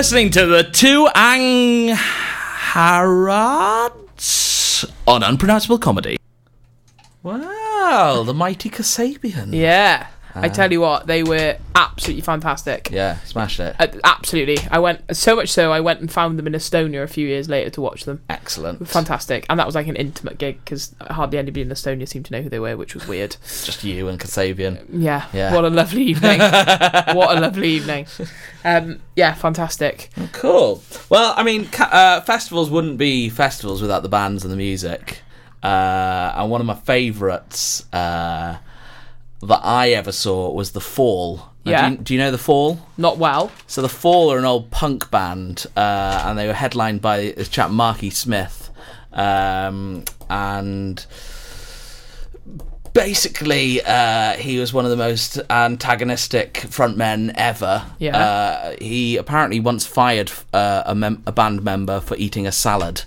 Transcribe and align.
listening 0.00 0.30
to 0.30 0.46
the 0.46 0.62
two 0.62 1.06
Angharads 1.14 1.94
on 5.06 5.22
Unpronounceable 5.22 5.76
Comedy. 5.76 6.16
Wow, 7.22 8.22
the 8.24 8.32
mighty 8.32 8.70
Kasabian. 8.70 9.52
Yeah. 9.52 10.06
I 10.34 10.48
tell 10.48 10.70
you 10.70 10.80
what, 10.80 11.06
they 11.06 11.22
were 11.22 11.56
absolutely 11.74 12.22
fantastic. 12.22 12.88
Yeah, 12.90 13.18
smashed 13.20 13.60
it. 13.60 13.74
Uh, 13.78 13.88
absolutely. 14.04 14.58
I 14.70 14.78
went 14.78 15.16
so 15.16 15.34
much 15.36 15.48
so 15.50 15.72
I 15.72 15.80
went 15.80 16.00
and 16.00 16.10
found 16.10 16.38
them 16.38 16.46
in 16.46 16.52
Estonia 16.52 17.02
a 17.02 17.06
few 17.06 17.26
years 17.26 17.48
later 17.48 17.70
to 17.70 17.80
watch 17.80 18.04
them. 18.04 18.22
Excellent. 18.30 18.86
Fantastic, 18.88 19.46
and 19.50 19.58
that 19.58 19.66
was 19.66 19.74
like 19.74 19.86
an 19.88 19.96
intimate 19.96 20.38
gig 20.38 20.64
because 20.64 20.94
hardly 21.10 21.38
anybody 21.38 21.62
in 21.62 21.68
Estonia 21.68 22.08
seemed 22.08 22.26
to 22.26 22.32
know 22.32 22.42
who 22.42 22.48
they 22.48 22.60
were, 22.60 22.76
which 22.76 22.94
was 22.94 23.06
weird. 23.08 23.36
Just 23.64 23.82
you 23.84 24.08
and 24.08 24.18
Kasabian. 24.20 24.84
Yeah, 24.92 25.26
Yeah. 25.32 25.54
what 25.54 25.64
a 25.64 25.70
lovely 25.70 26.02
evening. 26.02 26.38
what 26.40 27.36
a 27.36 27.40
lovely 27.40 27.68
evening. 27.70 28.06
Um, 28.64 29.00
yeah, 29.16 29.34
fantastic. 29.34 30.10
Cool. 30.32 30.82
Well, 31.08 31.34
I 31.36 31.42
mean, 31.42 31.68
uh, 31.78 32.20
festivals 32.22 32.70
wouldn't 32.70 32.98
be 32.98 33.28
festivals 33.30 33.82
without 33.82 34.02
the 34.02 34.08
bands 34.08 34.44
and 34.44 34.52
the 34.52 34.56
music. 34.56 35.22
Uh, 35.62 36.32
and 36.36 36.50
one 36.50 36.60
of 36.60 36.66
my 36.66 36.74
favourites 36.74 37.84
uh, 37.92 38.56
that 39.42 39.60
I 39.64 39.90
ever 39.90 40.12
saw 40.12 40.50
was 40.50 40.72
The 40.72 40.80
Fall. 40.80 41.48
Now, 41.64 41.70
Yeah. 41.72 41.88
Do 41.88 41.92
you, 41.94 41.98
do 41.98 42.14
you 42.14 42.20
know 42.20 42.30
The 42.30 42.38
Fall? 42.38 42.78
Not 42.96 43.18
well. 43.18 43.50
So 43.66 43.82
The 43.82 43.88
Fall 43.88 44.32
are 44.32 44.38
an 44.38 44.44
old 44.44 44.70
punk 44.70 45.10
band, 45.10 45.66
uh, 45.76 46.22
and 46.26 46.38
they 46.38 46.46
were 46.46 46.52
headlined 46.54 47.00
by 47.02 47.32
this 47.36 47.48
chap 47.48 47.70
Marky 47.70 48.10
Smith, 48.10 48.70
um, 49.12 50.04
and 50.28 51.04
basically 52.92 53.80
uh, 53.82 54.32
he 54.34 54.58
was 54.58 54.72
one 54.72 54.84
of 54.84 54.90
the 54.90 54.96
most 54.96 55.38
antagonistic 55.48 56.54
frontmen 56.54 57.32
ever. 57.36 57.86
Yeah. 57.98 58.16
Uh, 58.18 58.76
he 58.80 59.16
apparently 59.16 59.60
once 59.60 59.86
fired 59.86 60.32
uh, 60.52 60.82
a, 60.86 60.94
mem- 60.94 61.22
a 61.26 61.32
band 61.32 61.62
member 61.62 62.00
for 62.00 62.16
eating 62.16 62.46
a 62.46 62.52
salad. 62.52 63.02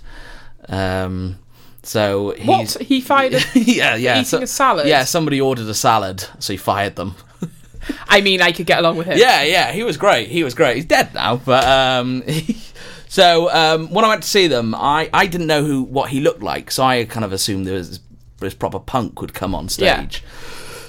Um, 0.68 1.38
so 1.84 2.34
he's 2.36 2.46
What 2.46 2.70
he 2.82 3.00
fired? 3.00 3.34
A, 3.34 3.40
yeah, 3.54 3.94
yeah. 3.96 4.20
eating 4.20 4.42
a 4.42 4.46
salad? 4.46 4.86
Yeah, 4.86 5.04
somebody 5.04 5.40
ordered 5.40 5.66
a 5.68 5.74
salad, 5.74 6.24
so 6.38 6.52
he 6.52 6.56
fired 6.56 6.96
them. 6.96 7.14
I 8.08 8.20
mean, 8.22 8.40
I 8.40 8.52
could 8.52 8.66
get 8.66 8.78
along 8.78 8.96
with 8.96 9.06
him. 9.06 9.18
Yeah, 9.18 9.42
yeah, 9.42 9.72
he 9.72 9.82
was 9.82 9.96
great. 9.96 10.28
He 10.28 10.42
was 10.42 10.54
great. 10.54 10.76
He's 10.76 10.86
dead 10.86 11.12
now, 11.14 11.36
but 11.36 11.64
um, 11.64 12.22
so 13.08 13.50
um, 13.52 13.90
when 13.92 14.04
I 14.04 14.08
went 14.08 14.22
to 14.22 14.28
see 14.28 14.46
them, 14.46 14.74
I, 14.74 15.10
I 15.12 15.26
didn't 15.26 15.46
know 15.46 15.62
who 15.64 15.82
what 15.82 16.10
he 16.10 16.20
looked 16.20 16.42
like, 16.42 16.70
so 16.70 16.82
I 16.82 17.04
kind 17.04 17.24
of 17.24 17.32
assumed 17.32 17.66
there 17.66 17.74
was 17.74 18.00
this 18.40 18.54
proper 18.54 18.78
punk 18.78 19.20
would 19.20 19.34
come 19.34 19.54
on 19.54 19.64
Yeah. 19.76 19.98
stage. 20.08 20.22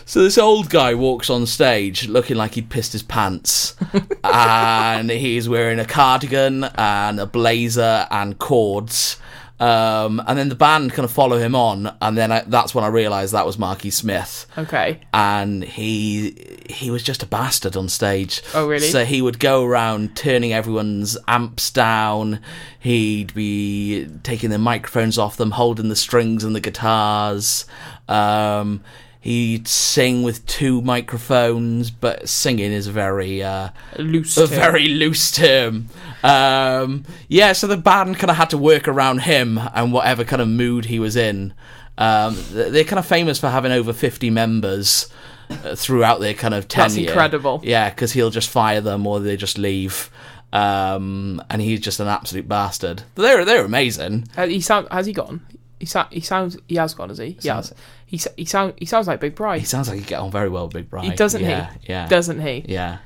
So 0.07 0.21
this 0.23 0.37
old 0.37 0.69
guy 0.69 0.93
walks 0.93 1.31
on 1.31 1.47
stage 1.47 2.07
looking 2.07 2.37
like 2.37 2.53
he'd 2.53 2.69
pissed 2.69 2.93
his 2.93 3.01
pants, 3.01 3.75
and 4.23 5.09
he's 5.09 5.49
wearing 5.49 5.79
a 5.79 5.85
cardigan 5.85 6.63
and 6.75 7.19
a 7.19 7.25
blazer 7.25 8.07
and 8.11 8.37
cords. 8.37 9.17
Um, 9.57 10.21
and 10.27 10.37
then 10.37 10.49
the 10.49 10.55
band 10.55 10.91
kind 10.91 11.05
of 11.05 11.11
follow 11.11 11.37
him 11.37 11.55
on, 11.55 11.95
and 12.01 12.17
then 12.17 12.29
I, 12.29 12.41
that's 12.41 12.75
when 12.75 12.83
I 12.83 12.87
realised 12.87 13.33
that 13.33 13.45
was 13.45 13.57
Marky 13.57 13.89
Smith 13.89 14.45
Okay. 14.57 14.99
and 15.13 15.63
he 15.63 16.57
he 16.69 16.91
was 16.91 17.03
just 17.03 17.23
a 17.23 17.25
bastard 17.25 17.77
on 17.77 17.87
stage. 17.87 18.41
Oh, 18.53 18.67
really? 18.67 18.89
So 18.89 19.05
he 19.05 19.21
would 19.21 19.39
go 19.39 19.63
around 19.63 20.17
turning 20.17 20.51
everyone's 20.51 21.17
amps 21.27 21.71
down. 21.71 22.41
He'd 22.79 23.33
be 23.33 24.07
taking 24.23 24.49
the 24.49 24.57
microphones 24.57 25.17
off 25.17 25.37
them, 25.37 25.51
holding 25.51 25.87
the 25.87 25.95
strings 25.95 26.43
and 26.43 26.53
the 26.53 26.59
guitars. 26.59 27.65
Um, 28.09 28.83
he'd 29.25 29.67
sing 29.67 30.21
with 30.21 30.45
two 30.45 30.83
microphones, 30.83 31.89
but 31.89 32.29
singing 32.29 32.71
is 32.71 32.85
a 32.85 32.91
very 32.91 33.41
uh, 33.41 33.69
Loose. 33.97 34.37
a 34.37 34.47
term. 34.47 34.55
very 34.55 34.87
loose 34.87 35.31
term. 35.31 35.89
Um, 36.23 37.05
yeah, 37.27 37.53
so 37.53 37.65
the 37.65 37.75
band 37.75 38.19
kind 38.19 38.29
of 38.29 38.37
had 38.37 38.51
to 38.51 38.57
work 38.59 38.87
around 38.87 39.21
him 39.21 39.59
and 39.73 39.91
whatever 39.91 40.23
kind 40.23 40.43
of 40.43 40.47
mood 40.47 40.85
he 40.85 40.99
was 40.99 41.15
in. 41.15 41.55
Um, 41.97 42.37
they're 42.51 42.83
kind 42.83 42.99
of 42.99 43.07
famous 43.07 43.39
for 43.39 43.49
having 43.49 43.71
over 43.71 43.93
50 43.93 44.29
members 44.29 45.11
uh, 45.49 45.73
throughout 45.73 46.19
their 46.19 46.35
kind 46.35 46.53
of 46.53 46.67
tenure. 46.67 46.89
That's 46.89 46.97
incredible. 46.97 47.61
Yeah, 47.63 47.89
because 47.89 48.11
he'll 48.11 48.29
just 48.29 48.49
fire 48.49 48.79
them 48.81 49.07
or 49.07 49.19
they 49.19 49.37
just 49.37 49.57
leave. 49.57 50.11
Um, 50.53 51.41
and 51.49 51.63
he's 51.63 51.79
just 51.79 51.99
an 51.99 52.07
absolute 52.07 52.47
bastard. 52.47 53.01
But 53.15 53.23
they're, 53.23 53.43
they're 53.43 53.65
amazing. 53.65 54.27
Uh, 54.37 54.45
he 54.45 54.61
sound 54.61 54.87
has 54.91 55.07
he 55.07 55.13
gone? 55.13 55.41
He 55.79 55.87
sa- 55.87 56.07
he 56.11 56.21
sounds 56.21 56.57
he 56.67 56.75
has 56.75 56.93
gone, 56.93 57.09
has 57.09 57.17
he? 57.17 57.37
He 57.41 57.47
has. 57.49 57.73
He 58.15 58.29
he 58.37 58.45
sound 58.45 58.73
he 58.77 58.85
sounds 58.85 59.07
like 59.07 59.19
Big 59.19 59.35
Bright. 59.35 59.59
He 59.59 59.65
sounds 59.65 59.89
like 59.89 59.99
he'd 59.99 60.07
get 60.07 60.19
on 60.19 60.31
very 60.31 60.49
well 60.49 60.65
with 60.65 60.73
Big 60.73 60.89
Bright. 60.89 61.05
He 61.05 61.15
doesn't 61.15 61.41
yeah, 61.41 61.73
he? 61.73 61.89
Yeah. 61.89 62.07
Doesn't 62.07 62.39
he? 62.39 62.65
Yeah. 62.67 62.99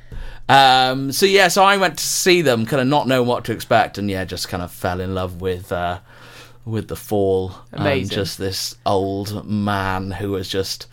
Um, 0.47 1.11
so 1.11 1.25
yeah, 1.25 1.47
so 1.47 1.63
I 1.63 1.77
went 1.77 1.97
to 1.97 2.03
see 2.03 2.41
them, 2.41 2.65
kind 2.65 2.81
of 2.81 2.87
not 2.87 3.07
knowing 3.07 3.27
what 3.27 3.45
to 3.45 3.51
expect, 3.51 3.97
and 3.97 4.09
yeah, 4.09 4.25
just 4.25 4.49
kind 4.49 4.63
of 4.63 4.71
fell 4.71 4.99
in 4.99 5.13
love 5.13 5.41
with 5.41 5.71
uh, 5.71 5.99
with 6.65 6.87
the 6.87 6.95
fall 6.95 7.55
and 7.71 8.09
just 8.09 8.37
this 8.37 8.75
old 8.85 9.47
man 9.47 10.11
who 10.11 10.31
was 10.31 10.49
just 10.49 10.87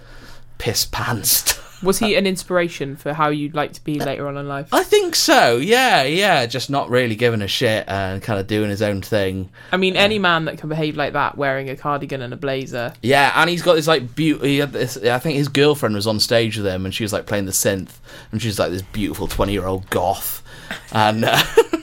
piss 0.59 0.87
pantsed. 0.87 1.63
Was 1.83 1.99
he 1.99 2.15
an 2.17 2.27
inspiration 2.27 2.97
for 2.97 3.13
how 3.13 3.29
you'd 3.29 3.55
like 3.55 3.73
to 3.75 3.85
be 3.85 4.01
later 4.01 4.27
on 4.29 4.37
in 4.37 4.49
life? 4.49 4.73
I 4.73 4.83
think 4.83 5.15
so. 5.15 5.57
Yeah, 5.57 6.05
yeah, 6.05 6.47
just 6.47 6.71
not 6.71 6.89
really 6.89 7.17
giving 7.17 7.43
a 7.43 7.49
shit 7.49 7.85
and 7.87 8.23
kind 8.23 8.41
of 8.41 8.47
doing 8.47 8.71
his 8.71 8.83
own 8.83 9.03
thing. 9.03 9.51
I 9.73 9.77
mean, 9.77 9.97
any 9.97 10.19
man 10.19 10.47
that 10.47 10.59
can 10.59 10.69
behave 10.69 10.97
like 10.97 11.13
that, 11.13 11.37
wearing 11.37 11.69
a 11.69 11.77
cardigan 11.77 12.23
and 12.23 12.33
a 12.33 12.37
blazer. 12.37 12.95
Yeah, 13.03 13.33
and 13.37 13.51
he's 13.51 13.63
got 13.63 13.75
this 13.75 13.87
like 13.87 14.15
beauty. 14.15 14.61
This. 14.65 14.97
I 14.97 15.19
think 15.19 15.37
his 15.37 15.49
girlfriend 15.49 15.95
was 15.95 16.07
on 16.07 16.19
stage 16.21 16.57
with 16.57 16.67
him, 16.67 16.85
and 16.85 16.95
she 16.95 17.05
was 17.05 17.13
like 17.13 17.27
playing 17.27 17.47
the 17.47 17.53
synth, 17.53 17.97
and 18.33 18.41
she's 18.41 18.59
like 18.59 18.71
this 18.71 18.83
beautiful 18.83 19.27
twenty-year-old 19.27 19.91
goth, 19.91 20.43
and. 20.93 21.25
Uh, 21.25 21.43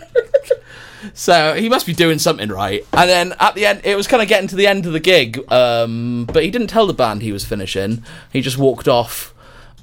So 1.13 1.53
he 1.53 1.67
must 1.69 1.85
be 1.85 1.93
doing 1.93 2.17
something 2.17 2.49
right. 2.49 2.85
And 2.93 3.09
then 3.09 3.33
at 3.39 3.55
the 3.55 3.65
end, 3.65 3.81
it 3.83 3.95
was 3.95 4.07
kind 4.07 4.21
of 4.23 4.29
getting 4.29 4.47
to 4.49 4.55
the 4.55 4.67
end 4.67 4.85
of 4.85 4.93
the 4.93 4.99
gig, 4.99 5.39
um, 5.51 6.25
but 6.31 6.43
he 6.43 6.51
didn't 6.51 6.67
tell 6.67 6.87
the 6.87 6.93
band 6.93 7.21
he 7.21 7.31
was 7.31 7.43
finishing. 7.43 8.03
He 8.31 8.41
just 8.41 8.57
walked 8.57 8.87
off 8.87 9.32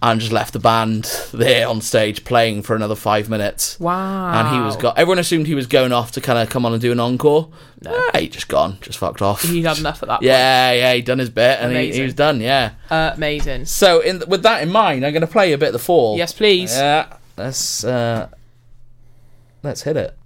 and 0.02 0.20
just 0.20 0.32
left 0.32 0.52
the 0.52 0.58
band 0.58 1.05
there 1.32 1.69
on 1.69 1.81
stage 1.81 2.25
playing 2.25 2.62
for 2.62 2.75
another 2.75 2.94
five 2.94 3.29
minutes. 3.29 3.79
Wow. 3.79 4.32
And 4.32 4.56
he 4.56 4.61
was 4.61 4.76
got. 4.76 4.97
Everyone 4.97 5.19
assumed 5.19 5.47
he 5.47 5.55
was 5.55 5.67
going 5.67 5.93
off 5.93 6.12
to 6.12 6.20
kind 6.20 6.38
of 6.38 6.49
come 6.49 6.64
on 6.64 6.73
and 6.73 6.81
do 6.81 6.93
an 6.93 7.00
encore. 7.00 7.50
No, 7.82 8.11
he 8.14 8.29
just 8.29 8.49
gone, 8.49 8.79
just 8.81 8.99
fucked 8.99 9.23
off. 9.23 9.43
He'd 9.43 9.64
had 9.64 9.79
enough 9.79 10.02
at 10.02 10.08
that 10.08 10.23
Yeah, 10.23 10.73
yeah, 10.73 10.94
he 10.94 11.02
done 11.02 11.19
his 11.19 11.31
bit 11.31 11.61
and 11.61 11.75
he, 11.76 11.93
he 11.93 12.02
was 12.02 12.14
done. 12.14 12.41
Yeah. 12.41 12.70
point. 12.88 13.17
Amazing. 13.17 13.64
So, 13.67 14.00
in 14.00 14.23
with 14.26 14.43
that 14.43 14.62
in 14.62 14.70
mind, 14.70 15.05
I'm 15.05 15.12
going 15.12 15.23
to 15.23 15.26
play 15.26 15.52
a 15.52 15.58
bit 15.58 15.69
of 15.69 15.73
the 15.75 15.79
fall. 15.79 16.17
Yes, 16.17 16.32
please. 16.32 16.75
Yeah. 16.75 17.17
Let's 17.37 17.85
uh, 17.85 18.29
let's 19.62 19.82
hit 19.82 19.97
it. 19.97 20.17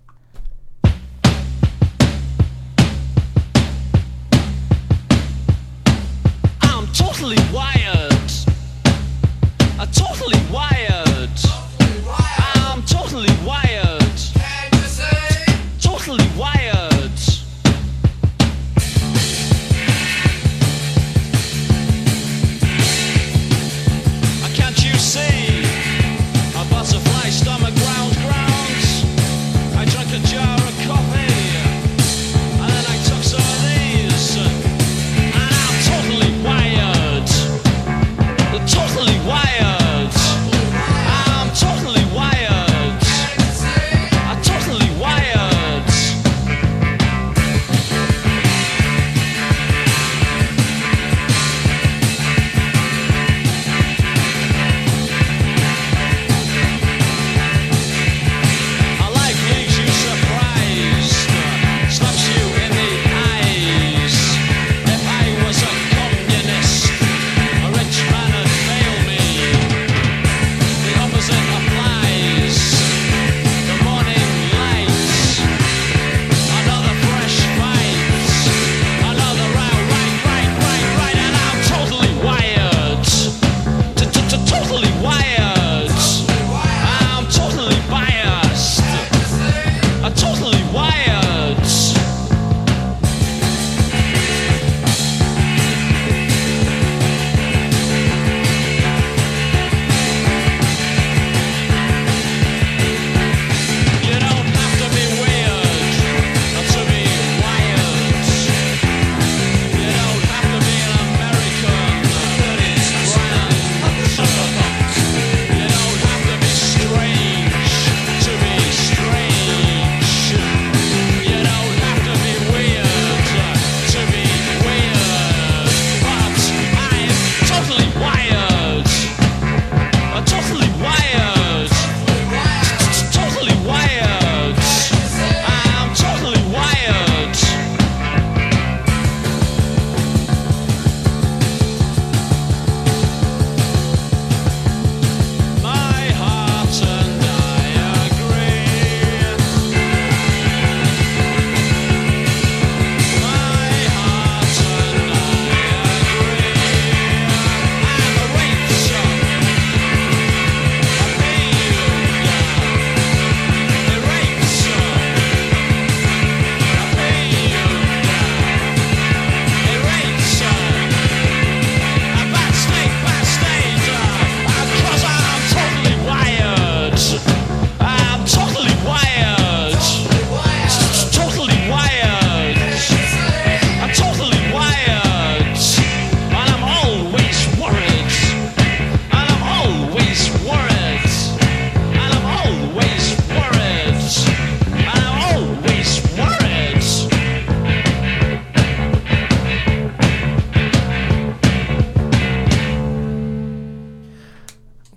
I'm 6.63 6.87
totally 6.93 7.37
wired. 7.53 7.74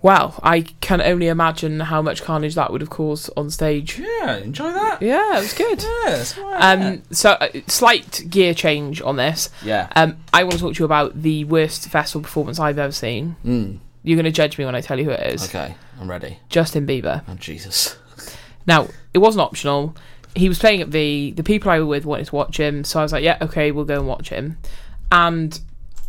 Well, 0.07 0.39
I 0.41 0.61
can 0.79 1.01
only 1.01 1.27
imagine 1.27 1.81
how 1.81 2.01
much 2.01 2.23
carnage 2.23 2.55
that 2.55 2.71
would 2.71 2.79
have 2.79 2.89
caused 2.89 3.29
on 3.35 3.49
stage. 3.49 3.99
Yeah, 3.99 4.37
enjoy 4.37 4.71
that. 4.71 5.01
Yeah, 5.01 5.37
it 5.37 5.41
was 5.41 5.53
good. 5.53 5.83
Yes. 5.83 6.37
Um, 6.37 7.03
so 7.11 7.31
uh, 7.31 7.49
slight 7.67 8.23
gear 8.29 8.53
change 8.53 9.01
on 9.01 9.17
this. 9.17 9.49
yeah. 9.63 9.89
Um, 9.97 10.15
I 10.31 10.43
want 10.43 10.53
to 10.53 10.59
talk 10.59 10.75
to 10.75 10.79
you 10.79 10.85
about 10.85 11.21
the 11.21 11.43
worst 11.43 11.89
festival 11.89 12.21
performance 12.21 12.57
I've 12.57 12.79
ever 12.79 12.93
seen. 12.93 13.35
Mm, 13.45 13.79
You're 14.03 14.15
going 14.15 14.23
to 14.23 14.31
judge 14.31 14.57
me 14.57 14.63
when 14.63 14.75
I 14.75 14.81
tell 14.81 14.97
you 14.97 15.03
who 15.03 15.11
it 15.11 15.33
is. 15.33 15.43
okay, 15.49 15.75
I'm 15.99 16.09
ready. 16.09 16.39
Justin 16.47 16.87
Bieber. 16.87 17.23
Oh 17.27 17.33
Jesus. 17.35 17.97
Now, 18.65 18.87
it 19.13 19.17
wasn't 19.17 19.41
optional. 19.41 19.93
He 20.35 20.47
was 20.47 20.57
playing 20.57 20.81
at 20.81 20.91
the 20.91 21.31
The 21.31 21.43
people 21.43 21.69
I 21.69 21.79
were 21.79 21.85
with 21.85 22.05
wanted 22.05 22.27
to 22.27 22.35
watch 22.35 22.57
him, 22.57 22.85
so 22.85 22.99
I 22.99 23.03
was 23.03 23.11
like, 23.11 23.23
"Yeah, 23.25 23.37
okay, 23.41 23.71
we'll 23.71 23.83
go 23.85 23.95
and 23.99 24.07
watch 24.07 24.29
him." 24.29 24.57
And 25.11 25.59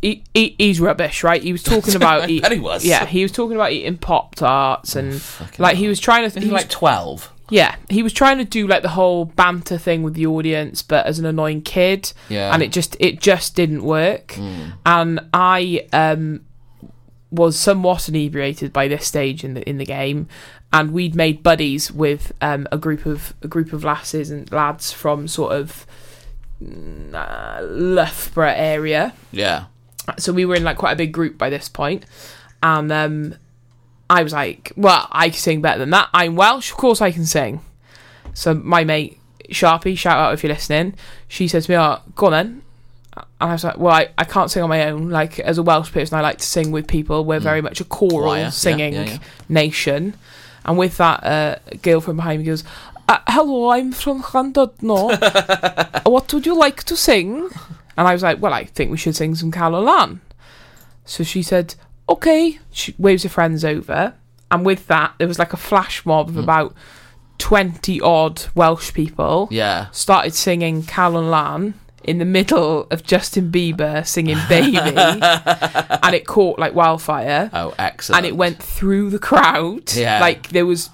he, 0.02 0.22
he 0.34 0.54
he's 0.58 0.80
rubbish, 0.80 1.22
right? 1.24 1.42
He 1.42 1.52
was 1.52 1.62
talking 1.74 1.94
about 1.96 2.28
eat- 2.30 2.46
he 2.46 2.58
was. 2.60 2.84
Yeah, 2.84 3.04
he 3.06 3.22
was 3.22 3.32
talking 3.32 3.56
about 3.56 3.72
eating 3.72 3.98
pop 3.98 4.34
tarts 4.34 4.94
and 4.96 5.20
Fucking 5.20 5.62
like 5.62 5.76
he 5.76 5.88
was 5.88 5.98
trying 6.00 6.28
to. 6.30 6.38
He 6.40 6.46
he 6.46 6.52
was- 6.52 6.62
like 6.62 6.70
twelve? 6.70 7.32
yeah, 7.50 7.76
he 7.88 8.02
was 8.02 8.12
trying 8.12 8.36
to 8.36 8.44
do 8.44 8.66
like 8.66 8.82
the 8.82 8.90
whole 8.90 9.24
banter 9.24 9.78
thing 9.78 10.02
with 10.02 10.12
the 10.14 10.26
audience, 10.26 10.82
but 10.82 11.06
as 11.06 11.18
an 11.18 11.24
annoying 11.24 11.62
kid, 11.62 12.12
Yeah. 12.28 12.52
and 12.52 12.62
it 12.62 12.70
just 12.72 12.94
it 13.00 13.20
just 13.20 13.54
didn't 13.56 13.82
work. 13.84 14.28
Mm. 14.34 14.72
And 14.84 15.20
I 15.32 15.86
um 15.92 16.42
was 17.30 17.58
somewhat 17.58 18.08
inebriated 18.08 18.72
by 18.72 18.86
this 18.88 19.06
stage 19.06 19.44
in 19.44 19.54
the 19.54 19.66
in 19.68 19.78
the 19.78 19.86
game, 19.86 20.28
and 20.74 20.92
we'd 20.92 21.14
made 21.14 21.42
buddies 21.42 21.90
with 21.90 22.32
um 22.42 22.68
a 22.70 22.76
group 22.76 23.06
of 23.06 23.32
a 23.42 23.48
group 23.48 23.72
of 23.72 23.82
lasses 23.82 24.30
and 24.30 24.50
lads 24.52 24.92
from 24.92 25.26
sort 25.26 25.52
of 25.52 25.86
mm, 26.62 27.14
uh, 27.14 27.62
Loughborough 27.62 28.52
area 28.54 29.14
Yeah. 29.32 29.64
So 30.16 30.32
we 30.32 30.44
were 30.44 30.54
in 30.54 30.64
like 30.64 30.76
quite 30.76 30.92
a 30.92 30.96
big 30.96 31.12
group 31.12 31.36
by 31.36 31.50
this 31.50 31.68
point 31.68 32.04
and 32.62 32.90
um 32.90 33.34
i 34.08 34.22
was 34.22 34.32
like 34.32 34.72
well 34.76 35.06
i 35.10 35.28
can 35.28 35.38
sing 35.38 35.60
better 35.60 35.78
than 35.78 35.90
that 35.90 36.08
i'm 36.14 36.36
welsh 36.36 36.70
of 36.70 36.76
course 36.76 37.00
i 37.00 37.10
can 37.10 37.26
sing 37.26 37.60
so 38.34 38.54
my 38.54 38.84
mate 38.84 39.18
sharpie 39.50 39.96
shout 39.96 40.18
out 40.18 40.34
if 40.34 40.42
you're 40.42 40.52
listening 40.52 40.94
she 41.26 41.48
said 41.48 41.62
to 41.62 41.70
me 41.70 41.76
oh 41.76 41.98
go 42.14 42.26
on 42.26 42.32
then 42.32 42.62
and 43.40 43.50
I 43.50 43.52
was 43.52 43.64
like, 43.64 43.78
well, 43.78 43.94
I, 43.94 44.08
I 44.16 44.24
can't 44.24 44.50
sing 44.50 44.62
on 44.62 44.68
my 44.68 44.88
own. 44.90 45.10
Like, 45.10 45.38
as 45.40 45.58
a 45.58 45.62
Welsh 45.62 45.92
person, 45.92 46.18
I 46.18 46.20
like 46.20 46.38
to 46.38 46.46
sing 46.46 46.70
with 46.70 46.86
people. 46.86 47.24
We're 47.24 47.40
very 47.40 47.60
much 47.60 47.80
a 47.80 47.84
choral 47.84 48.28
Choir, 48.28 48.50
singing 48.50 48.94
yeah, 48.94 49.04
yeah. 49.04 49.18
nation. 49.48 50.14
And 50.64 50.78
with 50.78 50.96
that, 50.98 51.24
uh, 51.24 51.56
a 51.68 51.76
girl 51.76 52.00
from 52.00 52.16
behind 52.16 52.40
me 52.40 52.46
goes, 52.46 52.64
uh, 53.08 53.18
hello, 53.28 53.70
I'm 53.70 53.92
from 53.92 54.22
Llandudno. 54.22 56.04
what 56.10 56.32
would 56.32 56.46
you 56.46 56.56
like 56.56 56.82
to 56.84 56.96
sing? 56.96 57.48
And 57.98 58.08
I 58.08 58.14
was 58.14 58.22
like, 58.22 58.40
well, 58.40 58.54
I 58.54 58.64
think 58.64 58.90
we 58.90 58.96
should 58.96 59.14
sing 59.16 59.34
some 59.34 59.52
Calon 59.52 59.84
Lan. 59.84 60.20
So 61.04 61.22
she 61.24 61.42
said, 61.42 61.74
okay. 62.08 62.58
She 62.70 62.94
waves 62.96 63.24
her 63.24 63.28
friends 63.28 63.64
over. 63.64 64.14
And 64.50 64.64
with 64.64 64.86
that, 64.86 65.12
there 65.18 65.28
was 65.28 65.38
like 65.38 65.52
a 65.52 65.56
flash 65.58 66.06
mob 66.06 66.28
of 66.28 66.34
Hmm. 66.36 66.40
about 66.40 66.74
20 67.38 68.00
odd 68.00 68.42
Welsh 68.54 68.92
people 68.94 69.48
Yeah. 69.50 69.88
started 69.90 70.32
singing 70.34 70.82
Calon 70.82 71.30
Lan 71.30 71.74
in 72.04 72.18
the 72.18 72.24
middle 72.24 72.86
of 72.90 73.02
Justin 73.02 73.50
Bieber 73.52 74.06
singing 74.06 74.38
Baby. 74.48 74.78
and 74.78 76.14
it 76.14 76.26
caught 76.26 76.58
like 76.58 76.74
wildfire. 76.74 77.50
Oh, 77.52 77.74
excellent. 77.78 78.18
And 78.18 78.26
it 78.26 78.36
went 78.36 78.62
through 78.62 79.10
the 79.10 79.18
crowd. 79.18 79.92
Yeah. 79.94 80.20
Like 80.20 80.48
there 80.50 80.66
was, 80.66 80.90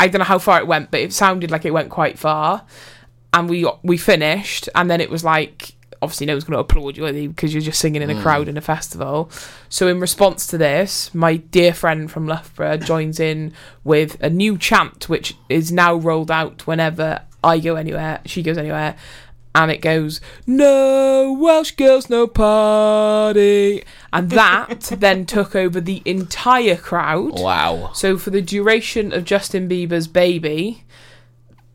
I 0.00 0.08
don't 0.08 0.18
know 0.20 0.24
how 0.24 0.38
far 0.38 0.58
it 0.60 0.66
went, 0.66 0.90
but 0.90 1.00
it 1.00 1.12
sounded 1.12 1.50
like 1.50 1.64
it 1.64 1.72
went 1.72 1.90
quite 1.90 2.18
far. 2.18 2.64
And 3.32 3.48
we 3.50 3.70
we 3.82 3.98
finished, 3.98 4.68
and 4.74 4.90
then 4.90 5.00
it 5.02 5.10
was 5.10 5.22
like 5.22 5.72
obviously 6.02 6.26
no 6.26 6.34
one's 6.34 6.44
going 6.44 6.54
to 6.54 6.60
applaud 6.60 6.96
you 6.96 7.28
because 7.28 7.54
you're 7.54 7.62
just 7.62 7.80
singing 7.80 8.02
in 8.02 8.10
a 8.10 8.14
mm. 8.14 8.22
crowd 8.22 8.48
in 8.48 8.56
a 8.56 8.60
festival. 8.60 9.30
So 9.68 9.88
in 9.88 10.00
response 10.00 10.46
to 10.48 10.58
this, 10.58 11.14
my 11.14 11.36
dear 11.36 11.72
friend 11.72 12.10
from 12.10 12.26
Loughborough 12.26 12.78
joins 12.78 13.20
in 13.20 13.52
with 13.84 14.20
a 14.22 14.30
new 14.30 14.58
chant, 14.58 15.08
which 15.08 15.34
is 15.48 15.72
now 15.72 15.94
rolled 15.94 16.30
out 16.30 16.66
whenever 16.66 17.22
I 17.42 17.58
go 17.58 17.76
anywhere, 17.76 18.20
she 18.24 18.42
goes 18.42 18.58
anywhere. 18.58 18.96
And 19.54 19.70
it 19.70 19.80
goes, 19.80 20.20
no 20.46 21.32
Welsh 21.40 21.70
girls, 21.70 22.10
no 22.10 22.26
party. 22.26 23.82
And 24.12 24.28
that 24.30 24.80
then 24.98 25.24
took 25.24 25.56
over 25.56 25.80
the 25.80 26.02
entire 26.04 26.76
crowd. 26.76 27.40
Wow. 27.40 27.92
So 27.94 28.18
for 28.18 28.28
the 28.28 28.42
duration 28.42 29.14
of 29.14 29.24
Justin 29.24 29.66
Bieber's 29.66 30.08
baby, 30.08 30.84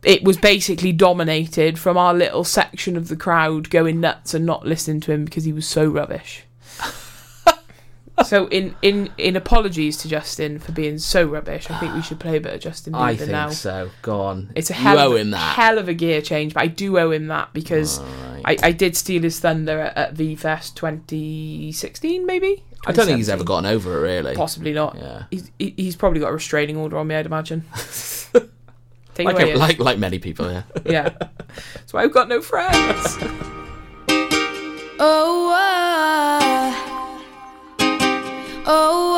it 0.03 0.23
was 0.23 0.37
basically 0.37 0.91
dominated 0.91 1.77
from 1.77 1.97
our 1.97 2.13
little 2.13 2.43
section 2.43 2.97
of 2.97 3.07
the 3.07 3.15
crowd 3.15 3.69
going 3.69 3.99
nuts 3.99 4.33
and 4.33 4.45
not 4.45 4.65
listening 4.65 4.99
to 5.01 5.11
him 5.11 5.25
because 5.25 5.43
he 5.43 5.53
was 5.53 5.67
so 5.67 5.85
rubbish. 5.87 6.43
so 8.25 8.47
in, 8.47 8.75
in 8.81 9.09
in 9.17 9.35
apologies 9.35 9.97
to 9.97 10.07
Justin 10.07 10.59
for 10.59 10.71
being 10.71 10.97
so 10.97 11.25
rubbish, 11.25 11.69
I 11.69 11.79
think 11.79 11.93
we 11.95 12.01
should 12.01 12.19
play 12.19 12.37
a 12.37 12.41
bit 12.41 12.53
of 12.53 12.59
Justin 12.61 12.93
Bieber 12.93 12.99
I 12.99 13.15
think 13.15 13.31
now. 13.31 13.49
so. 13.49 13.89
Go 14.01 14.21
on. 14.21 14.51
It's 14.55 14.69
a 14.69 14.73
you 14.73 14.79
hell, 14.79 14.99
owe 14.99 15.13
of, 15.13 15.19
him 15.21 15.31
that. 15.31 15.55
hell 15.55 15.77
of 15.77 15.87
a 15.87 15.93
gear 15.93 16.21
change, 16.21 16.53
but 16.53 16.61
I 16.63 16.67
do 16.67 16.97
owe 16.99 17.11
him 17.11 17.27
that 17.27 17.53
because 17.53 17.99
I, 18.43 18.57
I 18.63 18.71
did 18.71 18.95
steal 18.95 19.21
his 19.23 19.39
thunder 19.39 19.79
at, 19.79 19.97
at 19.97 20.13
VFest 20.15 20.75
2016, 20.75 22.25
maybe. 22.25 22.63
I 22.85 22.91
don't 22.91 23.05
think 23.05 23.17
he's 23.17 23.27
2017. 23.27 23.33
ever 23.33 23.43
gotten 23.43 23.65
over 23.67 23.97
it, 23.99 24.01
really. 24.01 24.35
Possibly 24.35 24.73
not. 24.73 24.97
Yeah. 24.97 25.23
He's, 25.29 25.51
he- 25.59 25.73
he's 25.77 25.95
probably 25.95 26.19
got 26.19 26.29
a 26.29 26.33
restraining 26.33 26.77
order 26.77 26.97
on 26.97 27.07
me, 27.07 27.13
I'd 27.15 27.27
imagine. 27.27 27.63
Take 29.13 29.27
Like, 29.27 29.35
away. 29.39 29.51
a, 29.53 29.57
like 29.57 29.79
like 29.79 29.97
many 29.99 30.19
people, 30.19 30.49
yeah. 30.51 30.63
yeah. 30.85 31.09
That's 31.75 31.93
why 31.93 32.03
I've 32.03 32.13
got 32.13 32.27
no 32.29 32.41
friends. 32.41 33.17
Oh, 35.03 35.49
uh, 35.49 36.71
oh, 38.67 39.17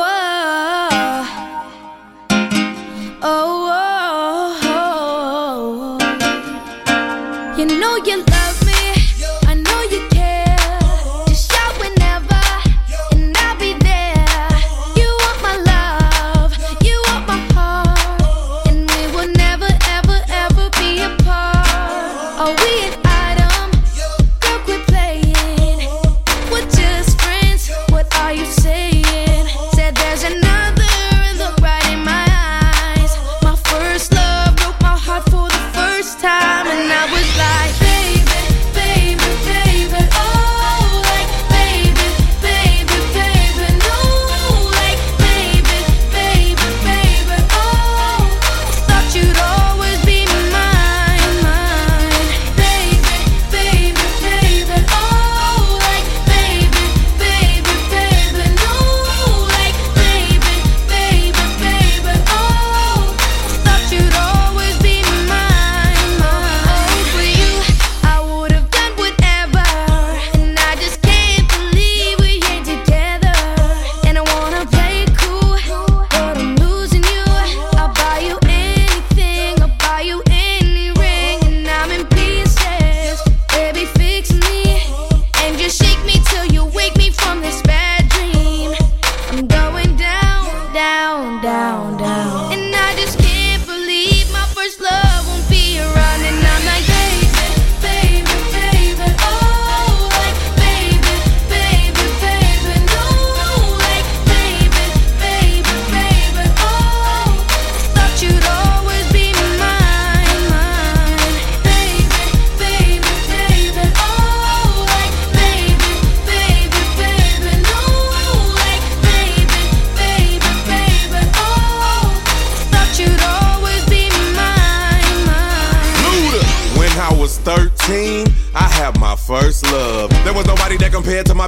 oh, 3.22 4.60
oh, 4.64 5.98
oh. 6.88 7.54
You 7.58 7.66
know 7.66 7.96
you 7.96 8.24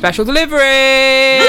Special 0.00 0.24
delivery! 0.24 1.40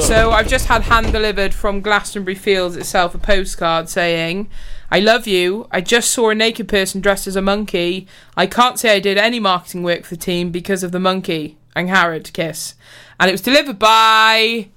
So 0.00 0.30
I've 0.30 0.46
just 0.46 0.66
had 0.66 0.82
hand 0.82 1.10
delivered 1.10 1.52
from 1.52 1.80
Glastonbury 1.80 2.36
Fields 2.36 2.76
itself 2.76 3.16
a 3.16 3.18
postcard 3.18 3.88
saying, 3.88 4.48
I 4.88 5.00
love 5.00 5.26
you. 5.26 5.66
I 5.72 5.80
just 5.80 6.12
saw 6.12 6.30
a 6.30 6.36
naked 6.36 6.68
person 6.68 7.00
dressed 7.00 7.26
as 7.26 7.34
a 7.34 7.42
monkey. 7.42 8.06
I 8.36 8.46
can't 8.46 8.78
say 8.78 8.94
I 8.94 9.00
did 9.00 9.18
any 9.18 9.40
marketing 9.40 9.82
work 9.82 10.04
for 10.04 10.14
the 10.14 10.20
team 10.20 10.52
because 10.52 10.84
of 10.84 10.92
the 10.92 11.00
monkey. 11.00 11.58
Angharad, 11.74 12.32
kiss. 12.32 12.76
And 13.18 13.28
it 13.28 13.32
was 13.32 13.42
delivered 13.42 13.80
by 13.80 14.68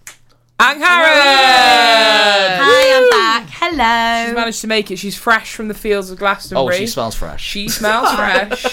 Angharad! 0.59 0.81
Hi, 2.63 2.97
I'm 2.97 3.09
back. 3.11 3.47
Hello. 3.51 4.25
She's 4.25 4.35
managed 4.35 4.61
to 4.61 4.67
make 4.67 4.89
it. 4.89 4.97
She's 4.97 5.15
fresh 5.15 5.53
from 5.53 5.67
the 5.67 5.75
fields 5.75 6.09
of 6.09 6.17
Glastonbury. 6.17 6.77
Oh, 6.77 6.79
she 6.79 6.87
smells 6.87 7.13
fresh. 7.13 7.43
She 7.43 7.69
smells 7.69 8.11
fresh. 8.15 8.65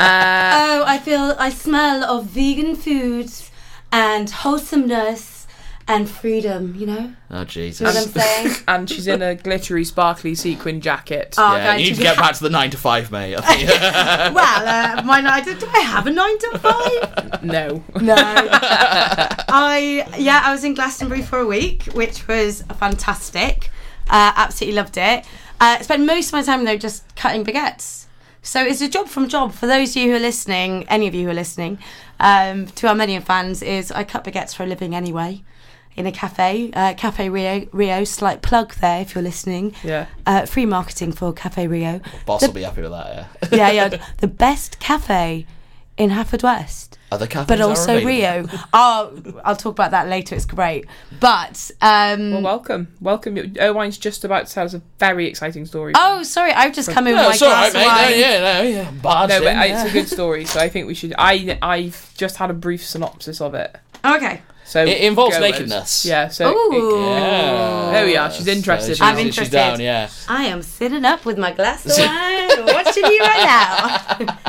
Oh, 0.72 0.84
I 0.86 0.98
feel 0.98 1.34
I 1.38 1.50
smell 1.50 2.04
of 2.04 2.26
vegan 2.26 2.74
foods 2.76 3.50
and 3.92 4.30
wholesomeness 4.30 5.46
and 5.86 6.08
freedom. 6.08 6.74
You 6.76 6.86
know, 6.86 7.12
Oh, 7.30 7.40
you 7.40 7.44
Jesus. 7.46 7.80
know 7.80 7.88
what 7.92 7.96
I'm 8.06 8.12
saying? 8.12 8.56
and 8.68 8.88
she's 8.88 9.06
in 9.06 9.20
a 9.22 9.34
glittery, 9.34 9.84
sparkly 9.84 10.34
sequin 10.34 10.80
jacket. 10.80 11.34
Oh, 11.36 11.56
yeah, 11.56 11.64
guys, 11.72 11.80
you 11.82 11.90
need 11.90 11.96
to 11.96 12.02
get 12.02 12.16
ha- 12.16 12.22
back 12.22 12.34
to 12.36 12.42
the 12.42 12.50
nine 12.50 12.70
to 12.70 12.76
five, 12.78 13.10
mate. 13.10 13.34
I 13.38 13.40
think. 13.40 14.34
Well, 14.34 14.68
uh, 14.98 15.02
my 15.02 15.20
nine. 15.20 15.44
Do 15.44 15.66
I 15.74 15.80
have 15.80 16.06
a 16.06 16.10
nine 16.10 16.38
to 16.38 16.58
five? 16.58 17.42
No. 17.44 17.82
No. 18.00 18.14
I 18.16 20.06
yeah, 20.18 20.42
I 20.44 20.52
was 20.52 20.64
in 20.64 20.74
Glastonbury 20.74 21.22
for 21.22 21.38
a 21.38 21.46
week, 21.46 21.84
which 21.94 22.26
was 22.28 22.62
fantastic. 22.78 23.70
Uh, 24.08 24.32
absolutely 24.36 24.76
loved 24.76 24.96
it. 24.96 25.24
Uh, 25.60 25.80
spent 25.82 26.04
most 26.04 26.28
of 26.28 26.32
my 26.32 26.42
time 26.42 26.64
though 26.64 26.76
just 26.76 27.04
cutting 27.16 27.44
baguettes. 27.44 28.06
So 28.42 28.62
it's 28.64 28.80
a 28.80 28.88
job 28.88 29.08
from 29.08 29.28
job. 29.28 29.52
For 29.52 29.66
those 29.66 29.90
of 29.90 29.96
you 30.02 30.10
who 30.10 30.16
are 30.16 30.20
listening, 30.20 30.84
any 30.88 31.06
of 31.06 31.14
you 31.14 31.24
who 31.24 31.30
are 31.30 31.34
listening, 31.34 31.78
um, 32.18 32.66
to 32.66 32.88
our 32.88 32.94
many 32.94 33.18
fans, 33.20 33.62
is 33.62 33.92
I 33.92 34.04
cut 34.04 34.24
baguettes 34.24 34.54
for 34.54 34.62
a 34.62 34.66
living 34.66 34.94
anyway. 34.94 35.42
In 35.96 36.06
a 36.06 36.12
cafe, 36.12 36.70
uh, 36.72 36.94
Cafe 36.94 37.28
Rio, 37.28 37.66
Rio, 37.72 38.04
slight 38.04 38.42
plug 38.42 38.74
there 38.76 39.02
if 39.02 39.14
you're 39.14 39.22
listening. 39.24 39.74
Yeah. 39.82 40.06
Uh, 40.24 40.46
free 40.46 40.64
marketing 40.64 41.12
for 41.12 41.32
Cafe 41.32 41.66
Rio. 41.66 42.00
Boss 42.24 42.40
The- 42.40 42.46
will 42.46 42.54
be 42.54 42.62
happy 42.62 42.80
with 42.82 42.92
that. 42.92 43.28
Yeah. 43.52 43.56
yeah, 43.70 43.70
yeah. 43.90 44.04
The 44.18 44.28
best 44.28 44.78
cafe 44.78 45.46
in 45.98 46.10
Haverfordwest 46.10 46.89
Other 47.12 47.26
cafes 47.26 47.48
but 47.48 47.60
also 47.60 47.96
available. 47.96 48.06
Rio. 48.06 48.46
Oh, 48.72 49.40
I'll 49.44 49.56
talk 49.56 49.72
about 49.72 49.90
that 49.90 50.08
later. 50.08 50.34
It's 50.36 50.44
great. 50.44 50.86
But 51.18 51.70
um, 51.80 52.30
Well, 52.30 52.42
welcome. 52.42 52.88
Welcome. 53.00 53.34
Irwine's 53.36 53.98
just 53.98 54.24
about 54.24 54.46
to 54.46 54.52
tell 54.54 54.64
us 54.64 54.74
a 54.74 54.82
very 54.98 55.26
exciting 55.26 55.66
story. 55.66 55.92
oh, 55.96 56.22
sorry, 56.22 56.52
I've 56.52 56.72
just 56.72 56.90
come 56.90 57.06
in 57.08 57.14
with 57.16 57.26
my 57.26 57.36
glass 57.36 57.42
right, 57.42 57.66
of 57.68 57.74
mate. 57.74 57.80
No, 57.80 57.86
wine. 57.88 58.18
yeah, 58.18 58.40
no, 58.40 58.62
yeah. 58.62 58.90
Barged 59.02 59.30
No, 59.30 59.36
in, 59.38 59.42
but 59.44 59.68
yeah. 59.68 59.82
it's 59.82 59.90
a 59.90 59.92
good 59.92 60.08
story, 60.08 60.44
so 60.44 60.60
I 60.60 60.68
think 60.68 60.86
we 60.86 60.94
should. 60.94 61.14
I 61.18 61.58
I've 61.60 62.14
just 62.16 62.36
had 62.36 62.50
a 62.50 62.54
brief 62.54 62.84
synopsis 62.86 63.40
of 63.40 63.54
it. 63.54 63.76
Okay. 64.04 64.42
So 64.64 64.84
It 64.84 64.98
involves 65.00 65.34
go, 65.36 65.40
nakedness. 65.42 66.04
Yeah. 66.04 66.28
So 66.28 66.54
Ooh. 66.56 67.00
Yeah. 67.00 67.90
There 67.90 68.06
we 68.06 68.16
are, 68.16 68.30
she's 68.30 68.46
interested. 68.46 68.92
she's, 68.94 69.00
I'm 69.00 69.18
interested. 69.18 69.42
she's 69.46 69.50
down, 69.50 69.80
yeah. 69.80 70.08
I 70.28 70.44
am 70.44 70.62
sitting 70.62 71.04
up 71.04 71.24
with 71.24 71.38
my 71.38 71.50
glass 71.52 71.84
of 71.86 71.92
wine, 71.98 72.72
watching 72.76 73.04
you 73.04 73.18
right 73.20 73.44
now. 73.44 73.98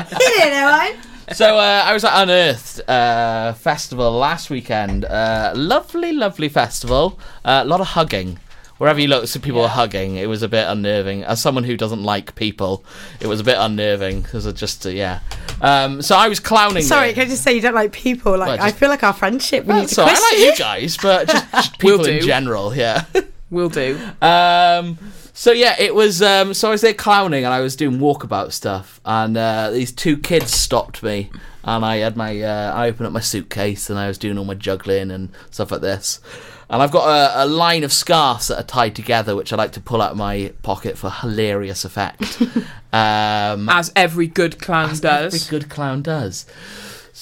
Hit 0.06 0.52
it, 0.52 0.62
wine. 0.64 1.11
So 1.30 1.56
uh, 1.56 1.84
I 1.86 1.92
was 1.94 2.04
at 2.04 2.22
Unearthed 2.22 2.88
uh, 2.88 3.52
festival 3.54 4.12
last 4.12 4.50
weekend. 4.50 5.04
Uh, 5.04 5.52
lovely, 5.54 6.12
lovely 6.12 6.48
festival. 6.48 7.18
Uh, 7.44 7.62
a 7.64 7.68
lot 7.68 7.80
of 7.80 7.88
hugging. 7.88 8.38
Wherever 8.78 9.00
you 9.00 9.06
look, 9.06 9.28
some 9.28 9.40
people 9.40 9.60
were 9.60 9.68
hugging. 9.68 10.16
It 10.16 10.28
was 10.28 10.42
a 10.42 10.48
bit 10.48 10.66
unnerving. 10.66 11.22
As 11.22 11.40
someone 11.40 11.62
who 11.62 11.76
doesn't 11.76 12.02
like 12.02 12.34
people, 12.34 12.84
it 13.20 13.28
was 13.28 13.38
a 13.38 13.44
bit 13.44 13.56
unnerving 13.56 14.22
because 14.22 14.44
it 14.44 14.56
just 14.56 14.84
uh, 14.84 14.88
yeah. 14.88 15.20
Um, 15.60 16.02
so 16.02 16.16
I 16.16 16.28
was 16.28 16.40
clowning. 16.40 16.82
Sorry, 16.82 17.08
there. 17.08 17.14
can 17.14 17.22
I 17.26 17.30
just 17.30 17.44
say 17.44 17.54
you 17.54 17.60
don't 17.60 17.74
like 17.74 17.92
people? 17.92 18.36
Like 18.36 18.58
Well, 18.58 18.66
I 18.66 18.72
feel 18.72 18.88
like 18.88 19.04
our 19.04 19.12
friendship. 19.12 19.64
We 19.66 19.74
need 19.74 19.88
to 19.88 19.94
So 19.94 20.04
I 20.04 20.12
like 20.12 20.38
you 20.38 20.56
guys, 20.56 20.96
but 20.96 21.28
just, 21.28 21.52
just 21.52 21.82
Will 21.82 21.98
people 21.98 22.12
in 22.12 22.22
general. 22.22 22.74
Yeah. 22.74 23.04
we'll 23.50 23.68
do. 23.68 23.98
Um, 24.20 24.98
so 25.32 25.52
yeah, 25.52 25.76
it 25.78 25.94
was. 25.94 26.20
Um, 26.22 26.54
so 26.54 26.68
I 26.68 26.72
was 26.72 26.80
there 26.80 26.94
clowning, 26.94 27.44
and 27.44 27.52
I 27.52 27.60
was 27.60 27.76
doing 27.76 27.98
walkabout 27.98 28.52
stuff, 28.52 29.00
and 29.04 29.36
uh, 29.36 29.70
these 29.70 29.92
two 29.92 30.18
kids 30.18 30.52
stopped 30.52 31.02
me, 31.02 31.30
and 31.64 31.84
I 31.84 31.96
had 31.96 32.16
my. 32.16 32.40
Uh, 32.40 32.72
I 32.74 32.88
opened 32.88 33.06
up 33.06 33.12
my 33.12 33.20
suitcase, 33.20 33.88
and 33.88 33.98
I 33.98 34.08
was 34.08 34.18
doing 34.18 34.36
all 34.38 34.44
my 34.44 34.54
juggling 34.54 35.10
and 35.10 35.30
stuff 35.50 35.70
like 35.70 35.80
this. 35.80 36.20
And 36.68 36.82
I've 36.82 36.90
got 36.90 37.06
a, 37.06 37.44
a 37.44 37.46
line 37.46 37.84
of 37.84 37.92
scarves 37.92 38.48
that 38.48 38.58
are 38.58 38.66
tied 38.66 38.96
together, 38.96 39.36
which 39.36 39.52
I 39.52 39.56
like 39.56 39.72
to 39.72 39.80
pull 39.80 40.00
out 40.00 40.12
of 40.12 40.16
my 40.16 40.52
pocket 40.62 40.96
for 40.96 41.10
hilarious 41.10 41.84
effect. 41.84 42.40
um, 42.94 43.68
As 43.68 43.92
every 43.94 44.26
good 44.26 44.58
clown 44.58 44.96
does. 44.98 45.34
Every 45.34 45.58
good 45.58 45.68
clown 45.68 46.00
does. 46.00 46.46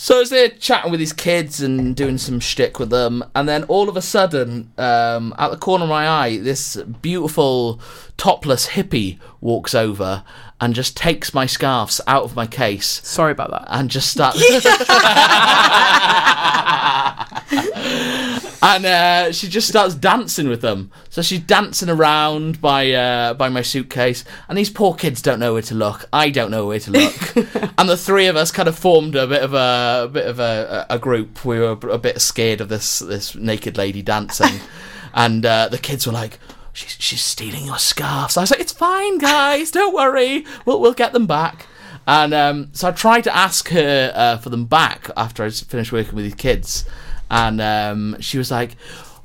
So 0.03 0.21
was 0.21 0.31
there 0.31 0.49
chatting 0.49 0.91
with 0.91 0.99
his 0.99 1.13
kids 1.13 1.61
and 1.61 1.95
doing 1.95 2.17
some 2.17 2.41
shtick 2.41 2.79
with 2.79 2.89
them, 2.89 3.23
and 3.35 3.47
then 3.47 3.65
all 3.65 3.91
of 3.91 3.99
a 3.99 4.01
sudden, 4.01 4.73
um, 4.79 5.35
out 5.37 5.51
the 5.51 5.59
corner 5.59 5.85
of 5.85 5.91
my 5.91 6.09
eye, 6.09 6.39
this 6.39 6.77
beautiful 7.03 7.79
topless 8.17 8.69
hippie 8.69 9.19
walks 9.43 9.75
over 9.75 10.25
and 10.61 10.75
just 10.75 10.96
takes 10.96 11.33
my 11.33 11.46
scarves 11.46 12.01
out 12.07 12.25
of 12.25 12.37
my 12.37 12.46
case 12.46 13.01
Sorry 13.05 13.33
about 13.33 13.51
that. 13.51 13.64
and 13.68 13.90
just 13.90 14.11
starts. 14.11 14.40
and 18.62 18.85
uh, 18.85 19.33
she 19.33 19.49
just 19.49 19.68
starts 19.68 19.94
dancing 19.94 20.49
with 20.49 20.61
them. 20.61 20.90
So 21.09 21.23
she's 21.23 21.40
dancing 21.40 21.88
around 21.88 22.61
by 22.61 22.92
uh, 22.92 23.35
by 23.35 23.49
my 23.49 23.62
suitcase, 23.62 24.25
and 24.49 24.57
these 24.57 24.70
poor 24.70 24.94
kids 24.94 25.23
don't 25.23 25.40
know 25.40 25.55
where 25.55 25.62
to 25.62 25.75
look. 25.75 26.07
I 26.12 26.31
don't 26.31 26.51
know 26.51 26.66
where 26.66 26.81
to 26.81 26.90
look, 26.90 27.37
and 27.79 27.88
the 27.88 27.96
three 27.96 28.27
of 28.27 28.37
us 28.37 28.53
kind 28.53 28.68
of 28.68 28.79
formed 28.79 29.16
a 29.16 29.27
bit 29.27 29.42
of 29.42 29.55
a, 29.55 30.03
a 30.05 30.09
bit 30.09 30.27
of 30.27 30.40
a, 30.40 30.87
a 30.90 30.99
group. 30.99 31.44
We 31.44 31.59
were 31.59 31.73
a 31.73 31.99
bit 31.99 32.20
scared 32.20 32.61
of 32.61 32.68
this 32.68 33.01
this 33.01 33.35
naked 33.35 33.77
lady 33.77 34.03
dancing, 34.03 34.61
and 35.14 35.44
uh, 35.44 35.68
the 35.68 35.79
kids 35.79 36.07
were 36.07 36.12
like. 36.12 36.38
She's, 36.81 36.97
she's 36.99 37.21
stealing 37.23 37.66
your 37.66 37.79
scarves. 37.79 38.38
I 38.38 38.40
was 38.40 38.51
like, 38.51 38.61
it's 38.61 38.73
fine, 38.73 39.19
guys. 39.19 39.71
Don't 39.71 39.95
worry. 39.95 40.47
We'll, 40.64 40.81
we'll 40.81 40.95
get 40.95 41.12
them 41.12 41.27
back. 41.27 41.66
And 42.07 42.33
um, 42.33 42.71
so 42.73 42.88
I 42.88 42.93
tried 42.93 43.25
to 43.25 43.37
ask 43.37 43.69
her 43.69 44.12
uh, 44.14 44.38
for 44.38 44.49
them 44.49 44.64
back 44.64 45.11
after 45.14 45.45
I 45.45 45.51
finished 45.51 45.93
working 45.93 46.14
with 46.14 46.25
these 46.25 46.35
kids. 46.35 46.87
And 47.31 47.61
um, 47.61 48.16
she 48.21 48.38
was 48.38 48.51
like, 48.51 48.77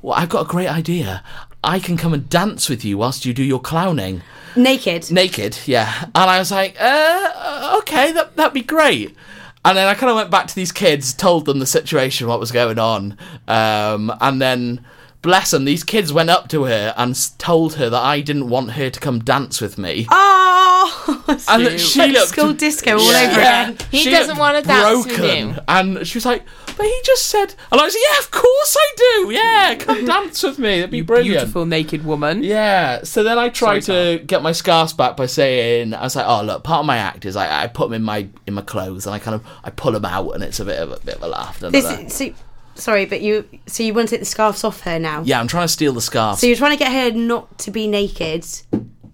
Well, 0.02 0.12
I've 0.12 0.28
got 0.28 0.42
a 0.42 0.48
great 0.48 0.68
idea. 0.68 1.24
I 1.64 1.78
can 1.78 1.96
come 1.96 2.12
and 2.12 2.28
dance 2.28 2.68
with 2.68 2.84
you 2.84 2.98
whilst 2.98 3.24
you 3.24 3.32
do 3.32 3.42
your 3.42 3.60
clowning. 3.60 4.20
Naked. 4.54 5.10
Naked, 5.10 5.58
yeah. 5.64 6.02
And 6.02 6.30
I 6.30 6.38
was 6.38 6.50
like, 6.50 6.76
uh, 6.78 7.78
okay, 7.78 8.12
that, 8.12 8.36
that'd 8.36 8.52
be 8.52 8.62
great. 8.62 9.16
And 9.64 9.76
then 9.76 9.88
I 9.88 9.94
kind 9.94 10.10
of 10.10 10.16
went 10.16 10.30
back 10.30 10.46
to 10.46 10.54
these 10.54 10.72
kids, 10.72 11.12
told 11.14 11.46
them 11.46 11.58
the 11.58 11.66
situation, 11.66 12.28
what 12.28 12.38
was 12.38 12.52
going 12.52 12.78
on. 12.78 13.18
Um, 13.48 14.12
and 14.20 14.40
then, 14.40 14.84
bless 15.26 15.50
them, 15.50 15.64
these 15.66 15.84
kids 15.84 16.12
went 16.12 16.30
up 16.30 16.48
to 16.48 16.64
her 16.64 16.94
and 16.96 17.14
told 17.38 17.74
her 17.74 17.90
that 17.90 18.02
I 18.02 18.20
didn't 18.22 18.48
want 18.48 18.70
her 18.72 18.88
to 18.88 19.00
come 19.00 19.18
dance 19.18 19.60
with 19.60 19.76
me. 19.76 20.06
Oh. 20.10 21.12
And 21.48 21.80
she 21.80 21.98
like 21.98 22.12
looked 22.12 22.28
school 22.28 22.52
disco 22.52 22.92
all 22.98 23.12
Yeah. 23.12 23.22
over 23.30 23.40
again. 23.40 23.78
He 23.90 23.98
She 23.98 24.10
doesn't 24.10 24.38
wanna 24.38 24.62
dance 24.62 25.04
with 25.06 25.16
broken. 25.16 25.48
you. 25.50 25.54
And 25.68 26.06
she 26.06 26.16
was 26.16 26.24
like, 26.26 26.44
but 26.76 26.86
he 26.86 27.00
just 27.04 27.26
said, 27.26 27.54
and 27.72 27.80
I 27.80 27.84
was 27.84 27.94
like, 27.94 28.02
yeah, 28.12 28.18
of 28.20 28.30
course 28.30 28.76
I 28.78 28.92
do. 28.96 29.30
Yeah, 29.32 29.74
mm. 29.74 29.80
come 29.80 30.04
dance 30.04 30.42
with 30.42 30.58
me. 30.58 30.76
That'd 30.78 30.90
be 30.90 30.98
You 30.98 31.04
brilliant. 31.04 31.38
beautiful 31.38 31.66
naked 31.66 32.04
woman. 32.04 32.42
Yeah. 32.42 33.02
So 33.02 33.22
then 33.24 33.38
I 33.38 33.48
tried 33.48 33.84
Sorry, 33.84 34.18
to 34.18 34.24
get 34.24 34.42
my 34.42 34.52
scarves 34.52 34.92
back 34.92 35.16
by 35.16 35.26
saying, 35.26 35.94
I 35.94 36.02
was 36.02 36.14
like, 36.16 36.26
oh 36.26 36.42
look, 36.42 36.62
part 36.62 36.80
of 36.80 36.86
my 36.86 36.98
act 36.98 37.24
is 37.24 37.34
I, 37.36 37.64
I 37.64 37.66
put 37.66 37.86
them 37.88 37.94
in 37.94 38.02
my 38.02 38.28
in 38.46 38.54
my 38.54 38.62
clothes 38.62 39.06
and 39.06 39.14
I 39.14 39.18
kind 39.18 39.34
of 39.34 39.44
I 39.64 39.70
pull 39.70 39.92
them 39.92 40.04
out 40.04 40.30
and 40.32 40.44
it's 40.44 40.60
a 40.60 40.64
bit 40.64 40.78
of 40.78 40.92
a 40.92 41.00
bit 41.00 41.16
of 41.16 41.22
a 41.22 41.28
laugh. 41.28 41.58
da, 41.60 41.66
da, 41.68 41.70
This 41.72 41.84
da. 41.84 41.90
is, 41.98 42.12
so, 42.14 42.30
sorry, 42.76 43.06
but 43.06 43.20
you 43.20 43.48
so 43.66 43.82
you 43.82 43.92
want 43.94 44.08
to 44.08 44.14
take 44.14 44.20
the 44.20 44.26
scarves 44.26 44.64
off 44.64 44.80
her 44.82 44.98
now? 44.98 45.22
Yeah, 45.24 45.40
I'm 45.40 45.48
trying 45.48 45.64
to 45.64 45.72
steal 45.72 45.92
the 45.92 46.00
scarves. 46.00 46.40
So 46.40 46.46
you're 46.46 46.56
trying 46.56 46.76
to 46.76 46.82
get 46.84 46.92
her 46.92 47.16
not 47.16 47.58
to 47.60 47.70
be 47.70 47.86
naked. 47.88 48.46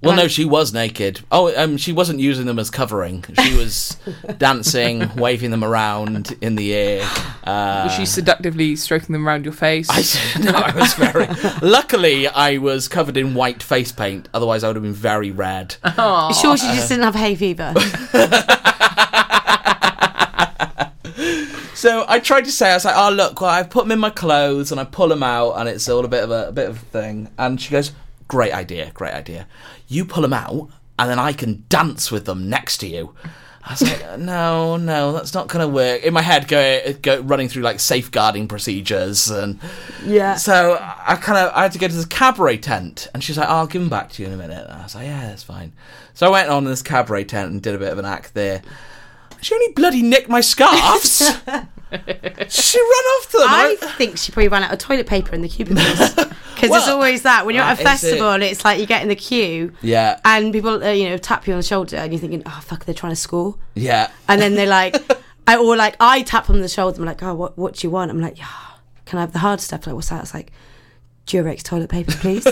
Well, 0.03 0.17
no, 0.17 0.27
she 0.27 0.45
was 0.45 0.73
naked. 0.73 1.21
Oh, 1.31 1.55
um, 1.57 1.77
she 1.77 1.93
wasn't 1.93 2.19
using 2.19 2.45
them 2.47 2.59
as 2.59 2.71
covering. 2.71 3.25
She 3.41 3.57
was 3.57 3.97
dancing, 4.39 5.09
waving 5.15 5.53
them 5.53 5.63
around 5.63 6.37
in 6.41 6.57
the 6.57 6.75
air. 6.75 7.09
Uh, 7.45 7.85
Was 7.85 7.95
she 7.95 8.05
seductively 8.05 8.75
stroking 8.75 9.13
them 9.13 9.29
around 9.29 9.45
your 9.45 9.55
face? 9.55 9.87
I, 9.89 10.39
no, 10.41 10.51
I 10.51 10.75
was 10.75 10.95
very. 10.95 11.29
Luckily, 11.63 12.27
I 12.27 12.59
was 12.59 12.89
covered 12.89 13.17
in 13.17 13.35
white 13.35 13.63
face 13.63 13.93
paint. 13.93 14.29
Otherwise, 14.35 14.65
I 14.65 14.69
would 14.69 14.77
have 14.77 14.83
been 14.83 14.93
very 14.93 15.31
red. 15.31 15.77
You 15.85 16.35
sure 16.35 16.57
she 16.57 16.67
just 16.67 16.89
didn't 16.89 17.05
have 17.05 17.15
hay 17.15 17.37
fever? 17.37 17.73
So 21.83 22.05
I 22.07 22.21
tried 22.21 22.45
to 22.45 22.53
say, 22.53 22.71
I 22.71 22.75
was 22.75 22.85
like, 22.85 22.95
"Oh, 22.97 23.11
look, 23.11 23.41
well, 23.41 23.51
I 23.51 23.65
put 23.65 23.83
them 23.83 23.91
in 23.91 23.99
my 23.99 24.11
clothes 24.11 24.71
and 24.71 24.81
I 24.81 24.85
pull 24.85 25.09
them 25.09 25.25
out, 25.25 25.55
and 25.55 25.69
it's 25.69 25.89
all 25.89 26.05
a 26.05 26.09
bit 26.09 26.23
of 26.23 26.31
a, 26.31 26.51
a 26.51 26.53
bit 26.53 26.69
of 26.69 26.77
a 26.77 26.79
thing." 26.79 27.29
And 27.37 27.61
she 27.61 27.73
goes, 27.73 27.91
"Great 28.29 28.53
idea, 28.53 28.93
great 28.95 29.15
idea. 29.15 29.49
You 29.89 30.05
pull 30.05 30.23
them 30.23 30.33
out, 30.33 30.69
and 30.97 31.11
then 31.11 31.19
I 31.19 31.33
can 31.33 31.65
dance 31.69 32.13
with 32.13 32.25
them 32.25 32.49
next 32.49 32.77
to 32.79 32.87
you." 32.87 33.17
I 33.65 33.73
was 33.73 33.83
like, 33.83 34.19
"No, 34.21 34.77
no, 34.77 35.11
that's 35.11 35.35
not 35.35 35.49
going 35.49 35.67
to 35.67 35.75
work." 35.75 36.05
In 36.05 36.15
my 36.15 36.23
head, 36.23 36.47
go, 36.47 36.93
go 37.03 37.21
running 37.23 37.49
through 37.49 37.65
like 37.65 37.81
safeguarding 37.81 38.47
procedures, 38.47 39.29
and 39.29 39.59
yeah. 40.05 40.37
so 40.37 40.79
I 40.81 41.17
kind 41.17 41.37
of 41.37 41.53
I 41.53 41.63
had 41.63 41.73
to 41.73 41.81
go 41.81 41.89
to 41.89 41.95
this 41.97 42.05
cabaret 42.05 42.59
tent, 42.59 43.09
and 43.13 43.25
she's 43.25 43.37
like, 43.37 43.49
"Oh, 43.49 43.55
"I'll 43.55 43.67
give 43.67 43.83
them 43.83 43.91
back 43.91 44.13
to 44.13 44.23
you 44.23 44.29
in 44.29 44.35
a 44.35 44.39
minute." 44.39 44.69
And 44.69 44.79
I 44.79 44.85
was 44.85 44.95
like, 44.95 45.07
"Yeah, 45.07 45.27
that's 45.27 45.43
fine." 45.43 45.73
So 46.15 46.29
I 46.29 46.31
went 46.31 46.49
on 46.49 46.63
this 46.63 46.81
cabaret 46.81 47.25
tent 47.25 47.51
and 47.51 47.61
did 47.61 47.75
a 47.75 47.79
bit 47.79 47.91
of 47.91 47.99
an 47.99 48.05
act 48.05 48.35
there. 48.35 48.63
She 49.43 49.55
only 49.55 49.73
bloody 49.73 50.03
nicked 50.03 50.29
my 50.29 50.41
scarves. 50.41 51.19
she 52.49 52.79
ran 52.79 53.05
off 53.19 53.29
to 53.31 53.39
them. 53.39 53.49
I 53.49 53.77
I- 53.83 53.87
think 53.99 54.17
she 54.19 54.33
probably 54.33 54.49
ran 54.49 54.63
out 54.63 54.73
of 54.73 54.79
toilet 54.79 55.07
paper 55.07 55.35
in 55.35 55.43
the 55.43 55.49
cubicles. 55.49 56.15
Because 56.55 56.71
Well, 56.71 56.81
it's 56.81 56.89
always 56.91 57.23
that 57.23 57.45
when 57.45 57.57
you're 57.57 57.65
at 57.65 57.81
a 57.81 57.83
festival 57.83 58.31
it. 58.31 58.35
and 58.35 58.43
it's 58.45 58.65
like 58.65 58.79
you 58.79 58.87
get 58.87 59.03
in 59.03 59.09
the 59.09 59.17
queue 59.17 59.73
yeah, 59.83 60.21
and 60.25 60.53
people, 60.53 60.81
uh, 60.85 60.91
you 60.93 61.09
know, 61.09 61.17
tap 61.19 61.45
you 61.49 61.55
on 61.55 61.59
the 61.59 61.65
shoulder 61.65 61.97
and 61.97 62.13
you're 62.13 62.21
thinking, 62.21 62.41
oh 62.47 62.61
fuck, 62.63 62.85
they're 62.85 62.95
trying 62.95 63.11
to 63.11 63.17
score. 63.17 63.57
yeah. 63.75 64.13
And 64.29 64.41
then 64.41 64.55
they're 64.55 64.69
like, 64.69 64.95
I 65.49 65.57
or 65.57 65.75
like 65.77 65.97
I 65.99 66.23
tap 66.23 66.47
them 66.47 66.55
on 66.57 66.63
the 66.63 66.69
shoulder. 66.69 67.01
And 67.01 67.11
I'm 67.11 67.17
like, 67.17 67.23
oh, 67.25 67.35
what 67.35 67.59
what 67.59 67.75
do 67.75 67.85
you 67.87 67.91
want? 67.91 68.13
I'm 68.13 68.21
like, 68.21 68.39
yeah, 68.39 68.47
can 69.07 69.19
I 69.19 69.23
have 69.23 69.33
the 69.33 69.41
hard 69.41 69.61
stuff? 69.61 69.89
Like, 69.89 69.97
what's 69.97 70.11
that? 70.11 70.23
It's 70.23 70.35
like. 70.35 70.53
Durex 71.27 71.63
toilet 71.63 71.89
paper, 71.89 72.13
please. 72.13 72.45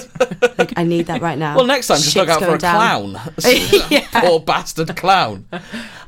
like, 0.59 0.72
I 0.76 0.85
need 0.85 1.06
that 1.06 1.20
right 1.20 1.37
now. 1.38 1.56
Well, 1.56 1.66
next 1.66 1.88
time, 1.88 1.98
just 1.98 2.14
look 2.16 2.28
out 2.28 2.38
for 2.38 2.44
a 2.44 2.59
going 2.59 2.59
down. 2.61 3.12
clown. 3.14 3.35
Yeah. 3.90 4.06
Poor 4.12 4.40
bastard 4.40 4.96
clown. 4.96 5.46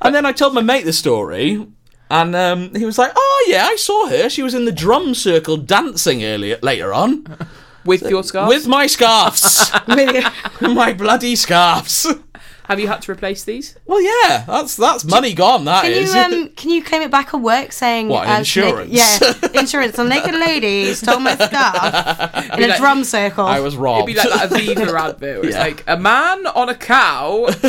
And 0.05 0.15
then 0.15 0.27
I 0.27 0.33
told 0.33 0.53
my 0.55 0.63
mate 0.63 0.85
the 0.85 0.93
story, 0.93 1.65
and 2.11 2.35
um, 2.35 2.75
he 2.75 2.85
was 2.85 2.99
like, 2.99 3.13
"Oh 3.15 3.47
yeah, 3.49 3.67
I 3.67 3.77
saw 3.77 4.09
her. 4.09 4.29
She 4.29 4.43
was 4.43 4.53
in 4.53 4.65
the 4.65 4.73
drum 4.73 5.15
circle 5.15 5.57
dancing 5.57 6.25
earlier 6.25 6.59
later 6.61 6.93
on 6.93 7.25
with 7.85 8.03
your 8.03 8.25
scarf. 8.25 8.49
with 8.49 8.67
my 8.67 8.89
scarves, 8.89 9.71
my 10.61 10.93
bloody 10.93 11.37
scarves." 11.37 12.07
Have 12.73 12.81
you 12.81 12.89
had 12.89 13.03
to 13.03 13.13
replace 13.13 13.45
these? 13.45 13.77
Well, 13.85 14.01
yeah, 14.01 14.45
that's 14.47 14.77
that's 14.77 15.05
money 15.05 15.35
gone. 15.35 15.67
That 15.67 15.83
Can 15.83 15.93
is. 15.93 16.15
you 16.15 16.21
um 16.21 16.49
can 16.57 16.71
you 16.71 16.83
claim 16.83 17.03
it 17.03 17.11
back 17.11 17.35
at 17.35 17.41
work 17.41 17.71
saying 17.71 18.09
What, 18.09 18.27
uh, 18.27 18.33
insurance? 18.39 18.91
naked- 18.91 19.53
yeah, 19.55 19.61
insurance. 19.61 19.99
A 19.99 20.05
naked 20.05 20.35
lady 20.35 20.95
stole 20.95 21.21
my 21.21 21.35
scarf 21.37 22.55
in 22.55 22.63
a 22.65 22.69
like- 22.69 22.79
drum 22.79 23.05
circle. 23.05 23.45
I 23.45 23.61
was 23.61 23.77
wrong. 23.77 23.99
It'd 24.03 24.07
be 24.07 24.15
like 24.15 24.29
that 24.31 24.51
Aviva 24.51 24.99
advert. 24.99 25.21
Where 25.41 25.47
it's 25.49 25.57
like 25.59 25.85
a 25.87 25.99
man 25.99 26.47
on 26.47 26.71
a 26.71 26.75
cow 26.75 27.49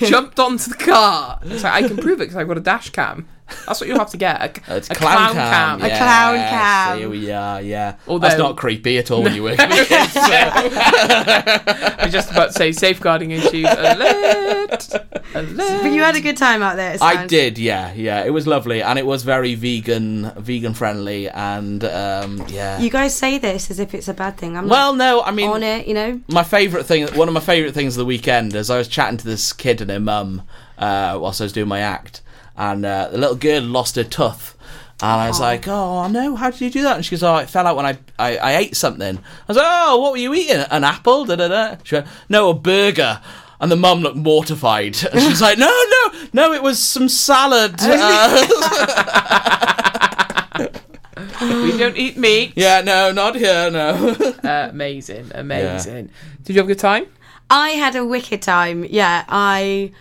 jumped 0.00 0.38
onto 0.38 0.70
the 0.70 0.76
car. 0.78 1.38
It's 1.44 1.64
like 1.64 1.84
I 1.84 1.88
can 1.88 1.96
prove 1.96 2.20
it 2.20 2.24
because 2.24 2.36
I've 2.36 2.48
got 2.48 2.58
a 2.58 2.60
dash 2.60 2.90
cam. 2.90 3.26
That's 3.66 3.80
what 3.80 3.88
you'll 3.88 3.98
have 3.98 4.10
to 4.10 4.16
get. 4.16 4.40
A, 4.68 4.76
It's 4.76 4.90
a 4.90 4.94
clown, 4.94 5.32
clown, 5.32 5.34
cam. 5.34 5.80
cam. 5.80 5.90
A 5.90 5.96
clown 5.96 6.34
cam. 6.36 6.98
Here 6.98 7.08
we 7.08 7.30
are. 7.30 7.60
Yeah, 7.62 7.96
Although- 8.06 8.28
that's 8.28 8.38
not 8.38 8.56
creepy 8.56 8.98
at 8.98 9.10
all 9.10 9.22
when 9.22 9.34
you 9.34 9.42
work 9.42 9.58
with 9.58 9.88
kids. 9.88 10.12
I 10.16 12.00
was 12.04 12.12
just 12.12 12.30
about 12.30 12.48
to 12.48 12.52
say 12.52 12.72
safeguarding 12.72 13.30
issues. 13.30 13.66
Alert! 13.66 14.88
Alert! 15.34 15.82
but 15.82 15.92
you 15.92 16.02
had 16.02 16.16
a 16.16 16.20
good 16.20 16.36
time 16.36 16.62
out 16.62 16.76
there. 16.76 16.94
it 16.94 17.02
I 17.02 17.26
did, 17.26 17.58
yeah, 17.58 17.92
yeah. 17.92 18.24
It 18.24 18.30
was 18.30 18.46
lovely, 18.46 18.82
and 18.82 18.98
it 18.98 19.06
was 19.06 19.22
very 19.22 19.54
vegan, 19.54 20.32
vegan 20.36 20.74
friendly, 20.74 21.28
and 21.28 21.84
um, 21.84 22.44
yeah. 22.48 22.80
You 22.80 22.90
guys 22.90 23.14
say 23.14 23.38
this 23.38 23.70
as 23.70 23.78
if 23.78 23.94
it's 23.94 24.08
a 24.08 24.14
bad 24.14 24.36
thing. 24.36 24.56
I'm 24.56 24.68
well, 24.68 24.94
no, 24.94 25.22
I 25.22 25.30
mean, 25.30 25.50
on 25.50 25.62
it. 25.62 25.86
You 25.86 25.94
know. 25.94 26.20
my 26.28 26.44
favourite 26.44 26.86
thing, 26.86 27.06
one 27.14 27.28
of 27.28 27.34
my 27.34 27.40
favourite 27.40 27.74
things 27.74 27.96
of 27.96 27.98
the 28.00 28.06
weekend 28.06 28.54
is 28.54 28.70
I 28.70 28.78
was 28.78 28.88
chatting 28.88 29.18
to 29.18 29.24
this 29.24 29.52
kid 29.52 29.80
and 29.80 29.90
her 29.90 30.00
mum 30.00 30.42
uh, 30.78 31.18
whilst 31.20 31.40
I 31.40 31.44
was 31.44 31.52
doing 31.52 31.68
my 31.68 31.80
act, 31.80 32.22
and 32.62 32.86
uh, 32.86 33.08
the 33.10 33.18
little 33.18 33.34
girl 33.36 33.60
lost 33.62 33.96
her 33.96 34.04
tooth. 34.04 34.56
And 35.02 35.10
I 35.10 35.26
was 35.26 35.40
like, 35.40 35.66
oh 35.66 36.06
no, 36.06 36.36
how 36.36 36.50
did 36.50 36.60
you 36.60 36.70
do 36.70 36.82
that? 36.84 36.94
And 36.94 37.04
she 37.04 37.10
goes, 37.10 37.24
oh, 37.24 37.38
it 37.38 37.50
fell 37.50 37.66
out 37.66 37.74
when 37.74 37.86
I, 37.86 37.98
I, 38.20 38.36
I 38.36 38.56
ate 38.58 38.76
something. 38.76 39.18
I 39.18 39.44
was 39.48 39.56
like, 39.56 39.66
oh, 39.68 39.98
what 39.98 40.12
were 40.12 40.18
you 40.18 40.32
eating? 40.32 40.64
An 40.70 40.84
apple? 40.84 41.24
Da 41.24 41.34
da 41.34 41.48
da. 41.48 41.76
She 41.82 41.96
went, 41.96 42.06
no, 42.28 42.50
a 42.50 42.54
burger. 42.54 43.20
And 43.60 43.70
the 43.70 43.76
mum 43.76 44.00
looked 44.00 44.16
mortified. 44.16 44.96
And 45.12 45.20
she 45.20 45.28
was 45.28 45.40
like, 45.40 45.58
no, 45.58 45.66
no, 45.66 46.12
no, 46.32 46.52
it 46.52 46.62
was 46.62 46.78
some 46.78 47.08
salad. 47.08 47.74
Uh, 50.54 51.62
we 51.64 51.76
don't 51.76 51.96
eat 51.96 52.16
meat. 52.16 52.52
yeah, 52.56 52.80
no, 52.82 53.10
not 53.12 53.34
here, 53.34 53.70
no. 53.70 54.14
Uh, 54.44 54.68
amazing, 54.70 55.30
amazing. 55.34 56.10
Did 56.44 56.54
you 56.54 56.60
have 56.60 56.66
a 56.66 56.68
good 56.68 56.78
time? 56.78 57.06
I 57.50 57.70
had 57.70 57.96
a 57.96 58.04
wicked 58.04 58.42
time. 58.42 58.84
Yeah, 58.84 59.24
I 59.28 59.92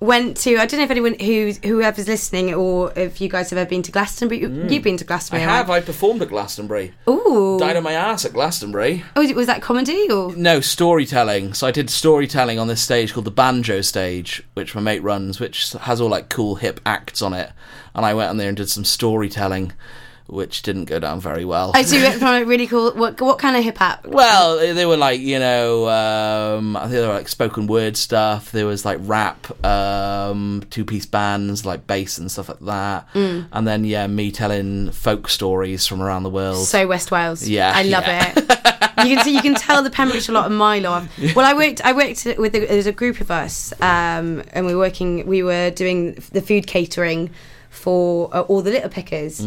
went 0.00 0.36
to. 0.38 0.56
I 0.58 0.66
don't 0.66 0.78
know 0.78 0.84
if 0.84 0.90
anyone 0.90 1.18
who 1.18 1.52
whoever's 1.64 2.06
listening 2.08 2.54
or 2.54 2.92
if 2.96 3.20
you 3.20 3.28
guys 3.28 3.50
have 3.50 3.58
ever 3.58 3.68
been 3.68 3.82
to 3.82 3.92
Glastonbury. 3.92 4.40
You, 4.42 4.66
You've 4.68 4.82
been 4.82 4.96
to 4.96 5.04
Glastonbury. 5.04 5.42
I 5.44 5.56
have. 5.56 5.68
right? 5.68 5.82
I 5.82 5.84
performed 5.86 6.22
at 6.22 6.28
Glastonbury. 6.28 6.92
Ooh. 7.08 7.56
Died 7.58 7.76
on 7.76 7.82
my 7.82 7.92
ass 7.94 8.24
at 8.24 8.32
Glastonbury. 8.32 9.04
Oh, 9.16 9.32
was 9.34 9.46
that 9.46 9.62
comedy 9.62 10.10
or? 10.10 10.34
No, 10.36 10.60
storytelling. 10.60 11.54
So 11.54 11.66
I 11.66 11.70
did 11.70 11.90
storytelling 11.90 12.58
on 12.58 12.68
this 12.68 12.82
stage 12.82 13.12
called 13.12 13.26
the 13.26 13.30
Banjo 13.30 13.80
Stage, 13.80 14.42
which 14.54 14.74
my 14.74 14.80
mate 14.80 15.02
runs, 15.02 15.40
which 15.40 15.72
has 15.72 16.00
all 16.00 16.08
like 16.08 16.28
cool 16.28 16.56
hip 16.56 16.80
acts 16.86 17.22
on 17.22 17.32
it. 17.32 17.50
And 17.94 18.06
I 18.06 18.14
went 18.14 18.30
on 18.30 18.36
there 18.36 18.48
and 18.48 18.56
did 18.56 18.70
some 18.70 18.84
storytelling, 18.84 19.72
which 20.28 20.62
didn't 20.62 20.84
go 20.84 20.98
down 20.98 21.20
very 21.20 21.44
well. 21.44 21.72
I 21.74 21.82
do 21.82 21.96
it 21.96 22.18
from 22.18 22.42
a 22.42 22.44
really 22.44 22.66
cool. 22.66 22.92
What 22.92 23.20
what 23.20 23.38
kind 23.38 23.56
of 23.56 23.64
hip 23.64 23.78
hop? 23.78 24.06
Well, 24.06 24.58
they 24.74 24.86
were 24.86 24.96
like 24.96 25.20
you 25.20 25.38
know, 25.38 25.88
um, 25.88 26.76
I 26.76 26.82
think 26.82 26.92
they 26.92 27.06
were 27.06 27.14
like 27.14 27.28
spoken 27.28 27.66
word 27.66 27.96
stuff. 27.96 28.52
There 28.52 28.66
was 28.66 28.84
like 28.84 28.98
rap, 29.02 29.64
um, 29.64 30.62
two 30.70 30.84
piece 30.84 31.06
bands 31.06 31.64
like 31.64 31.86
bass 31.86 32.18
and 32.18 32.30
stuff 32.30 32.48
like 32.48 32.60
that. 32.60 33.12
Mm. 33.14 33.48
And 33.52 33.66
then 33.66 33.84
yeah, 33.84 34.06
me 34.06 34.30
telling 34.30 34.90
folk 34.92 35.28
stories 35.28 35.86
from 35.86 36.02
around 36.02 36.22
the 36.22 36.30
world. 36.30 36.66
So 36.66 36.86
West 36.86 37.10
Wales. 37.10 37.48
Yeah, 37.48 37.72
I 37.74 37.82
love 37.82 38.04
yeah. 38.06 38.32
it. 38.36 38.44
you 39.06 39.14
can 39.14 39.24
see, 39.24 39.34
you 39.34 39.42
can 39.42 39.54
tell 39.54 39.82
the 39.82 39.90
Pembrokeshire 39.90 40.34
lot 40.34 40.46
of 40.46 40.52
Milo. 40.52 40.90
I've- 40.90 41.32
Well, 41.34 41.46
I 41.46 41.54
worked, 41.54 41.84
I 41.84 41.92
worked 41.92 42.24
with 42.38 42.54
a, 42.54 42.66
there 42.66 42.76
was 42.76 42.86
a 42.86 42.92
group 42.92 43.20
of 43.20 43.30
us, 43.30 43.72
um, 43.80 44.42
and 44.52 44.66
we 44.66 44.74
were 44.74 44.80
working, 44.80 45.26
we 45.26 45.42
were 45.42 45.70
doing 45.70 46.14
the 46.32 46.40
food 46.42 46.66
catering 46.66 47.30
for 47.70 48.28
uh, 48.34 48.40
all 48.42 48.62
the 48.62 48.70
litter 48.70 48.88
pickers. 48.88 49.40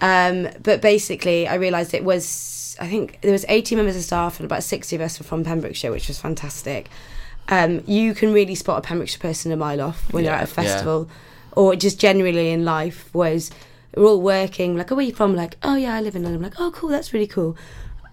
Um, 0.00 0.48
but 0.62 0.80
basically, 0.80 1.48
I 1.48 1.54
realised 1.54 1.94
it 1.94 2.04
was, 2.04 2.76
I 2.80 2.88
think 2.88 3.20
there 3.22 3.32
was 3.32 3.44
80 3.48 3.76
members 3.76 3.96
of 3.96 4.02
staff 4.02 4.38
and 4.38 4.44
about 4.44 4.62
60 4.62 4.94
of 4.96 5.02
us 5.02 5.18
were 5.18 5.24
from 5.24 5.44
Pembrokeshire, 5.44 5.90
which 5.90 6.08
was 6.08 6.18
fantastic. 6.18 6.88
Um, 7.48 7.82
you 7.86 8.14
can 8.14 8.32
really 8.32 8.54
spot 8.54 8.78
a 8.78 8.82
Pembrokeshire 8.82 9.20
person 9.20 9.52
a 9.52 9.56
mile 9.56 9.80
off 9.80 10.12
when 10.12 10.24
you're 10.24 10.34
at 10.34 10.44
a 10.44 10.50
yeah. 10.50 10.54
festival, 10.54 11.08
or 11.52 11.74
just 11.74 11.98
generally 11.98 12.50
in 12.50 12.64
life. 12.64 13.08
Whereas 13.12 13.50
we're 13.96 14.06
all 14.06 14.20
working, 14.20 14.76
like, 14.76 14.92
oh, 14.92 14.96
where 14.96 15.04
are 15.04 15.08
you 15.08 15.14
from? 15.14 15.34
Like, 15.34 15.56
oh 15.62 15.76
yeah, 15.76 15.94
I 15.94 16.00
live 16.00 16.14
in 16.14 16.22
London. 16.22 16.44
I'm 16.44 16.50
like, 16.50 16.60
oh, 16.60 16.70
cool, 16.70 16.90
that's 16.90 17.12
really 17.12 17.26
cool. 17.26 17.56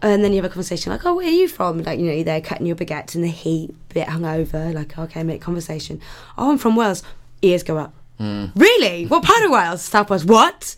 And 0.02 0.24
then 0.24 0.32
you 0.32 0.38
have 0.38 0.45
a 0.45 0.50
conversation 0.50 0.91
like, 0.91 1.06
oh, 1.06 1.15
where 1.15 1.28
are 1.28 1.30
you 1.32 1.48
from? 1.48 1.84
Like, 1.84 2.00
you 2.00 2.06
know, 2.06 2.13
you're 2.13 2.24
there 2.24 2.41
cutting 2.41 2.65
your 2.67 2.76
baguettes 2.76 3.15
in 3.15 3.21
the 3.21 3.30
heat, 3.30 3.76
bit 3.89 4.08
hungover. 4.08 4.74
Like, 4.74 4.98
okay, 4.98 5.24
make 5.24 5.41
conversation. 5.41 6.00
Oh, 6.38 6.52
I'm 6.52 6.58
from 6.58 6.76
Wales. 6.76 7.04
Ears 7.41 7.63
go 7.63 7.78
up. 7.78 7.93
Really? 8.19 9.06
What 9.08 9.24
part 9.24 9.43
of 9.43 9.52
Wales? 9.52 9.82
South 9.82 10.10
Wales. 10.10 10.26
What? 10.26 10.76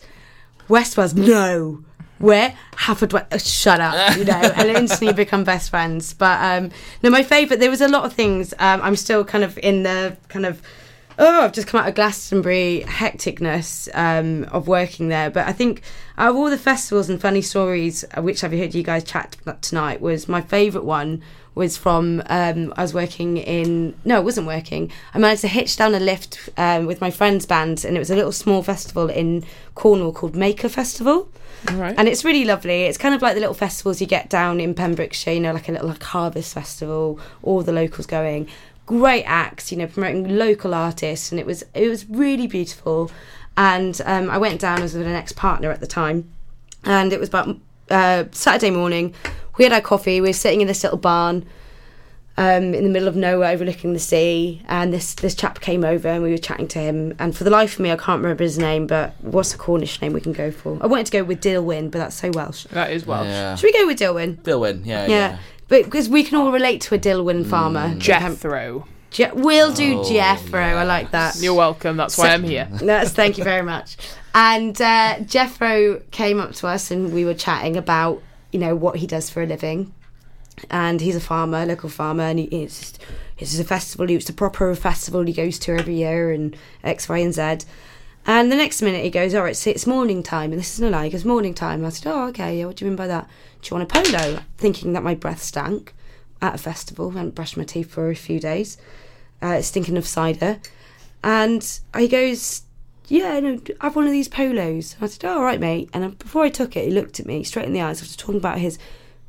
West 0.68 0.96
Wales? 0.96 1.14
No. 1.14 1.82
Where? 2.18 2.56
Haverfordwest. 2.72 3.26
Oh, 3.32 3.38
shut 3.38 3.80
up. 3.80 4.16
You 4.16 4.24
know, 4.24 4.32
and 4.56 4.68
instantly 4.70 5.12
become 5.12 5.44
best 5.44 5.70
friends. 5.70 6.12
But 6.14 6.40
um, 6.42 6.70
no, 7.02 7.10
my 7.10 7.22
favourite. 7.22 7.60
There 7.60 7.70
was 7.70 7.80
a 7.80 7.88
lot 7.88 8.04
of 8.04 8.12
things. 8.12 8.52
Um, 8.58 8.80
I'm 8.82 8.96
still 8.96 9.24
kind 9.24 9.44
of 9.44 9.58
in 9.58 9.84
the 9.84 10.16
kind 10.28 10.46
of. 10.46 10.60
Oh, 11.20 11.42
I've 11.42 11.52
just 11.52 11.66
come 11.66 11.80
out 11.80 11.88
of 11.88 11.96
Glastonbury 11.96 12.84
hecticness 12.86 13.88
um, 13.92 14.44
of 14.52 14.68
working 14.68 15.08
there. 15.08 15.30
But 15.30 15.48
I 15.48 15.52
think 15.52 15.82
out 16.16 16.30
of 16.30 16.36
all 16.36 16.48
the 16.48 16.58
festivals 16.58 17.10
and 17.10 17.20
funny 17.20 17.42
stories, 17.42 18.04
uh, 18.16 18.22
which 18.22 18.44
I've 18.44 18.52
heard 18.52 18.72
you 18.72 18.84
guys 18.84 19.02
chat 19.02 19.36
tonight, 19.60 20.00
was 20.00 20.28
my 20.28 20.40
favourite 20.40 20.84
one 20.84 21.22
was 21.58 21.76
from 21.76 22.22
um, 22.26 22.72
I 22.76 22.82
was 22.82 22.94
working 22.94 23.36
in 23.36 23.94
no, 24.04 24.18
it 24.18 24.24
wasn't 24.24 24.46
working. 24.46 24.90
I 25.12 25.18
managed 25.18 25.42
to 25.42 25.48
hitch 25.48 25.76
down 25.76 25.94
a 25.94 26.00
lift 26.00 26.48
um, 26.56 26.86
with 26.86 27.00
my 27.00 27.10
friend's 27.10 27.44
band, 27.44 27.84
and 27.84 27.96
it 27.96 27.98
was 27.98 28.10
a 28.10 28.16
little 28.16 28.32
small 28.32 28.62
festival 28.62 29.10
in 29.10 29.44
Cornwall 29.74 30.12
called 30.12 30.34
Maker 30.34 30.68
Festival. 30.68 31.28
Right. 31.72 31.94
And 31.98 32.08
it's 32.08 32.24
really 32.24 32.44
lovely. 32.44 32.84
It's 32.84 32.96
kind 32.96 33.14
of 33.14 33.20
like 33.20 33.34
the 33.34 33.40
little 33.40 33.54
festivals 33.54 34.00
you 34.00 34.06
get 34.06 34.30
down 34.30 34.60
in 34.60 34.74
Pembrokeshire, 34.74 35.34
you 35.34 35.40
know, 35.40 35.52
like 35.52 35.68
a 35.68 35.72
little 35.72 35.88
like 35.88 36.02
harvest 36.02 36.54
festival, 36.54 37.18
all 37.42 37.62
the 37.62 37.72
locals 37.72 38.06
going. 38.06 38.48
Great 38.86 39.24
acts, 39.24 39.70
you 39.70 39.76
know, 39.76 39.86
promoting 39.86 40.38
local 40.38 40.72
artists, 40.72 41.30
and 41.30 41.38
it 41.38 41.44
was 41.44 41.64
it 41.74 41.88
was 41.88 42.08
really 42.08 42.46
beautiful. 42.46 43.10
And 43.56 44.00
um, 44.06 44.30
I 44.30 44.38
went 44.38 44.60
down 44.60 44.82
as 44.82 44.94
with 44.94 45.06
an 45.06 45.12
ex 45.12 45.32
partner 45.32 45.70
at 45.70 45.80
the 45.80 45.86
time, 45.86 46.30
and 46.84 47.12
it 47.12 47.20
was 47.20 47.28
about 47.28 47.56
uh, 47.90 48.24
Saturday 48.30 48.70
morning. 48.70 49.14
We 49.58 49.64
had 49.64 49.72
our 49.72 49.80
coffee. 49.80 50.20
We 50.20 50.28
were 50.28 50.32
sitting 50.32 50.60
in 50.60 50.66
this 50.68 50.82
little 50.82 50.98
barn 50.98 51.44
um, 52.36 52.72
in 52.72 52.84
the 52.84 52.90
middle 52.90 53.08
of 53.08 53.16
nowhere, 53.16 53.50
overlooking 53.50 53.92
the 53.92 53.98
sea. 53.98 54.62
And 54.68 54.92
this 54.92 55.14
this 55.14 55.34
chap 55.34 55.60
came 55.60 55.84
over, 55.84 56.08
and 56.08 56.22
we 56.22 56.30
were 56.30 56.38
chatting 56.38 56.68
to 56.68 56.78
him. 56.78 57.14
And 57.18 57.36
for 57.36 57.42
the 57.44 57.50
life 57.50 57.74
of 57.74 57.80
me, 57.80 57.90
I 57.90 57.96
can't 57.96 58.22
remember 58.22 58.44
his 58.44 58.58
name. 58.58 58.86
But 58.86 59.14
what's 59.20 59.52
a 59.54 59.58
Cornish 59.58 60.00
name 60.00 60.12
we 60.12 60.20
can 60.20 60.32
go 60.32 60.50
for? 60.50 60.78
I 60.80 60.86
wanted 60.86 61.06
to 61.06 61.12
go 61.12 61.24
with 61.24 61.40
Dilwyn, 61.42 61.90
but 61.90 61.98
that's 61.98 62.16
so 62.16 62.30
Welsh. 62.30 62.64
that 62.70 62.92
is 62.92 63.04
Welsh. 63.06 63.26
Yeah. 63.26 63.56
Should 63.56 63.66
we 63.66 63.72
go 63.72 63.86
with 63.86 63.98
Dilwyn? 63.98 64.36
Dilwyn, 64.42 64.86
yeah, 64.86 65.02
Yeah. 65.06 65.08
yeah. 65.08 65.38
But 65.68 65.84
because 65.84 66.08
we 66.08 66.22
can 66.24 66.38
all 66.38 66.50
relate 66.52 66.80
to 66.82 66.94
a 66.94 66.98
Dilwyn 66.98 67.44
farmer. 67.44 67.94
Jethro. 67.96 68.86
Je- 69.10 69.30
we'll 69.34 69.72
do 69.72 70.00
Oh, 70.00 70.02
Jeffro. 70.04 70.54
I 70.62 70.84
like 70.84 71.10
that. 71.10 71.36
You're 71.40 71.54
welcome. 71.54 71.96
That's 71.96 72.16
why 72.16 72.28
I'm 72.28 72.42
here. 72.44 72.68
That's 72.72 73.10
thank 73.10 73.36
you 73.38 73.44
very 73.44 73.62
much. 73.62 73.96
And 74.34 74.80
uh, 74.80 75.16
Jeffro 75.20 76.02
came 76.10 76.40
up 76.40 76.52
to 76.56 76.68
us 76.68 76.90
and 76.90 77.12
we 77.12 77.24
were 77.24 77.34
chatting 77.34 77.76
about 77.76 78.22
you 78.52 78.58
know 78.58 78.74
what 78.74 78.96
he 78.96 79.06
does 79.06 79.30
for 79.30 79.42
a 79.42 79.46
living. 79.46 79.92
And 80.70 81.00
he's 81.00 81.14
a 81.14 81.20
farmer, 81.20 81.64
local 81.64 81.88
farmer, 81.88 82.24
and 82.24 82.38
he, 82.40 82.46
it's 82.46 82.80
just, 82.80 82.98
it's 83.38 83.58
a 83.58 83.64
festival. 83.64 84.10
It's 84.10 84.28
a 84.28 84.32
proper 84.32 84.74
festival 84.74 85.22
he 85.22 85.32
goes 85.32 85.58
to 85.60 85.78
every 85.78 85.94
year, 85.94 86.32
and 86.32 86.56
X, 86.82 87.08
Y, 87.08 87.18
and 87.18 87.32
Z. 87.32 87.58
And 88.26 88.50
the 88.50 88.56
next 88.56 88.82
minute 88.82 89.04
he 89.04 89.10
goes, 89.10 89.34
"All 89.34 89.44
right, 89.44 89.66
it's 89.66 89.86
morning 89.86 90.22
time," 90.22 90.50
and 90.50 90.58
this 90.58 90.74
is 90.74 90.80
no 90.80 90.88
lie. 90.88 91.08
He 91.08 91.24
"Morning 91.24 91.54
time." 91.54 91.80
And 91.80 91.86
I 91.86 91.90
said, 91.90 92.12
"Oh, 92.12 92.26
okay. 92.28 92.58
Yeah, 92.58 92.66
what 92.66 92.76
do 92.76 92.84
you 92.84 92.90
mean 92.90 92.96
by 92.96 93.06
that? 93.06 93.28
Do 93.62 93.68
you 93.68 93.76
want 93.78 93.90
a 93.90 94.02
polo?" 94.02 94.40
Thinking 94.56 94.92
that 94.94 95.04
my 95.04 95.14
breath 95.14 95.42
stank 95.42 95.94
at 96.42 96.56
a 96.56 96.58
festival. 96.58 97.10
I 97.10 97.18
hadn't 97.18 97.34
brushed 97.36 97.56
my 97.56 97.64
teeth 97.64 97.90
for 97.90 98.10
a 98.10 98.16
few 98.16 98.40
days. 98.40 98.76
Uh, 99.40 99.62
stinking 99.62 99.96
of 99.96 100.06
cider. 100.06 100.58
And 101.22 101.80
he 101.96 102.08
goes, 102.08 102.62
Yeah, 103.08 103.40
no, 103.40 103.58
have 103.80 103.96
one 103.96 104.06
of 104.06 104.12
these 104.12 104.28
polos. 104.28 104.94
And 104.94 105.04
I 105.04 105.06
said, 105.06 105.24
oh, 105.24 105.38
all 105.38 105.42
right, 105.42 105.58
mate. 105.58 105.88
And 105.92 106.18
before 106.18 106.44
I 106.44 106.50
took 106.50 106.76
it, 106.76 106.84
he 106.84 106.90
looked 106.90 107.18
at 107.18 107.26
me 107.26 107.42
straight 107.42 107.66
in 107.66 107.72
the 107.72 107.80
eyes 107.80 108.02
after 108.02 108.16
talking 108.16 108.36
about 108.36 108.58
his 108.58 108.78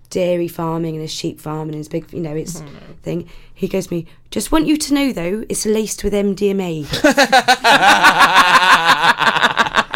dairy 0.09 0.47
farming 0.47 0.95
and 0.95 1.01
his 1.01 1.13
sheep 1.13 1.39
farm 1.39 1.69
and 1.69 1.75
his 1.75 1.87
big, 1.87 2.11
you 2.11 2.19
know, 2.19 2.35
his 2.35 2.61
mm-hmm. 2.61 2.93
thing. 3.03 3.29
He 3.53 3.67
goes 3.67 3.87
to 3.87 3.93
me, 3.93 4.05
Just 4.31 4.51
want 4.51 4.67
you 4.67 4.77
to 4.77 4.93
know, 4.93 5.13
though, 5.13 5.45
it's 5.49 5.65
laced 5.65 6.03
with 6.03 6.13
MDMA. 6.13 6.85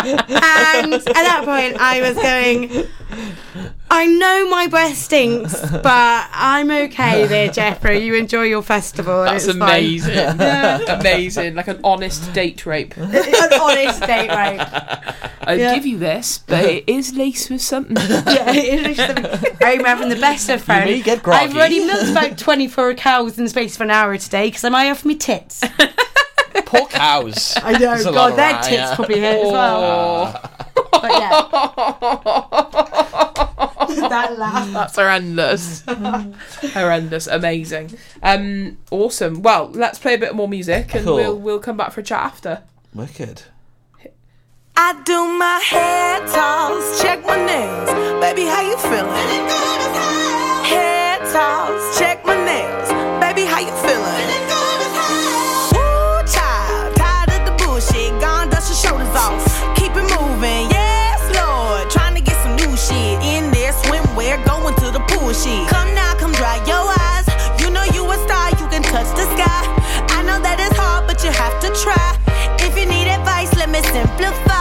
and 0.05 0.93
at 0.93 1.05
that 1.05 1.41
point, 1.45 1.77
I 1.79 2.01
was 2.01 2.15
going, 2.15 3.72
I 3.95 4.07
know 4.07 4.49
my 4.49 4.65
breath 4.67 4.97
stinks, 4.97 5.59
but 5.71 6.27
I'm 6.33 6.71
okay 6.71 7.27
there, 7.27 7.49
Jeffrey. 7.49 7.99
You 8.03 8.15
enjoy 8.15 8.43
your 8.43 8.63
festival. 8.63 9.21
and 9.21 9.35
That's 9.35 9.45
it's 9.45 9.57
fine." 9.57 9.69
amazing. 9.69 10.17
amazing. 10.89 11.55
Like 11.55 11.67
an 11.67 11.79
honest 11.83 12.33
date 12.33 12.65
rape. 12.65 12.95
An 12.97 13.53
honest 13.61 14.01
date, 14.01 14.29
rape. 14.29 14.61
I'll 15.41 15.59
Yeah. 15.59 15.75
give 15.75 15.85
you 15.85 15.99
this, 15.99 16.39
but 16.39 16.65
it 16.65 16.85
is 16.87 17.13
laced 17.13 17.51
with 17.51 17.61
something. 17.61 17.95
Yeah, 17.97 18.49
it 18.51 18.87
is 18.91 18.97
the- 18.97 19.57
I'm 19.63 19.83
having 19.85 20.09
the 20.09 20.15
best 20.15 20.49
of 20.49 20.63
friends. 20.63 20.85
may 20.85 21.01
get 21.01 21.21
groggy. 21.21 21.45
I've 21.45 21.55
already 21.55 21.85
milked 21.85 22.09
about 22.11 22.37
24 22.37 22.95
cows 22.95 23.37
in 23.37 23.43
the 23.43 23.49
space 23.49 23.75
of 23.75 23.81
an 23.81 23.91
hour 23.91 24.17
today 24.17 24.47
because 24.47 24.63
I'm 24.63 24.73
high 24.73 24.89
off 24.89 25.05
my 25.05 25.13
tits. 25.13 25.61
Poor 26.65 26.87
cows. 26.87 27.53
I 27.61 27.73
know, 27.73 27.79
There's 27.79 28.05
a 28.07 28.11
God, 28.11 28.29
their 28.31 28.37
that, 28.53 28.63
tits 28.63 28.73
yeah. 28.73 28.95
probably 28.95 29.19
hurt 29.19 29.45
as 29.45 29.51
well. 29.51 30.49
But 30.91 31.11
yeah. 31.11 33.42
that 34.09 34.37
laugh. 34.37 34.71
That's 34.73 34.95
horrendous. 34.95 35.81
horrendous. 36.73 37.27
Amazing. 37.27 37.97
Um, 38.21 38.77
awesome. 38.91 39.41
Well, 39.41 39.69
let's 39.73 39.99
play 39.99 40.13
a 40.13 40.17
bit 40.17 40.35
more 40.35 40.47
music 40.47 40.93
and 40.95 41.05
Cool. 41.05 41.15
we'll 41.15 41.39
we'll 41.39 41.59
come 41.59 41.77
back 41.77 41.91
for 41.91 41.99
a 42.01 42.03
chat 42.03 42.21
after. 42.21 42.63
Wicked. 42.93 43.43
I 44.75 44.99
do 45.05 45.27
my 45.37 45.59
hair 45.69 46.19
toss, 46.27 46.99
check 47.01 47.23
my 47.27 47.37
nails. 47.45 47.89
Baby, 48.19 48.45
how 48.49 48.61
you 48.61 48.75
feeling? 48.77 49.05
Hair 50.65 51.19
toss, 51.31 51.99
check 51.99 52.02
simplify. 73.93 74.52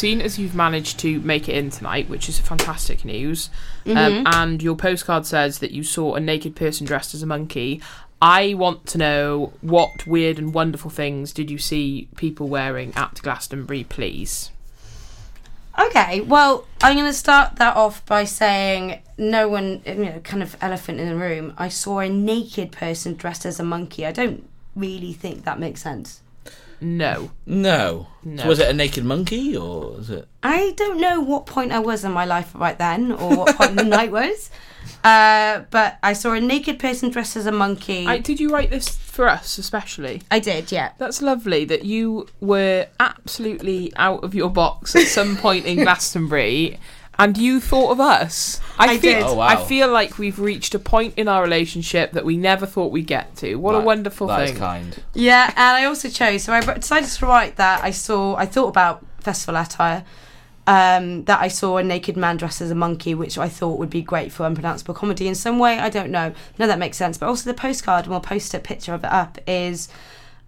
Seen 0.00 0.20
as 0.20 0.38
you've 0.38 0.54
managed 0.54 0.98
to 1.00 1.20
make 1.20 1.48
it 1.48 1.56
in 1.56 1.70
tonight, 1.70 2.08
which 2.08 2.28
is 2.28 2.38
fantastic 2.40 3.04
news, 3.04 3.50
Mm-hmm. 3.84 3.96
um, 3.96 4.24
and 4.34 4.62
your 4.62 4.76
postcard 4.76 5.24
says 5.26 5.60
that 5.60 5.70
you 5.70 5.82
saw 5.82 6.14
a 6.14 6.20
naked 6.20 6.54
person 6.56 6.86
dressed 6.86 7.14
as 7.14 7.22
a 7.22 7.26
monkey. 7.26 7.80
I 8.20 8.52
want 8.54 8.84
to 8.86 8.98
know 8.98 9.52
what 9.62 10.06
weird 10.06 10.38
and 10.38 10.52
wonderful 10.52 10.90
things 10.90 11.32
did 11.32 11.50
you 11.50 11.56
see 11.56 12.08
people 12.16 12.48
wearing 12.48 12.92
at 12.94 13.20
Glastonbury, 13.22 13.84
please? 13.84 14.50
Okay, 15.78 16.20
well, 16.20 16.66
I'm 16.82 16.94
going 16.96 17.06
to 17.06 17.14
start 17.14 17.56
that 17.56 17.76
off 17.76 18.04
by 18.04 18.24
saying 18.24 19.00
no 19.16 19.48
one, 19.48 19.80
you 19.86 19.94
know, 19.94 20.20
kind 20.20 20.42
of 20.42 20.54
elephant 20.60 21.00
in 21.00 21.08
the 21.08 21.16
room. 21.16 21.54
I 21.56 21.68
saw 21.68 22.00
a 22.00 22.08
naked 22.08 22.70
person 22.72 23.14
dressed 23.14 23.46
as 23.46 23.58
a 23.58 23.64
monkey. 23.64 24.04
I 24.04 24.12
don't 24.12 24.46
really 24.76 25.14
think 25.14 25.44
that 25.44 25.58
makes 25.58 25.80
sense. 25.82 26.20
No. 26.80 27.30
No. 27.46 28.08
No. 28.22 28.42
So 28.42 28.48
was 28.48 28.58
it 28.58 28.68
a 28.68 28.72
naked 28.72 29.04
monkey 29.04 29.56
or 29.56 29.92
was 29.92 30.10
it? 30.10 30.28
I 30.42 30.72
don't 30.76 31.00
know 31.00 31.20
what 31.20 31.46
point 31.46 31.72
I 31.72 31.78
was 31.78 32.04
in 32.04 32.12
my 32.12 32.24
life 32.24 32.54
right 32.54 32.78
then 32.78 33.12
or 33.12 33.36
what 33.36 33.56
point 33.56 33.76
the 33.76 33.84
night 33.84 34.10
was. 34.10 34.50
Uh, 35.04 35.62
but 35.70 35.98
I 36.02 36.12
saw 36.12 36.32
a 36.32 36.40
naked 36.40 36.78
person 36.78 37.10
dressed 37.10 37.36
as 37.36 37.46
a 37.46 37.52
monkey. 37.52 38.06
I, 38.06 38.18
did 38.18 38.40
you 38.40 38.50
write 38.50 38.70
this 38.70 38.88
for 38.88 39.28
us, 39.28 39.58
especially? 39.58 40.22
I 40.30 40.40
did, 40.40 40.70
yeah. 40.72 40.92
That's 40.98 41.22
lovely 41.22 41.64
that 41.66 41.84
you 41.84 42.28
were 42.40 42.86
absolutely 42.98 43.92
out 43.96 44.24
of 44.24 44.34
your 44.34 44.50
box 44.50 44.94
at 44.94 45.06
some 45.06 45.36
point 45.36 45.66
in 45.66 45.76
Glastonbury 45.84 46.78
and 47.20 47.36
you 47.36 47.60
thought 47.60 47.90
of 47.90 48.00
us. 48.00 48.60
I, 48.78 48.94
I 48.94 48.98
feel, 48.98 49.12
did. 49.12 49.22
Oh, 49.22 49.34
wow. 49.34 49.46
I 49.46 49.56
feel 49.56 49.88
like 49.88 50.18
we've 50.18 50.38
reached 50.38 50.74
a 50.74 50.78
point 50.78 51.14
in 51.16 51.28
our 51.28 51.42
relationship 51.42 52.12
that 52.12 52.24
we 52.24 52.36
never 52.36 52.64
thought 52.64 52.92
we'd 52.92 53.06
get 53.06 53.36
to. 53.36 53.56
What 53.56 53.74
a 53.74 53.80
wonderful 53.80 54.26
that 54.28 54.46
thing. 54.46 54.54
is 54.54 54.58
kind. 54.58 55.02
Yeah, 55.14 55.48
and 55.50 55.76
I 55.76 55.84
also 55.84 56.08
chose. 56.08 56.44
So 56.44 56.52
I 56.52 56.60
decided 56.60 57.08
to 57.10 57.26
write 57.26 57.56
that 57.56 57.84
I 57.84 57.90
saw. 57.90 58.36
I 58.36 58.46
thought 58.46 58.68
about 58.68 59.04
festival 59.20 59.60
attire. 59.60 60.04
Um, 60.66 61.24
that 61.24 61.40
I 61.40 61.48
saw 61.48 61.78
a 61.78 61.82
naked 61.82 62.16
man 62.16 62.36
dressed 62.36 62.60
as 62.60 62.70
a 62.70 62.76
monkey, 62.76 63.12
which 63.12 63.36
I 63.36 63.48
thought 63.48 63.78
would 63.78 63.90
be 63.90 64.02
great 64.02 64.30
for 64.30 64.46
unpronounceable 64.46 64.94
comedy 64.94 65.26
in 65.26 65.34
some 65.34 65.58
way. 65.58 65.78
I 65.78 65.88
don't 65.88 66.10
know. 66.10 66.32
No, 66.58 66.66
that 66.68 66.78
makes 66.78 66.96
sense. 66.96 67.18
But 67.18 67.26
also 67.26 67.50
the 67.50 67.54
postcard, 67.54 68.04
and 68.04 68.12
we'll 68.12 68.20
post 68.20 68.54
a 68.54 68.60
picture 68.60 68.94
of 68.94 69.02
it 69.02 69.10
up. 69.10 69.38
Is 69.46 69.88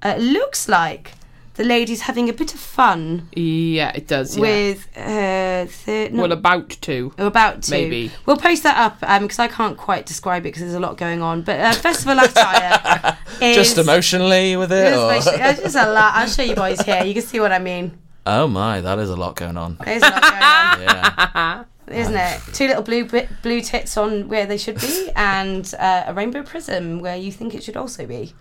uh, 0.03 0.17
looks 0.19 0.69
like 0.69 1.13
the 1.55 1.65
lady's 1.65 2.03
having 2.03 2.29
a 2.29 2.33
bit 2.33 2.55
of 2.55 2.61
fun 2.61 3.29
Yeah, 3.35 3.93
it 3.95 4.07
does. 4.09 4.37
Yeah. 4.37 4.41
with 4.43 4.89
uh, 4.97 5.67
the, 5.85 6.09
no, 6.13 6.23
well, 6.23 6.33
about 6.33 6.71
to. 6.71 7.13
we're 7.19 7.27
about 7.27 7.63
to. 7.65 7.71
Maybe. 7.71 8.11
We'll 8.27 8.37
post 8.39 8.63
that 8.63 8.77
up 8.79 9.01
because 9.23 9.39
I 9.39 9.49
can't 9.49 9.77
quite 9.77 10.07
describe 10.07 10.43
it 10.43 10.49
because 10.49 10.63
there's 10.63 10.75
a 10.75 10.81
lot 10.81 10.97
going 10.97 11.21
on. 11.23 11.43
But 11.43 11.61
uh, 11.61 11.73
festival 11.73 12.19
attire 12.19 13.19
is 13.43 13.57
Just 13.57 13.79
emotionally 13.79 14.57
with 14.57 14.73
it? 14.73 14.93
It's 14.95 15.27
Or? 15.27 15.37
just 15.63 15.77
a 15.77 15.91
lot. 15.93 16.15
I'll 16.15 16.29
show 16.29 16.43
you 16.43 16.55
boys 16.55 16.81
here. 16.81 17.05
You 17.05 17.13
can 17.15 17.23
see 17.23 17.41
what 17.41 17.53
I 17.53 17.59
mean. 17.59 17.99
Oh 18.25 18.47
my, 18.47 18.81
that 18.81 18.99
is 19.01 19.11
a 19.11 19.17
lot 19.17 19.35
going 19.37 19.57
on. 19.57 19.77
There's 19.85 20.03
a 20.03 20.09
lot 20.09 20.23
going 20.23 20.43
on, 20.43 20.81
Yeah. 21.35 21.65
Isn't 21.93 22.15
it? 22.15 22.41
Two 22.53 22.67
little 22.67 22.83
blue 22.83 23.05
blue 23.43 23.61
tits 23.61 23.97
on 23.97 24.29
where 24.29 24.47
they 24.47 24.57
should 24.57 24.81
be, 24.81 25.11
and 25.17 25.73
uh, 25.79 26.05
a 26.07 26.15
rainbow 26.15 26.43
prism 26.43 27.01
where 27.01 27.17
you 27.17 27.33
think 27.33 27.55
it 27.55 27.63
should 27.63 27.77
also 27.77 28.07
be. 28.07 28.35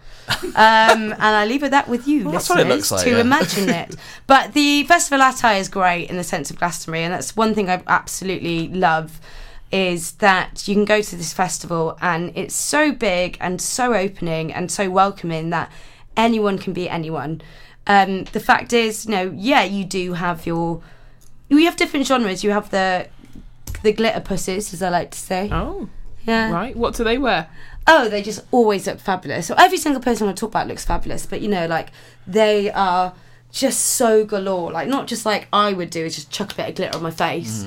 Um, 0.44 1.12
and 1.12 1.22
I 1.22 1.46
leave 1.46 1.64
it 1.64 1.72
that 1.72 1.88
with 1.88 2.08
you, 2.08 2.26
Well, 2.26 2.34
that's 2.34 2.50
what 2.50 2.60
it 2.60 2.68
listeners, 2.68 2.92
looks 2.92 3.04
like, 3.04 3.04
to 3.04 3.16
yeah. 3.16 3.22
imagine 3.22 3.70
it. 3.70 3.96
But 4.28 4.54
the 4.54 4.84
festival 4.86 5.26
attire 5.28 5.60
is 5.60 5.70
great 5.70 6.10
in 6.10 6.18
the 6.18 6.24
sense 6.24 6.50
of 6.50 6.58
Glastonbury, 6.58 7.04
and 7.04 7.14
that's 7.14 7.36
one 7.36 7.54
thing 7.54 7.70
I 7.70 7.82
absolutely 7.88 8.68
love. 8.70 9.20
Is 9.72 10.14
that 10.14 10.68
you 10.68 10.76
can 10.76 10.84
go 10.84 11.02
to 11.02 11.16
this 11.16 11.32
festival 11.32 11.98
and 12.02 12.34
it's 12.36 12.54
so 12.54 12.92
big 12.92 13.38
and 13.40 13.62
so 13.62 13.94
opening 13.94 14.52
and 14.52 14.70
so 14.70 14.90
welcoming 14.90 15.50
that 15.52 15.72
anyone 16.18 16.58
can 16.58 16.74
be 16.74 16.90
anyone. 16.90 17.42
Um, 17.88 18.26
the 18.26 18.42
fact 18.42 18.74
is, 18.74 19.06
you 19.06 19.12
know, 19.12 19.34
yeah, 19.34 19.64
you 19.64 19.86
do 19.86 20.14
have 20.14 20.46
your 20.46 20.82
we 21.50 21.66
have 21.66 21.76
different 21.76 22.08
genres. 22.08 22.44
You 22.44 22.52
have 22.52 22.70
the 22.70 23.08
the 23.84 23.92
glitter 23.94 24.20
pussies, 24.22 24.74
as 24.74 24.82
I 24.82 24.90
like 24.90 25.12
to 25.12 25.18
say. 25.20 25.50
Oh, 25.52 25.90
Yeah. 26.26 26.52
right. 26.52 26.76
What 26.76 26.96
do 26.96 27.04
they 27.04 27.18
wear? 27.18 27.48
Oh, 27.88 28.08
they 28.10 28.22
just 28.22 28.42
always 28.52 28.86
look 28.86 29.00
fabulous. 29.00 29.48
So 29.48 29.56
every 29.58 29.78
single 29.78 30.02
person 30.02 30.28
I 30.28 30.34
talk 30.34 30.50
about 30.52 30.68
looks 30.68 30.86
fabulous, 30.86 31.26
but 31.26 31.42
you 31.42 31.48
know, 31.48 31.66
like 31.66 31.90
they 32.28 32.70
are 32.72 33.14
just 33.52 33.82
so 33.82 34.24
galore. 34.24 34.72
Like 34.72 34.88
not 34.88 35.08
just 35.08 35.26
like 35.26 35.48
I 35.52 35.74
would 35.74 35.90
do 35.90 36.06
is 36.06 36.16
just 36.16 36.30
chuck 36.32 36.54
a 36.54 36.56
bit 36.56 36.70
of 36.70 36.76
glitter 36.76 36.96
on 36.98 37.04
my 37.04 37.12
face. 37.12 37.66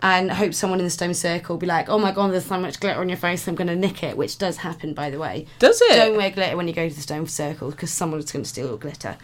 And 0.00 0.30
hope 0.30 0.54
someone 0.54 0.78
in 0.78 0.84
the 0.84 0.90
stone 0.90 1.12
circle 1.12 1.56
will 1.56 1.60
be 1.60 1.66
like, 1.66 1.88
"Oh 1.88 1.98
my 1.98 2.12
god, 2.12 2.30
there's 2.30 2.44
so 2.46 2.56
much 2.56 2.78
glitter 2.78 3.00
on 3.00 3.08
your 3.08 3.18
face, 3.18 3.48
I'm 3.48 3.56
going 3.56 3.66
to 3.66 3.74
nick 3.74 4.04
it," 4.04 4.16
which 4.16 4.38
does 4.38 4.58
happen, 4.58 4.94
by 4.94 5.10
the 5.10 5.18
way. 5.18 5.46
Does 5.58 5.80
it? 5.82 5.96
Don't 5.96 6.16
wear 6.16 6.30
glitter 6.30 6.56
when 6.56 6.68
you 6.68 6.72
go 6.72 6.88
to 6.88 6.94
the 6.94 7.00
stone 7.00 7.26
circle 7.26 7.72
because 7.72 7.90
someone's 7.90 8.30
going 8.30 8.44
to 8.44 8.48
steal 8.48 8.68
your 8.68 8.76
glitter. 8.78 9.16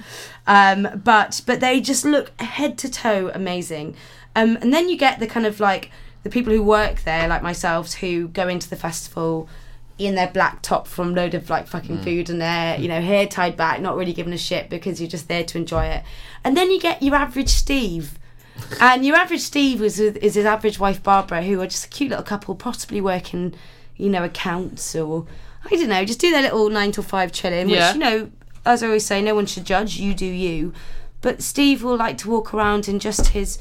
Um, 0.48 0.88
but 1.04 1.42
but 1.46 1.60
they 1.60 1.80
just 1.80 2.04
look 2.04 2.32
head 2.40 2.76
to 2.78 2.90
toe 2.90 3.30
amazing. 3.32 3.94
Um, 4.34 4.56
and 4.60 4.74
then 4.74 4.88
you 4.88 4.96
get 4.96 5.20
the 5.20 5.28
kind 5.28 5.46
of 5.46 5.60
like 5.60 5.92
the 6.24 6.30
people 6.30 6.52
who 6.52 6.62
work 6.62 7.02
there, 7.02 7.28
like 7.28 7.42
myself, 7.42 7.94
who 7.94 8.28
go 8.28 8.48
into 8.48 8.68
the 8.68 8.76
festival 8.76 9.48
in 9.96 10.16
their 10.16 10.28
black 10.28 10.60
top 10.62 10.88
from 10.88 11.14
load 11.14 11.34
of 11.34 11.48
like 11.48 11.68
fucking 11.68 11.98
mm. 11.98 12.02
food 12.02 12.28
and 12.28 12.40
their 12.40 12.76
you 12.80 12.88
know 12.88 13.00
hair 13.00 13.26
tied 13.26 13.56
back, 13.56 13.80
not 13.80 13.96
really 13.96 14.12
giving 14.12 14.32
a 14.32 14.38
shit 14.38 14.68
because 14.68 15.00
you're 15.00 15.08
just 15.08 15.28
there 15.28 15.44
to 15.44 15.58
enjoy 15.58 15.84
it. 15.84 16.02
And 16.42 16.56
then 16.56 16.70
you 16.70 16.80
get 16.80 17.02
your 17.02 17.14
average 17.14 17.50
Steve. 17.50 18.18
And 18.80 19.04
your 19.04 19.16
average 19.16 19.40
Steve 19.40 19.80
was 19.80 19.98
with, 19.98 20.16
is 20.18 20.36
his 20.36 20.44
average 20.44 20.78
wife 20.78 21.02
Barbara, 21.02 21.42
who 21.42 21.60
are 21.60 21.66
just 21.66 21.86
a 21.86 21.88
cute 21.88 22.10
little 22.10 22.24
couple, 22.24 22.54
possibly 22.54 23.00
working, 23.00 23.52
you 23.96 24.08
know, 24.08 24.22
accounts 24.22 24.94
or 24.94 25.26
I 25.64 25.70
don't 25.70 25.88
know, 25.88 26.04
just 26.04 26.20
do 26.20 26.30
their 26.30 26.42
little 26.42 26.68
nine 26.70 26.92
to 26.92 27.02
five 27.02 27.32
chilling. 27.32 27.68
Yeah. 27.68 27.88
Which 27.88 27.96
you 27.96 28.00
know, 28.00 28.30
as 28.64 28.82
I 28.82 28.86
always 28.86 29.04
say, 29.04 29.22
no 29.22 29.34
one 29.34 29.46
should 29.46 29.64
judge. 29.64 29.96
You 29.96 30.14
do 30.14 30.26
you. 30.26 30.72
But 31.20 31.42
Steve 31.42 31.82
will 31.82 31.96
like 31.96 32.18
to 32.18 32.30
walk 32.30 32.52
around 32.52 32.88
in 32.88 32.98
just 32.98 33.28
his, 33.28 33.58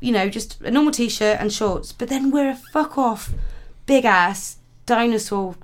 you 0.00 0.12
know, 0.12 0.28
just 0.28 0.60
a 0.62 0.70
normal 0.70 0.92
t-shirt 0.92 1.38
and 1.40 1.52
shorts, 1.52 1.92
but 1.92 2.08
then 2.08 2.30
wear 2.30 2.50
a 2.50 2.54
fuck 2.56 2.96
off, 2.98 3.32
big 3.86 4.04
ass 4.04 4.56
dinosaur 4.86 5.56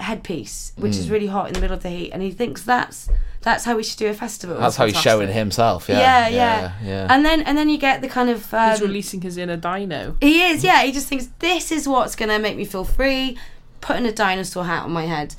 headpiece, 0.00 0.72
which 0.76 0.94
Hmm. 0.94 1.00
is 1.00 1.10
really 1.10 1.26
hot 1.28 1.48
in 1.48 1.54
the 1.54 1.60
middle 1.60 1.76
of 1.76 1.82
the 1.82 1.88
heat, 1.90 2.10
and 2.12 2.22
he 2.22 2.30
thinks 2.30 2.62
that's 2.62 3.08
that's 3.42 3.64
how 3.64 3.74
we 3.74 3.82
should 3.82 3.98
do 3.98 4.06
a 4.06 4.14
festival. 4.14 4.56
That's 4.56 4.76
how 4.76 4.86
he's 4.86 5.00
showing 5.00 5.28
himself. 5.32 5.88
Yeah. 5.88 5.98
Yeah, 5.98 6.28
yeah, 6.28 6.72
yeah. 6.84 7.06
And 7.10 7.24
then 7.26 7.42
and 7.42 7.58
then 7.58 7.68
you 7.68 7.76
get 7.76 8.00
the 8.00 8.08
kind 8.08 8.30
of 8.30 8.54
um, 8.54 8.70
He's 8.70 8.80
releasing 8.80 9.20
his 9.20 9.36
inner 9.36 9.56
dino. 9.56 10.16
he 10.20 10.42
is, 10.44 10.62
yeah. 10.62 10.82
He 10.84 10.92
just 10.92 11.08
thinks 11.08 11.28
this 11.40 11.72
is 11.72 11.88
what's 11.88 12.14
gonna 12.14 12.38
make 12.38 12.56
me 12.56 12.64
feel 12.64 12.84
free. 12.84 13.36
Putting 13.80 14.06
a 14.06 14.12
dinosaur 14.12 14.64
hat 14.64 14.84
on 14.84 14.92
my 14.92 15.06
head. 15.06 15.34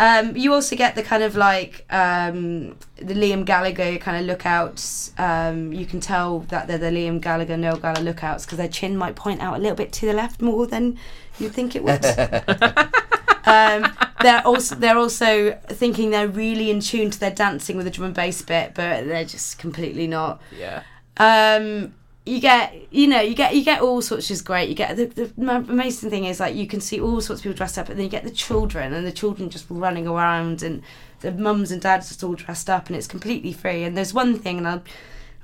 Um, 0.00 0.36
you 0.36 0.52
also 0.54 0.76
get 0.76 0.94
the 0.94 1.02
kind 1.02 1.22
of 1.24 1.34
like 1.36 1.84
um, 1.90 2.76
the 2.96 3.14
Liam 3.14 3.44
Gallagher 3.44 3.98
kind 3.98 4.16
of 4.20 4.26
lookouts. 4.26 5.12
Um, 5.18 5.72
you 5.72 5.86
can 5.86 5.98
tell 6.00 6.40
that 6.50 6.68
they're 6.68 6.78
the 6.78 6.90
Liam 6.90 7.20
Gallagher, 7.20 7.56
Noel 7.56 7.78
Gallagher 7.78 8.02
lookouts 8.04 8.44
because 8.44 8.58
their 8.58 8.68
chin 8.68 8.96
might 8.96 9.16
point 9.16 9.40
out 9.40 9.56
a 9.56 9.58
little 9.58 9.76
bit 9.76 9.92
to 9.94 10.06
the 10.06 10.12
left 10.12 10.40
more 10.40 10.66
than 10.68 10.98
you'd 11.40 11.52
think 11.52 11.74
it 11.74 11.82
would. 11.82 12.04
um, 13.44 13.92
they're 14.20 14.46
also 14.46 14.74
they're 14.74 14.98
also 14.98 15.52
thinking 15.68 16.10
they're 16.10 16.28
really 16.28 16.70
in 16.70 16.80
tune 16.80 17.10
to 17.10 17.18
their 17.18 17.30
dancing 17.32 17.76
with 17.76 17.84
the 17.86 17.90
drum 17.90 18.06
and 18.06 18.14
bass 18.14 18.42
bit, 18.42 18.74
but 18.74 19.06
they're 19.06 19.24
just 19.24 19.58
completely 19.58 20.06
not 20.06 20.40
Yeah. 20.56 20.82
um 21.16 21.94
you 22.28 22.40
get 22.40 22.92
you 22.92 23.06
know 23.06 23.20
you 23.20 23.34
get 23.34 23.54
you 23.54 23.64
get 23.64 23.80
all 23.80 24.02
sorts 24.02 24.24
which 24.24 24.30
is 24.30 24.42
great. 24.42 24.68
You 24.68 24.74
get 24.74 24.96
the, 24.96 25.06
the 25.06 25.32
amazing 25.38 26.10
thing 26.10 26.24
is 26.24 26.40
like 26.40 26.54
you 26.54 26.66
can 26.66 26.80
see 26.80 27.00
all 27.00 27.20
sorts 27.20 27.40
of 27.40 27.44
people 27.44 27.56
dressed 27.56 27.78
up 27.78 27.88
and 27.88 27.98
then 27.98 28.04
you 28.04 28.10
get 28.10 28.24
the 28.24 28.30
children 28.30 28.92
and 28.92 29.06
the 29.06 29.12
children 29.12 29.48
just 29.48 29.66
running 29.70 30.06
around 30.06 30.62
and 30.62 30.82
the 31.20 31.32
mums 31.32 31.70
and 31.70 31.80
dads 31.80 32.08
just 32.08 32.22
all 32.22 32.34
dressed 32.34 32.68
up 32.68 32.88
and 32.88 32.96
it's 32.96 33.06
completely 33.06 33.52
free. 33.52 33.82
And 33.82 33.96
there's 33.96 34.12
one 34.12 34.38
thing 34.38 34.58
and 34.58 34.68
I 34.68 34.80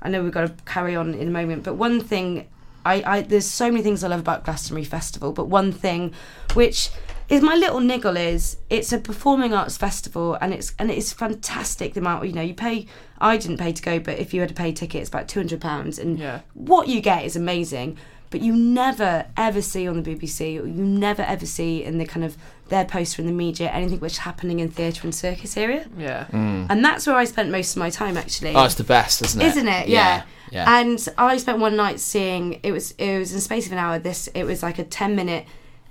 I 0.01 0.09
know 0.09 0.23
we've 0.23 0.31
got 0.31 0.47
to 0.47 0.63
carry 0.65 0.95
on 0.95 1.13
in 1.15 1.27
a 1.27 1.31
moment 1.31 1.63
but 1.63 1.73
one 1.73 1.99
thing 2.01 2.47
I, 2.85 3.03
I 3.05 3.21
there's 3.21 3.47
so 3.47 3.71
many 3.71 3.83
things 3.83 4.03
I 4.03 4.07
love 4.07 4.19
about 4.19 4.45
Glastonbury 4.45 4.85
Festival 4.85 5.31
but 5.31 5.45
one 5.45 5.71
thing 5.71 6.13
which 6.53 6.89
is 7.29 7.41
my 7.41 7.55
little 7.55 7.79
niggle 7.79 8.15
is 8.17 8.57
it's 8.69 8.91
a 8.93 8.97
performing 8.97 9.53
arts 9.53 9.77
festival 9.77 10.35
and 10.41 10.53
it's 10.53 10.73
and 10.79 10.91
it's 10.91 11.11
fantastic 11.13 11.93
the 11.93 11.99
amount 11.99 12.25
you 12.27 12.33
know 12.33 12.41
you 12.41 12.53
pay 12.53 12.85
I 13.19 13.37
didn't 13.37 13.57
pay 13.57 13.71
to 13.73 13.81
go 13.81 13.99
but 13.99 14.19
if 14.19 14.33
you 14.33 14.41
had 14.41 14.49
to 14.49 14.55
pay 14.55 14.69
a 14.69 14.73
ticket 14.73 15.01
it's 15.01 15.09
about 15.09 15.27
200 15.27 15.59
pounds 15.61 15.97
and 15.99 16.19
Yeah. 16.19 16.41
what 16.53 16.87
you 16.87 17.01
get 17.01 17.25
is 17.25 17.35
amazing 17.35 17.97
but 18.31 18.41
you 18.41 18.53
never 18.55 19.25
ever 19.37 19.61
see 19.61 19.87
on 19.87 20.01
the 20.01 20.15
BBC 20.15 20.59
or 20.61 20.67
you 20.67 20.83
never 20.83 21.21
ever 21.23 21.45
see 21.45 21.83
in 21.83 21.97
the 21.97 22.05
kind 22.05 22.23
of 22.25 22.35
their 22.69 22.83
poster 22.85 23.21
in 23.21 23.27
the 23.27 23.33
media 23.33 23.69
anything 23.69 23.99
which 23.99 24.13
is 24.13 24.17
happening 24.19 24.59
in 24.59 24.69
theatre 24.69 25.01
and 25.03 25.13
circus 25.15 25.55
area 25.57 25.87
Yeah. 25.97 26.25
Mm. 26.31 26.67
and 26.69 26.83
that's 26.85 27.07
where 27.07 27.15
I 27.15 27.25
spent 27.25 27.49
most 27.51 27.71
of 27.75 27.77
my 27.79 27.89
time 27.89 28.17
actually 28.17 28.53
oh, 28.55 28.63
it's 28.65 28.75
the 28.75 28.83
best, 28.83 29.21
isn't 29.21 29.41
it? 29.41 29.45
isn't 29.47 29.67
it? 29.67 29.87
Yeah. 29.87 30.23
Yeah. 30.51 30.77
And 30.79 31.07
I 31.17 31.37
spent 31.37 31.57
one 31.59 31.75
night 31.75 31.99
seeing 31.99 32.59
it 32.61 32.71
was 32.71 32.91
it 32.99 33.17
was 33.17 33.31
in 33.31 33.37
the 33.37 33.41
space 33.41 33.65
of 33.65 33.71
an 33.71 33.79
hour. 33.79 33.97
This 33.97 34.27
it 34.27 34.43
was 34.43 34.61
like 34.61 34.77
a 34.77 34.83
ten 34.83 35.15
minute 35.15 35.45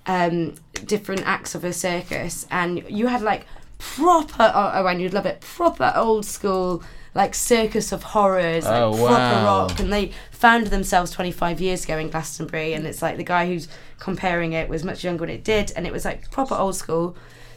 um 0.07 0.55
different 0.87 1.23
acts 1.27 1.55
of 1.55 1.65
a 1.65 1.73
circus, 1.73 2.47
and 2.51 2.83
you 2.89 3.07
had 3.07 3.23
like 3.23 3.47
proper 3.79 4.53
oh, 4.55 4.71
oh 4.75 4.87
and 4.87 5.01
you'd 5.01 5.13
love 5.15 5.27
it 5.27 5.41
proper 5.41 5.93
old 5.97 6.25
school 6.25 6.83
like 7.15 7.33
circus 7.35 7.93
of 7.93 8.03
horrors, 8.03 8.65
like 8.65 8.83
Oh, 8.83 8.97
proper 9.07 9.35
wow. 9.35 9.45
rock, 9.45 9.79
and 9.79 9.93
they 9.93 10.11
founded 10.33 10.71
themselves 10.71 11.11
twenty 11.13 11.31
five 11.33 11.61
years 11.61 11.85
ago 11.85 11.97
in 11.99 12.11
Glastonbury, 12.11 12.73
and 12.75 12.87
it's 12.87 13.03
like 13.03 13.17
the 13.17 13.25
guy 13.25 13.47
who's 13.47 13.69
comparing 13.99 14.53
it 14.53 14.69
was 14.69 14.83
much 14.83 15.05
younger 15.05 15.21
when 15.23 15.31
it 15.31 15.45
did, 15.45 15.73
and 15.77 15.87
it 15.87 15.93
was 15.93 16.05
like 16.05 16.31
proper 16.31 16.55
old 16.55 16.77
school. 16.77 17.17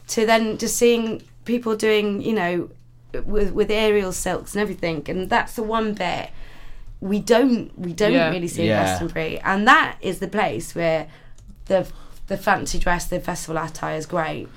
To 0.10 0.26
then 0.26 0.58
just 0.58 0.78
seeing 0.78 1.24
people 1.44 1.76
doing, 1.76 2.22
you 2.22 2.34
know, 2.34 2.70
with 3.26 3.52
with 3.52 3.72
aerial 3.72 4.12
silks 4.12 4.54
and 4.54 4.62
everything, 4.62 5.04
and 5.10 5.28
that's 5.30 5.56
the 5.56 5.64
one 5.64 5.94
bit 5.96 6.30
we 7.02 7.20
don't 7.20 7.78
we 7.80 7.94
don't 7.94 8.14
Yeah. 8.14 8.30
really 8.30 8.48
see 8.48 8.62
in 8.64 8.68
Glastonbury, 8.84 9.40
and 9.40 9.68
that 9.68 9.98
is 10.02 10.20
the 10.20 10.28
place 10.28 10.76
where 10.76 11.08
the 11.66 11.88
the 12.28 12.38
fancy 12.38 12.80
dress, 12.80 13.06
the 13.06 13.20
festival 13.20 13.62
attire 13.62 13.98
is 13.98 14.06
great. 14.06 14.48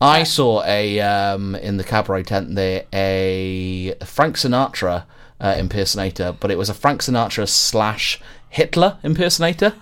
I 0.00 0.24
saw 0.24 0.62
a 0.64 1.00
um, 1.00 1.54
in 1.54 1.78
the 1.78 1.84
cabaret 1.84 2.24
tent 2.24 2.54
there 2.54 2.84
a 2.92 3.94
Frank 4.04 4.36
Sinatra 4.36 5.04
uh, 5.40 5.54
impersonator, 5.58 6.36
but 6.38 6.50
it 6.50 6.58
was 6.58 6.68
a 6.68 6.74
Frank 6.74 7.02
Sinatra 7.02 7.48
slash 7.48 8.20
Hitler 8.50 8.98
impersonator. 9.02 9.74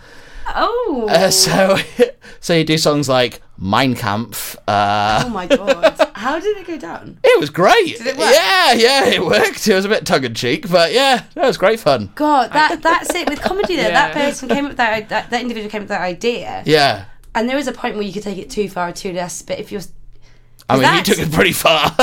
Oh, 0.55 1.09
Uh, 1.11 1.30
so 1.30 1.78
so 2.41 2.55
you 2.55 2.64
do 2.64 2.78
songs 2.78 3.09
like 3.09 3.41
Mein 3.59 3.95
Kampf. 3.97 4.57
Uh, 4.68 5.24
oh 5.26 5.30
my 5.30 5.47
god, 5.47 6.11
how 6.14 6.39
did 6.39 6.59
it 6.59 6.66
go 6.66 6.78
down? 6.78 7.18
it 7.24 7.41
was 7.41 7.51
great. 7.51 7.97
Did 7.99 8.07
it 8.09 8.16
work? 8.16 8.30
Yeah, 8.32 8.72
yeah, 8.74 9.07
it 9.07 9.24
worked. 9.24 9.66
It 9.66 9.74
was 9.74 9.85
a 9.85 9.89
bit 9.89 10.07
tongue 10.07 10.24
in 10.24 10.35
cheek, 10.35 10.70
but 10.70 10.93
yeah, 10.93 11.24
that 11.35 11.47
was 11.47 11.57
great 11.57 11.80
fun. 11.80 12.12
God, 12.14 12.53
that 12.53 12.82
that's 12.82 13.12
it 13.14 13.28
with 13.28 13.41
comedy. 13.41 13.76
Though 13.76 13.82
that 13.85 14.12
person 14.12 14.49
came 14.49 14.66
up 14.66 14.70
with 14.70 14.76
that, 14.76 15.09
that 15.09 15.30
that 15.30 15.41
individual 15.41 15.70
came 15.70 15.80
up 15.80 15.85
with 15.85 15.89
that 15.91 16.03
idea, 16.03 16.62
Yeah. 16.66 17.07
And 17.35 17.49
there 17.49 17.57
was 17.57 17.66
a 17.68 17.72
point 17.72 17.95
where 17.97 18.05
you 18.05 18.12
could 18.12 18.22
take 18.22 18.39
it 18.39 18.51
too 18.51 18.68
far 18.68 18.89
or 18.89 18.93
too 18.93 19.12
less. 19.12 19.43
But 19.43 19.59
if 19.59 19.70
you're 19.72 19.82
I 20.68 20.74
mean, 20.74 20.82
he 20.85 20.89
That's- 20.89 21.07
took 21.16 21.18
it 21.26 21.32
pretty 21.32 21.53
far. 21.53 21.95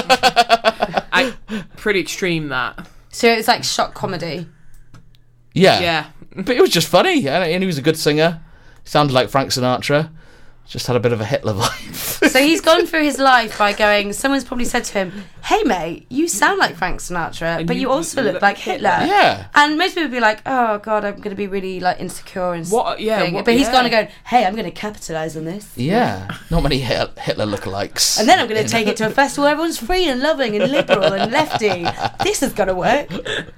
I, 1.13 1.34
pretty 1.77 1.99
extreme 1.99 2.49
that. 2.49 2.88
so, 3.09 3.27
it's 3.32 3.47
like 3.47 3.63
shock 3.63 3.93
comedy. 3.93 4.47
yeah. 5.53 5.79
Yeah. 5.79 6.05
But 6.36 6.55
it 6.55 6.61
was 6.61 6.69
just 6.69 6.88
funny, 6.88 7.27
and 7.27 7.43
and 7.43 7.61
he 7.63 7.67
was 7.67 7.77
a 7.77 7.82
good 7.82 7.97
singer. 7.97 8.41
Sounded 8.86 9.13
like 9.13 9.29
Frank 9.29 9.49
Sinatra. 9.51 10.09
Just 10.72 10.88
had 10.88 10.95
a 10.95 11.01
bit 11.01 11.11
of 11.11 11.19
a 11.19 11.26
Hitler 11.26 11.53
vibe. 11.53 12.30
So 12.32 12.39
he's 12.39 12.61
gone 12.61 12.86
through 12.86 13.03
his 13.03 13.17
life 13.19 13.57
by 13.57 13.74
going. 13.74 14.13
Someone's 14.13 14.45
probably 14.45 14.63
said 14.63 14.86
to 14.86 14.93
him, 14.93 15.26
"Hey 15.43 15.61
mate, 15.63 16.05
you 16.07 16.30
sound 16.30 16.59
like 16.59 16.76
Frank 16.78 17.01
Sinatra, 17.01 17.57
And 17.57 17.67
but 17.67 17.76
you 17.76 17.82
you 17.82 17.89
also 17.89 18.22
look 18.22 18.36
look 18.36 18.41
like 18.41 18.57
Hitler." 18.57 18.89
Hitler." 18.89 19.13
Yeah. 19.13 19.47
And 19.53 19.78
most 19.78 19.95
people 19.95 20.03
would 20.03 20.11
be 20.11 20.22
like, 20.22 20.41
"Oh 20.45 20.78
God, 20.78 21.03
I'm 21.03 21.15
going 21.17 21.32
to 21.32 21.36
be 21.36 21.47
really 21.47 21.82
like 21.82 21.99
insecure 21.99 22.53
and 22.53 22.65
What- 22.69 23.01
yeah, 23.01 23.30
what- 23.34 23.43
but 23.43 23.53
he's 23.53 23.63
yeah. 23.67 23.72
gone 23.74 23.84
and 23.86 23.91
going, 23.91 24.07
"Hey, 24.24 24.45
I'm 24.45 24.53
going 24.53 24.63
to 24.63 24.72
capitalize 24.72 25.36
on 25.36 25.43
this." 25.43 25.67
yeah. 25.76 26.30
Not 26.49 26.63
many 26.63 26.80
Hitler 26.80 27.45
lookalikes. 27.45 28.17
And 28.17 28.30
then 28.30 28.39
I'm 28.39 28.47
going 28.47 28.63
to 28.65 28.69
take 28.69 28.88
it 28.88 28.95
to 28.97 29.07
a 29.07 29.09
festival 29.09 29.43
where 29.43 29.51
everyone's 29.51 29.78
free 29.78 30.07
and 30.07 30.22
loving 30.22 30.55
and 30.55 30.72
liberal 30.72 31.03
and 31.11 31.34
lefty. 31.34 31.86
This 32.24 32.41
is 32.41 32.53
going 32.53 32.69
to 32.69 32.76
work. 32.76 33.09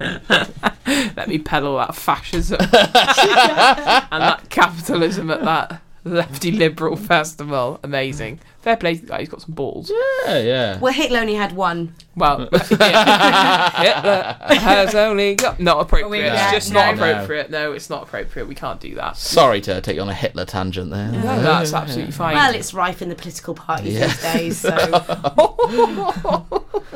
Let 1.16 1.28
me 1.28 1.38
peddle 1.38 1.76
that 1.78 1.94
fascism 1.94 2.58
and 2.60 2.70
that 2.72 4.46
capitalism 4.50 5.30
at 5.30 5.42
that 5.44 5.80
lefty 6.04 6.52
liberal 6.52 6.96
festival. 7.12 7.80
Amazing. 7.82 8.40
Fair 8.60 8.76
play 8.76 8.94
to 8.94 9.00
the 9.02 9.06
guy, 9.08 9.20
he's 9.20 9.28
got 9.28 9.42
some 9.42 9.54
balls. 9.54 9.92
Yeah, 10.26 10.38
yeah. 10.38 10.78
Well, 10.78 10.92
Hitler 10.92 11.18
only 11.18 11.34
had 11.34 11.52
one. 11.52 11.94
Well, 12.16 12.48
yeah. 12.70 14.38
Hitler 14.48 14.54
has 14.58 14.94
only 14.94 15.34
got. 15.34 15.60
Not 15.60 15.80
appropriate. 15.80 16.24
Yeah, 16.24 16.44
it's 16.46 16.52
just 16.52 16.72
no. 16.72 16.80
not 16.80 16.94
appropriate. 16.94 17.50
No, 17.50 17.72
it's 17.72 17.90
not 17.90 18.04
appropriate. 18.04 18.46
We 18.46 18.54
can't 18.54 18.80
do 18.80 18.94
that. 18.94 19.16
Sorry 19.18 19.60
to 19.62 19.80
take 19.82 19.96
you 19.96 20.02
on 20.02 20.08
a 20.08 20.14
Hitler 20.14 20.46
tangent 20.46 20.90
there. 20.90 21.12
No, 21.12 21.20
that's 21.42 21.74
absolutely 21.74 22.12
fine. 22.12 22.34
Well, 22.36 22.54
it's 22.54 22.72
rife 22.72 23.02
in 23.02 23.10
the 23.10 23.14
political 23.14 23.54
parties 23.54 23.94
Yeah. 23.94 24.06
these 24.06 24.22
days. 24.22 24.58
So, 24.60 24.70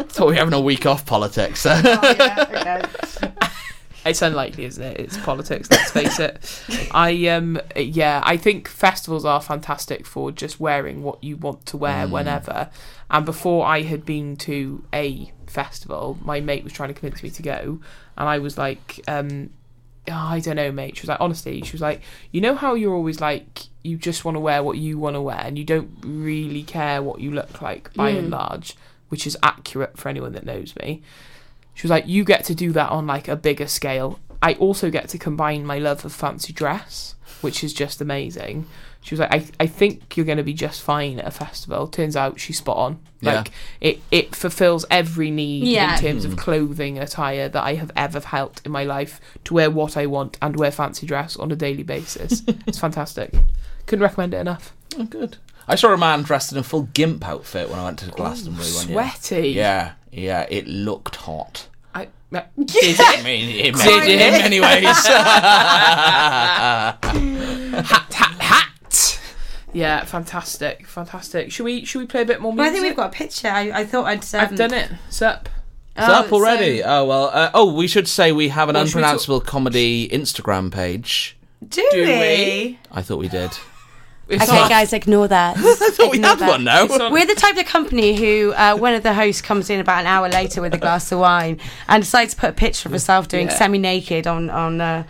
Thought 0.09 0.27
we 0.27 0.33
were 0.33 0.35
having 0.35 0.55
a 0.55 0.61
week 0.61 0.87
off 0.87 1.05
politics. 1.05 1.67
Oh, 1.67 1.81
yeah, 1.83 2.47
okay. 2.49 3.49
It's 4.09 4.23
unlikely, 4.23 4.65
isn't 4.65 4.83
it? 4.83 5.01
It's 5.01 5.17
politics. 5.19 5.71
Let's 5.71 5.91
face 5.91 6.19
it. 6.19 6.89
I 6.93 7.27
um 7.29 7.61
yeah, 7.77 8.23
I 8.25 8.37
think 8.37 8.69
festivals 8.69 9.25
are 9.25 9.41
fantastic 9.41 10.07
for 10.07 10.33
just 10.33 10.59
wearing 10.59 11.03
what 11.03 11.23
you 11.23 11.37
want 11.37 11.67
to 11.67 11.77
wear 11.77 12.09
whenever. 12.09 12.71
And 13.11 13.25
before 13.25 13.67
I 13.67 13.83
had 13.83 14.05
been 14.05 14.37
to 14.39 14.85
a 14.93 15.33
festival, 15.47 16.19
my 16.23 16.41
mate 16.41 16.65
was 16.65 16.73
trying 16.73 16.89
to 16.89 16.95
convince 16.95 17.23
me 17.23 17.31
to 17.31 17.43
go, 17.43 17.81
and 18.17 18.29
I 18.29 18.39
was 18.39 18.59
like, 18.59 19.01
um, 19.09 19.51
oh, 20.09 20.13
I 20.13 20.41
don't 20.41 20.57
know, 20.57 20.73
mate. 20.73 20.97
She 20.97 21.03
was 21.03 21.09
like, 21.09 21.21
honestly, 21.21 21.63
she 21.63 21.73
was 21.73 21.81
like, 21.81 22.03
you 22.31 22.41
know 22.41 22.55
how 22.55 22.75
you're 22.75 22.95
always 22.95 23.21
like, 23.21 23.65
you 23.83 23.97
just 23.97 24.25
want 24.25 24.35
to 24.37 24.41
wear 24.41 24.63
what 24.63 24.77
you 24.77 24.99
want 24.99 25.17
to 25.17 25.23
wear, 25.23 25.41
and 25.41 25.59
you 25.59 25.65
don't 25.65 25.91
really 26.03 26.63
care 26.63 27.03
what 27.03 27.21
you 27.21 27.31
look 27.31 27.63
like 27.63 27.93
by 27.95 28.11
and 28.11 28.31
large, 28.31 28.77
which 29.09 29.27
is 29.27 29.37
accurate 29.43 29.97
for 29.97 30.09
anyone 30.09 30.33
that 30.33 30.45
knows 30.45 30.75
me. 30.77 31.03
She 31.79 31.87
was 31.87 31.93
like, 31.93 32.09
you 32.09 32.25
get 32.25 32.45
to 32.47 32.57
do 32.57 32.73
that 32.73 32.91
on 32.91 33.07
like 33.07 33.29
a 33.29 33.37
bigger 33.37 33.69
scale. 33.69 34.19
I 34.43 34.55
also 34.55 34.91
get 34.91 35.09
to 35.11 35.19
combine 35.19 35.65
my 35.65 35.79
love 35.79 36.05
of 36.05 36.13
fancy 36.13 36.53
dress, 36.53 37.15
which 37.41 37.63
is 37.63 37.73
just 37.73 38.01
amazing. 38.01 38.67
She 39.01 39.15
was 39.15 39.21
like, 39.21 39.33
I, 39.33 39.47
I 39.61 39.69
think 39.69 40.17
you're 40.17 40.27
going 40.27 40.39
to 40.39 40.43
be 40.45 40.55
just 40.55 40.83
fine 40.83 41.21
at 41.21 41.27
a 41.29 41.31
festival. 41.31 41.87
Turns 41.87 42.17
out 42.17 42.41
she's 42.41 42.59
spot 42.59 42.79
on. 42.79 42.99
Yeah. 43.21 43.37
Like 43.37 43.53
it, 43.81 44.01
it 44.11 44.35
fulfills 44.35 44.87
every 44.91 45.31
need 45.31 45.69
Yeah. 45.69 45.95
in 45.95 46.03
terms 46.03 46.25
of 46.25 46.33
hmm. 46.33 46.39
clothing, 46.39 46.99
attire 46.99 47.49
that 47.49 47.63
I 47.63 47.75
have 47.75 47.93
ever 47.95 48.19
felt 48.19 48.61
in 48.65 48.73
my 48.73 48.83
life 48.83 49.21
to 49.45 49.55
wear 49.55 49.71
what 49.71 49.97
I 49.97 50.07
want 50.07 50.37
and 50.43 50.57
wear 50.57 50.73
fancy 50.73 51.07
dress 51.07 51.37
on 51.37 51.53
a 51.53 51.57
daily 51.57 51.85
basis. 51.85 52.43
it's 52.67 52.81
fantastic. 52.81 53.33
Couldn't 53.87 54.03
recommend 54.03 54.35
it 54.35 54.39
enough. 54.39 54.75
oh, 54.99 55.05
good. 55.05 55.37
I 55.69 55.77
saw 55.77 55.93
a 55.93 55.97
man 55.97 56.23
dressed 56.23 56.51
in 56.51 56.59
a 56.59 56.65
full 56.65 56.89
gimp 56.95 57.25
outfit 57.29 57.69
when 57.71 57.79
I 57.79 57.85
went 57.85 58.01
to 58.01 58.11
Glastonbury 58.11 58.67
one 58.69 58.89
year. 58.89 58.95
Sweaty. 58.95 59.51
Yeah, 59.51 59.93
yeah, 60.13 60.47
it 60.49 60.67
looked 60.67 61.17
hot. 61.17 61.69
I, 61.95 62.09
uh, 62.35 62.43
did 62.59 62.71
it? 62.77 63.01
I 63.19 63.23
mean, 63.23 63.51
in 63.67 63.75
Did 63.75 63.85
many, 63.87 64.13
it? 64.13 64.21
in 64.21 64.33
many 64.33 64.61
ways. 64.61 64.85
hat, 65.07 67.05
hat, 67.05 68.41
hat. 68.41 69.21
Yeah, 69.73 70.05
fantastic, 70.05 70.87
fantastic. 70.87 71.53
Should 71.53 71.65
we 71.65 71.85
should 71.85 71.99
we 72.01 72.07
play 72.07 72.23
a 72.23 72.25
bit 72.25 72.41
more 72.41 72.53
music? 72.53 72.59
Well, 72.65 72.71
I 72.71 72.73
think 72.73 72.85
we've 72.85 72.97
got 72.97 73.09
a 73.15 73.17
picture. 73.17 73.49
I, 73.49 73.81
I 73.81 73.85
thought 73.85 74.07
I'd. 74.07 74.23
Um, 74.35 74.41
I've 74.41 74.57
done 74.57 74.73
it. 74.75 74.91
Sup? 75.11 75.49
It's 75.97 76.09
oh, 76.09 76.13
up 76.13 76.33
already. 76.33 76.79
so- 76.81 76.85
oh 76.87 77.05
well. 77.07 77.25
Uh, 77.33 77.51
oh, 77.55 77.73
we 77.75 77.87
should 77.89 78.09
say 78.09 78.33
we 78.33 78.49
have 78.49 78.69
an 78.69 78.75
Well, 78.75 78.85
should 78.87 78.93
talk- 79.01 79.03
unpronounceable 79.03 79.41
comedy 79.45 80.09
Instagram 80.09 80.71
page. 80.73 81.37
do, 81.67 81.87
Do 81.93 82.03
we? 82.03 82.07
we? 82.07 82.79
I 82.93 83.03
thought 83.03 83.19
we 83.19 83.29
did. 83.29 83.51
It's 84.29 84.43
Okay, 84.45 84.53
not- 84.53 84.69
guys, 84.69 84.93
ignore 84.93 85.27
that. 85.29 85.57
I 85.59 85.61
thought 85.91 86.11
we 86.11 86.17
Ignore 86.19 86.31
had 86.31 86.39
that. 86.41 86.49
one 86.49 86.65
now. 86.65 86.85
It's 86.85 86.99
on- 86.99 87.13
We're 87.13 87.25
the 87.27 87.35
type 87.35 87.57
of 87.57 87.65
company 87.65 88.15
who 88.15 88.53
uh, 88.53 88.77
one 88.77 88.93
of 88.95 89.03
the 89.03 89.15
hosts 89.15 89.41
comes 89.41 89.71
in 89.71 89.81
about 89.81 90.01
an 90.01 90.07
hour 90.07 90.29
later 90.29 90.61
with 90.61 90.75
a 90.75 90.79
glass 90.79 91.11
of 91.13 91.19
wine 91.21 91.59
and 91.89 92.03
decides 92.03 92.35
to 92.35 92.41
put 92.41 92.51
a 92.51 92.53
picture 92.53 92.89
of 92.89 92.93
herself 92.93 93.29
doing 93.29 93.47
Yeah. 93.49 93.55
semi-naked 93.57 94.27
on 94.27 94.51
on 94.51 94.81
uh, 94.81 95.05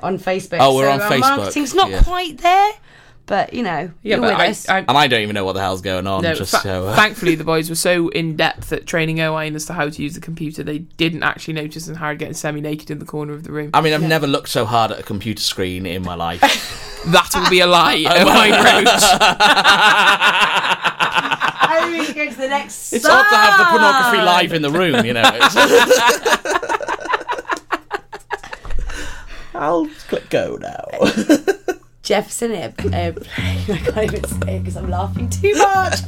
on 0.00 0.18
Facebook. 0.18 0.58
Oh, 0.60 0.76
we're 0.76 0.86
so 0.86 0.92
on 0.92 1.00
our 1.00 1.10
Facebook, 1.10 1.36
Marketing's 1.38 1.74
not 1.74 1.90
yeah. 1.90 2.02
quite 2.02 2.38
there, 2.38 2.72
but 3.30 3.54
you 3.54 3.62
know, 3.62 3.92
Yeah, 4.02 4.16
you're 4.16 4.20
but 4.20 4.32
with 4.32 4.40
I, 4.40 4.48
us. 4.48 4.68
I, 4.68 4.78
And 4.80 4.90
I 4.90 5.06
don't 5.06 5.22
even 5.22 5.34
know 5.34 5.44
what 5.44 5.52
the 5.52 5.60
hell's 5.60 5.80
going 5.82 6.08
on. 6.08 6.22
no, 6.24 6.34
just 6.34 6.50
fa- 6.50 6.58
so. 6.62 6.88
Uh, 6.88 6.96
thankfully 6.96 7.36
the 7.36 7.44
boys 7.44 7.70
were 7.70 7.76
so 7.76 8.08
in 8.20 8.34
depth 8.34 8.72
at 8.72 8.86
training 8.88 9.20
Owain 9.20 9.54
as 9.54 9.66
to 9.66 9.72
how 9.72 9.88
to 9.88 10.02
use 10.02 10.14
the 10.14 10.20
computer, 10.20 10.64
they 10.64 10.78
didn't 10.80 11.22
actually 11.22 11.54
notice 11.54 11.88
Angharad 11.88 12.18
getting 12.18 12.34
semi-naked 12.34 12.90
in 12.90 12.98
the 12.98 13.04
corner 13.04 13.32
of 13.32 13.44
the 13.44 13.52
room. 13.52 13.70
I 13.72 13.82
mean, 13.82 13.92
I've 13.94 14.02
never 14.02 14.26
looked 14.26 14.48
so 14.48 14.64
hard 14.66 14.90
at 14.90 14.98
a 14.98 15.04
computer 15.04 15.40
screen 15.40 15.86
in 15.86 16.02
my 16.02 16.16
life. 16.16 16.40
that 17.06 17.30
will 17.32 17.48
be 17.48 17.60
a 17.60 17.68
lie. 17.68 17.94
Owain 18.10 18.50
wrote. 18.50 18.88
I 21.62 21.78
think 21.82 21.98
we 22.00 22.04
should 22.06 22.16
go 22.16 22.28
to 22.30 22.36
the 22.36 22.48
next. 22.48 22.92
It's 22.92 23.04
odd 23.06 23.28
to 23.28 23.36
have 23.36 23.58
the 23.60 23.64
pornography 23.66 24.18
live 24.24 24.52
in 24.52 24.62
the 24.62 24.70
room, 24.72 25.04
you 25.06 25.12
know. 25.12 25.22
I'll 29.54 29.86
click 30.08 30.28
go 30.30 30.56
now. 30.60 31.54
Jefferson 32.10 32.50
Airplane. 32.50 32.92
Um, 32.92 33.22
I 33.38 33.76
can't 33.76 34.12
even 34.12 34.24
say 34.24 34.56
it 34.56 34.64
because 34.64 34.76
I'm 34.76 34.90
laughing 34.90 35.30
too 35.30 35.54
much. 35.54 36.00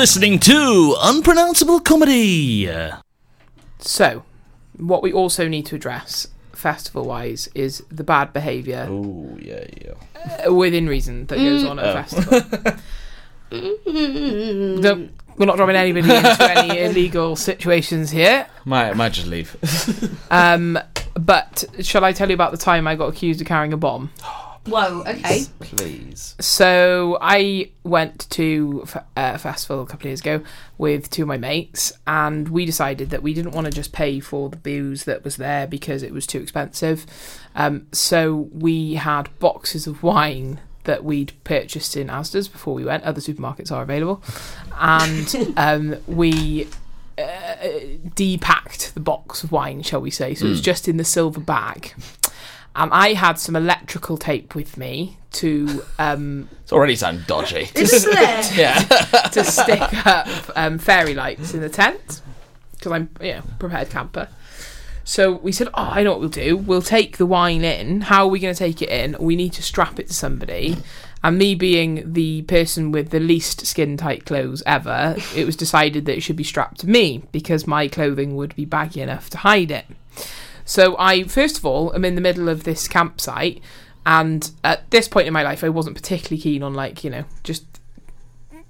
listening 0.01 0.38
to 0.38 0.96
Unpronounceable 1.03 1.78
Comedy. 1.78 2.66
So, 3.80 4.22
what 4.78 5.03
we 5.03 5.12
also 5.12 5.46
need 5.46 5.66
to 5.66 5.74
address, 5.74 6.26
festival 6.55 7.05
wise, 7.05 7.51
is 7.55 7.82
the 7.90 8.03
bad 8.03 8.32
behaviour 8.32 8.86
Oh 8.88 9.36
yeah, 9.38 9.66
yeah. 9.78 10.46
uh, 10.46 10.55
within 10.55 10.86
reason 10.86 11.26
that 11.26 11.36
goes 11.36 11.64
on 11.64 11.78
at 11.78 11.84
a 11.84 12.03
festival. 12.03 12.40
Don't, 14.80 15.12
we're 15.36 15.44
not 15.44 15.57
dropping 15.57 15.76
anybody 15.76 16.16
into 16.16 16.36
any 16.59 16.80
illegal 16.80 17.36
situations 17.36 18.11
here. 18.11 18.46
Might 18.64 18.96
might 18.96 19.12
just 19.12 19.26
leave. 19.26 19.55
Um, 20.30 20.78
but 21.12 21.62
shall 21.82 22.07
I 22.07 22.14
tell 22.14 22.30
you 22.30 22.34
about 22.34 22.53
the 22.53 22.57
time 22.57 22.86
I 22.86 22.94
got 22.94 23.09
accused 23.09 23.42
of 23.42 23.46
carrying 23.46 23.74
a 23.74 23.76
bomb? 23.76 24.12
Whoa, 24.66 25.02
okay. 25.06 25.44
Please. 25.61 26.36
So 26.38 27.18
I 27.20 27.70
went 27.82 28.28
to 28.30 28.84
a 29.16 29.38
festival 29.38 29.82
a 29.82 29.86
couple 29.86 30.02
of 30.02 30.11
years 30.11 30.20
ago 30.20 30.42
with 30.76 31.08
two 31.11 31.22
of 31.22 31.28
my 31.28 31.38
mates, 31.38 31.92
and 32.06 32.48
we 32.48 32.66
decided 32.66 33.11
that 33.11 33.22
we 33.22 33.32
didn't 33.32 33.52
want 33.52 33.66
to 33.66 33.72
just 33.72 33.92
pay 33.92 34.20
for 34.20 34.50
the 34.50 34.56
booze 34.56 35.04
that 35.04 35.24
was 35.24 35.36
there 35.36 35.66
because 35.66 36.02
it 36.02 36.12
was 36.12 36.26
too 36.26 36.40
expensive. 36.40 37.06
Um, 37.54 37.86
so 37.92 38.50
we 38.52 38.94
had 38.94 39.36
boxes 39.38 39.86
of 39.86 40.02
wine 40.02 40.61
that 40.84 41.04
we'd 41.04 41.32
purchased 41.44 41.96
in 41.96 42.08
Asda's 42.08 42.48
before 42.48 42.74
we 42.74 42.84
went. 42.84 43.04
Other 43.04 43.20
supermarkets 43.20 43.72
are 43.72 43.82
available, 43.82 44.22
and 44.78 45.54
um, 45.56 45.96
we 46.06 46.68
uh, 47.18 47.56
depacked 48.14 48.92
the 48.92 49.00
box 49.00 49.42
of 49.42 49.52
wine, 49.52 49.82
shall 49.82 50.00
we 50.00 50.11
say? 50.11 50.34
So 50.34 50.46
it 50.46 50.50
was 50.50 50.61
just 50.61 50.86
in 50.86 50.96
the 50.96 51.04
silver 51.04 51.40
bag. 51.40 51.94
And 52.76 52.92
I 52.92 53.14
had 53.14 53.38
some 53.38 53.56
electrical 53.56 54.16
tape 54.16 54.54
with 54.54 54.76
me 54.76 55.18
to 55.32 55.82
um, 55.98 56.48
It's 56.62 56.72
already 56.72 56.96
sounding 56.96 57.24
dodgy. 57.26 57.68
Isn't 57.74 58.12
it? 58.12 58.56
yeah. 58.56 58.78
to 59.32 59.44
stick 59.44 60.06
up 60.06 60.28
um, 60.54 60.78
fairy 60.78 61.14
lights 61.14 61.54
in 61.54 61.60
the 61.60 61.68
tent 61.68 62.22
because 62.72 62.92
I'm, 62.92 63.10
you 63.20 63.34
know, 63.34 63.42
prepared 63.58 63.90
camper. 63.90 64.28
So 65.04 65.32
we 65.32 65.50
said, 65.50 65.68
"Oh, 65.68 65.90
I 65.90 66.02
know 66.04 66.12
what 66.12 66.20
we'll 66.20 66.28
do. 66.28 66.56
We'll 66.56 66.82
take 66.82 67.16
the 67.16 67.26
wine 67.26 67.64
in. 67.64 68.02
How 68.02 68.24
are 68.26 68.28
we 68.28 68.38
going 68.38 68.54
to 68.54 68.58
take 68.58 68.80
it 68.80 68.90
in? 68.90 69.16
We 69.18 69.34
need 69.34 69.52
to 69.54 69.62
strap 69.62 69.98
it 69.98 70.06
to 70.08 70.14
somebody." 70.14 70.76
And 71.22 71.36
me 71.36 71.54
being 71.54 72.12
the 72.12 72.42
person 72.42 72.92
with 72.92 73.10
the 73.10 73.20
least 73.20 73.66
skin 73.66 73.96
tight 73.96 74.24
clothes 74.24 74.62
ever, 74.64 75.16
it 75.36 75.44
was 75.44 75.54
decided 75.54 76.06
that 76.06 76.16
it 76.16 76.22
should 76.22 76.36
be 76.36 76.44
strapped 76.44 76.80
to 76.80 76.88
me 76.88 77.24
because 77.30 77.66
my 77.66 77.88
clothing 77.88 78.36
would 78.36 78.56
be 78.56 78.64
baggy 78.64 79.02
enough 79.02 79.28
to 79.30 79.38
hide 79.38 79.70
it. 79.70 79.84
So 80.70 80.94
I, 81.00 81.24
first 81.24 81.58
of 81.58 81.66
all, 81.66 81.92
am 81.96 82.04
in 82.04 82.14
the 82.14 82.20
middle 82.20 82.48
of 82.48 82.62
this 82.62 82.86
campsite, 82.86 83.60
and 84.06 84.48
at 84.62 84.88
this 84.92 85.08
point 85.08 85.26
in 85.26 85.32
my 85.32 85.42
life, 85.42 85.64
I 85.64 85.68
wasn't 85.68 85.96
particularly 85.96 86.40
keen 86.40 86.62
on 86.62 86.74
like 86.74 87.02
you 87.02 87.10
know 87.10 87.24
just 87.42 87.66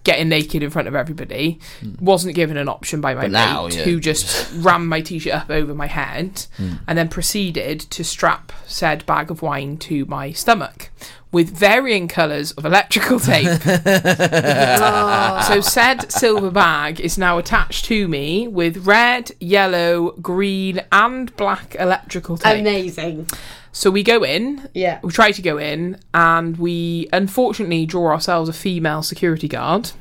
getting 0.03 0.31
naked 0.31 0.63
in 0.63 0.71
front 0.71 0.89
of 0.89 0.95
everybody. 0.95 1.61
Hmm. 1.81 2.03
Wasn't 2.03 2.35
given 2.35 2.57
an 2.57 2.71
option 2.71 3.03
by 3.03 3.15
my 3.15 3.21
But 3.21 3.33
now, 3.33 3.67
mate, 3.67 3.77
yeah. 3.77 3.83
who 3.83 4.01
just 4.01 4.51
rammed 4.57 4.89
my 4.89 5.03
t-shirt 5.03 5.35
up 5.35 5.51
over 5.51 5.75
my 5.75 5.89
head, 5.89 6.47
hmm. 6.57 6.77
and 6.89 6.97
then 6.97 7.11
proceeded 7.11 7.81
to 7.81 8.03
strap 8.03 8.51
said 8.65 9.05
bag 9.05 9.31
of 9.31 9.43
wine 9.43 9.77
to 9.79 10.07
my 10.07 10.33
stomach 10.33 10.91
with 11.33 11.51
varying 11.57 12.09
colours 12.09 12.53
of 12.53 12.65
electrical 12.65 13.21
tape. 13.31 13.49
Ah. 13.67 15.45
So 15.47 15.61
said 15.61 16.11
silver 16.11 16.51
bag 16.51 17.01
is 17.01 17.17
now 17.17 17.39
attached 17.39 17.85
to 17.87 18.09
me 18.09 18.49
with 18.49 18.87
red, 18.87 19.31
yellow, 19.41 20.13
green, 20.21 20.83
and 20.91 21.35
black 21.37 21.77
electrical 21.79 22.37
tape. 22.37 22.61
Amazing. 22.61 23.29
So 23.73 23.91
we 23.91 24.03
go 24.03 24.25
in. 24.25 24.69
Yeah. 24.75 24.99
We 25.03 25.13
try 25.13 25.31
to 25.31 25.43
go 25.43 25.59
in, 25.59 26.01
and 26.13 26.57
we 26.59 27.09
unfortunately 27.13 27.87
draw 27.87 28.11
ourselves 28.11 28.49
a 28.49 28.53
female 28.53 29.03
security 29.03 29.47
guard. 29.49 29.93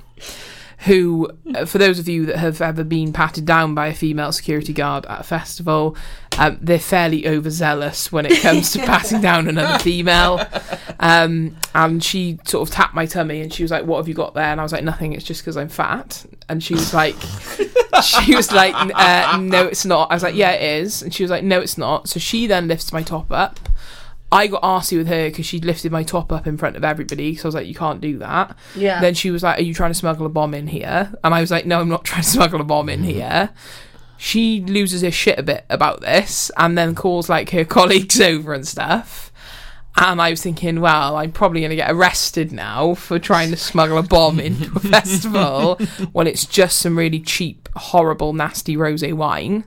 Who, 0.85 1.29
uh, 1.53 1.65
for 1.65 1.77
those 1.77 1.99
of 1.99 2.07
you 2.07 2.25
that 2.27 2.37
have 2.37 2.61
ever 2.61 2.85
been 2.85 3.11
patted 3.11 3.45
down 3.45 3.75
by 3.75 3.87
a 3.87 3.93
female 3.93 4.31
security 4.31 4.71
guard 4.71 5.05
at 5.07 5.19
a 5.19 5.23
festival, 5.23 5.97
um, 6.37 6.57
they're 6.61 6.79
fairly 6.79 7.27
overzealous 7.27 8.13
when 8.13 8.25
it 8.25 8.39
comes 8.41 8.71
to 8.71 8.79
patting 8.85 9.19
down 9.19 9.49
another 9.49 9.77
female. 9.79 10.45
Um, 11.01 11.57
and 11.75 12.01
she 12.01 12.39
sort 12.45 12.67
of 12.67 12.73
tapped 12.73 12.93
my 12.93 13.05
tummy 13.05 13.41
and 13.41 13.53
she 13.53 13.61
was 13.61 13.71
like, 13.71 13.85
"What 13.85 13.97
have 13.97 14.07
you 14.07 14.13
got 14.13 14.35
there?" 14.35 14.45
And 14.45 14.59
I 14.59 14.63
was 14.63 14.71
like, 14.71 14.83
"Nothing. 14.85 15.11
It's 15.11 15.25
just 15.25 15.41
because 15.41 15.57
I'm 15.57 15.69
fat." 15.69 16.25
And 16.47 16.63
she 16.63 16.73
was 16.73 16.93
like, 16.93 17.15
"She 18.03 18.35
was 18.35 18.51
like, 18.53 18.73
uh, 18.75 19.37
no, 19.41 19.65
it's 19.65 19.83
not." 19.85 20.11
I 20.11 20.13
was 20.13 20.23
like, 20.23 20.35
"Yeah, 20.35 20.51
it 20.51 20.81
is." 20.81 21.01
And 21.01 21.13
she 21.13 21.23
was 21.23 21.29
like, 21.29 21.43
"No, 21.43 21.59
it's 21.59 21.77
not." 21.77 22.07
So 22.07 22.21
she 22.21 22.47
then 22.47 22.69
lifts 22.69 22.93
my 22.93 23.03
top 23.03 23.31
up. 23.31 23.59
I 24.31 24.47
got 24.47 24.61
arsy 24.61 24.97
with 24.97 25.07
her 25.07 25.29
because 25.29 25.45
she'd 25.45 25.65
lifted 25.65 25.91
my 25.91 26.03
top 26.03 26.31
up 26.31 26.45
in 26.45 26.57
front 26.57 26.75
of 26.75 26.83
everybody. 26.83 27.35
So 27.35 27.45
I 27.45 27.47
was 27.47 27.55
like, 27.55 27.67
"You 27.67 27.75
can't 27.75 27.99
do 27.99 28.19
that." 28.19 28.55
Yeah. 28.75 29.01
Then 29.01 29.13
she 29.13 29.31
was 29.31 29.43
like, 29.43 29.59
"Are 29.59 29.63
you 29.63 29.73
trying 29.73 29.91
to 29.91 29.95
smuggle 29.95 30.25
a 30.25 30.29
bomb 30.29 30.53
in 30.53 30.67
here?" 30.67 31.11
And 31.23 31.33
I 31.33 31.41
was 31.41 31.51
like, 31.51 31.65
"No, 31.65 31.79
I'm 31.79 31.89
not 31.89 32.03
trying 32.05 32.23
to 32.23 32.29
smuggle 32.29 32.61
a 32.61 32.65
bomb 32.65 32.89
in 32.89 33.01
mm-hmm. 33.01 33.09
here." 33.09 33.49
She 34.17 34.61
loses 34.61 35.01
her 35.01 35.11
shit 35.11 35.39
a 35.39 35.43
bit 35.43 35.65
about 35.69 36.01
this, 36.01 36.51
and 36.57 36.77
then 36.77 36.93
calls 36.93 37.29
like 37.29 37.51
her 37.51 37.65
colleagues 37.77 38.19
over 38.21 38.53
and 38.53 38.67
stuff. 38.67 39.31
And 39.95 40.21
I 40.21 40.29
was 40.29 40.41
thinking, 40.41 40.79
well, 40.79 41.17
I'm 41.17 41.31
probably 41.31 41.59
going 41.59 41.71
to 41.71 41.75
get 41.75 41.91
arrested 41.91 42.53
now 42.53 42.93
for 42.93 43.19
trying 43.19 43.49
to 43.51 43.57
smuggle 43.57 43.97
a 43.97 44.03
bomb 44.03 44.39
into 44.39 44.71
a 44.73 44.79
festival 44.79 45.75
when 46.13 46.25
it's 46.25 46.45
just 46.45 46.79
some 46.79 46.97
really 46.97 47.19
cheap, 47.19 47.67
horrible, 47.75 48.31
nasty 48.31 48.77
rosé 48.77 49.13
wine. 49.13 49.65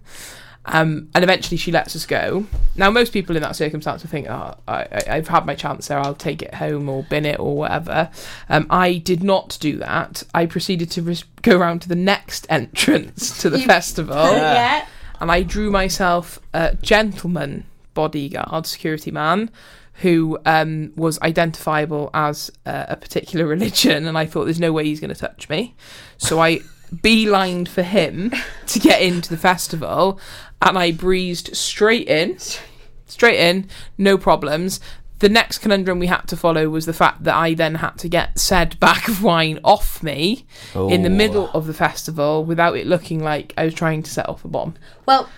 Um, 0.65 1.09
and 1.15 1.25
eventually 1.25 1.57
she 1.57 1.73
lets 1.73 1.97
us 1.97 2.07
go. 2.07 2.47
Now, 2.77 2.91
most 2.91 3.13
people 3.13 3.35
in 3.35 3.43
that 3.43 3.57
circumstance 3.57 4.03
would 4.03 4.11
think, 4.11 4.29
oh, 4.29 4.55
I, 4.69 4.83
I, 4.83 5.05
I've 5.11 5.29
had 5.29 5.45
my 5.45 5.57
chance 5.57 5.89
there, 5.89 5.99
I'll 5.99 6.15
take 6.15 6.41
it 6.41 6.55
home 6.55 6.89
or 6.89 7.03
bin 7.03 7.27
it 7.27 7.41
or 7.41 7.57
whatever. 7.57 8.11
Um, 8.49 8.67
I 8.71 8.99
did 8.99 9.25
not 9.25 9.59
do 9.61 9.79
that. 9.79 10.23
I 10.33 10.47
proceeded 10.47 10.91
to 10.93 11.03
res- 11.03 11.25
go 11.43 11.59
around 11.59 11.83
to 11.83 11.89
the 11.89 11.97
next 11.97 12.47
entrance 12.49 13.41
to 13.43 13.51
the 13.51 13.59
festival 13.59 14.15
yeah. 14.15 14.87
and 15.21 15.33
I 15.33 15.43
drew 15.43 15.71
myself 15.71 16.39
a 16.55 16.77
gentleman 16.77 17.65
bodyguard, 17.95 18.67
security 18.67 19.11
man, 19.11 19.51
who 19.95 20.39
um, 20.47 20.93
was 20.97 21.21
identifiable 21.21 22.11
as 22.15 22.51
uh, 22.67 22.87
a 22.89 22.97
particular 22.97 23.47
religion, 23.57 24.07
and 24.07 24.17
I 24.17 24.27
thought 24.27 24.45
there's 24.45 24.61
no 24.61 24.73
way 24.73 24.85
he's 24.85 25.01
going 25.01 25.15
to 25.15 25.19
touch 25.19 25.49
me, 25.49 25.75
so 26.19 26.41
I 26.41 26.61
beelined 26.95 27.69
for 27.69 27.83
him 27.83 28.33
to 28.67 28.79
get 28.79 29.01
into 29.01 29.31
the 29.31 29.37
festival, 29.37 30.21
and 30.61 30.79
I 30.79 30.93
breezed 30.93 31.57
straight 31.57 32.09
in, 32.09 32.39
straight 33.07 33.39
in, 33.41 33.69
no 33.99 34.19
problems. 34.19 34.81
The 35.21 35.29
next 35.29 35.59
conundrum 35.59 36.01
we 36.01 36.09
had 36.09 36.23
to 36.29 36.37
follow 36.37 36.69
was 36.69 36.85
the 36.85 36.93
fact 36.93 37.23
that 37.25 37.35
I 37.37 37.55
then 37.55 37.77
had 37.77 37.97
to 37.99 38.09
get 38.09 38.39
said 38.41 38.79
bag 38.81 39.09
of 39.09 39.23
wine 39.23 39.61
off 39.63 40.03
me 40.03 40.45
in 40.75 41.03
the 41.03 41.09
Oh. 41.09 41.13
middle 41.13 41.51
of 41.53 41.67
the 41.67 41.75
festival 41.75 42.45
without 42.45 42.77
it 42.77 42.87
looking 42.89 43.23
like 43.23 43.55
I 43.57 43.65
was 43.65 43.75
trying 43.75 44.03
to 44.03 44.11
set 44.11 44.29
off 44.29 44.45
a 44.45 44.49
bomb. 44.49 44.75
Well, 45.07 45.29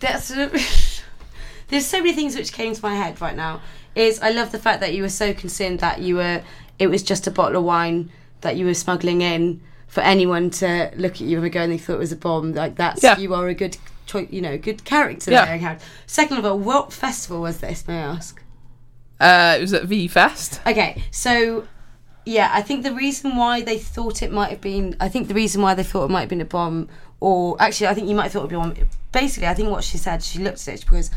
that's 0.00 0.28
there's 1.68 1.86
so 1.86 1.98
many 1.98 2.12
things 2.12 2.36
which 2.36 2.52
came 2.52 2.74
to 2.74 2.82
my 2.82 2.94
head 2.94 3.20
right 3.20 3.36
now. 3.36 3.60
Is 3.94 4.20
I 4.20 4.30
love 4.30 4.52
the 4.52 4.58
fact 4.58 4.80
that 4.80 4.94
you 4.94 5.02
were 5.02 5.08
so 5.08 5.32
concerned 5.32 5.80
that 5.80 6.00
you 6.00 6.16
were 6.16 6.42
it 6.78 6.88
was 6.88 7.02
just 7.02 7.26
a 7.26 7.30
bottle 7.30 7.58
of 7.58 7.64
wine 7.64 8.10
that 8.40 8.56
you 8.56 8.66
were 8.66 8.74
smuggling 8.74 9.20
in 9.22 9.60
for 9.92 10.00
anyone 10.00 10.48
to 10.48 10.90
look 10.96 11.12
at 11.12 11.20
you 11.20 11.42
and 11.42 11.52
go 11.52 11.60
and 11.60 11.70
they 11.70 11.76
thought 11.76 11.96
it 11.96 11.98
was 11.98 12.12
a 12.12 12.16
bomb. 12.16 12.54
Like 12.54 12.76
that's 12.76 13.02
Yeah. 13.02 13.18
you 13.18 13.34
are 13.34 13.46
a 13.46 13.52
good 13.54 13.76
choice, 14.06 14.28
you 14.30 14.40
know, 14.40 14.56
good 14.56 14.86
character. 14.86 15.30
Yeah. 15.30 15.44
there, 15.44 15.58
Harry. 15.58 15.78
Second 16.06 16.38
of 16.38 16.46
all, 16.46 16.58
what 16.58 16.94
festival 16.94 17.42
was 17.42 17.58
this? 17.58 17.86
May 17.86 17.98
I 17.98 18.14
ask? 18.16 18.42
Uh, 19.20 19.56
it 19.58 19.60
was 19.60 19.74
at 19.74 19.84
V 19.84 20.08
Fest. 20.08 20.62
Okay, 20.66 21.02
so 21.10 21.68
yeah, 22.24 22.50
I 22.54 22.62
think 22.62 22.84
the 22.84 22.94
reason 22.94 23.36
why 23.36 23.60
they 23.60 23.76
thought 23.76 24.22
it 24.22 24.32
might 24.32 24.48
have 24.48 24.62
been, 24.62 24.96
I 24.98 25.10
think 25.10 25.28
the 25.28 25.34
reason 25.34 25.60
why 25.60 25.74
they 25.74 25.82
thought 25.82 26.06
it 26.06 26.10
might 26.10 26.20
have 26.20 26.30
been 26.30 26.40
a 26.40 26.46
bomb, 26.46 26.88
or 27.20 27.60
actually, 27.60 27.88
I 27.88 27.94
think 27.94 28.08
you 28.08 28.14
might 28.14 28.24
have 28.24 28.32
thought 28.32 28.38
it 28.50 28.56
would 28.56 28.72
be 28.74 28.80
a 28.80 28.84
bomb. 28.84 28.88
Basically, 29.12 29.46
I 29.46 29.52
think 29.52 29.68
what 29.68 29.84
she 29.84 29.98
said, 29.98 30.22
she 30.22 30.38
looked 30.38 30.66
at 30.66 30.74
it 30.74 30.80
because 30.80 31.10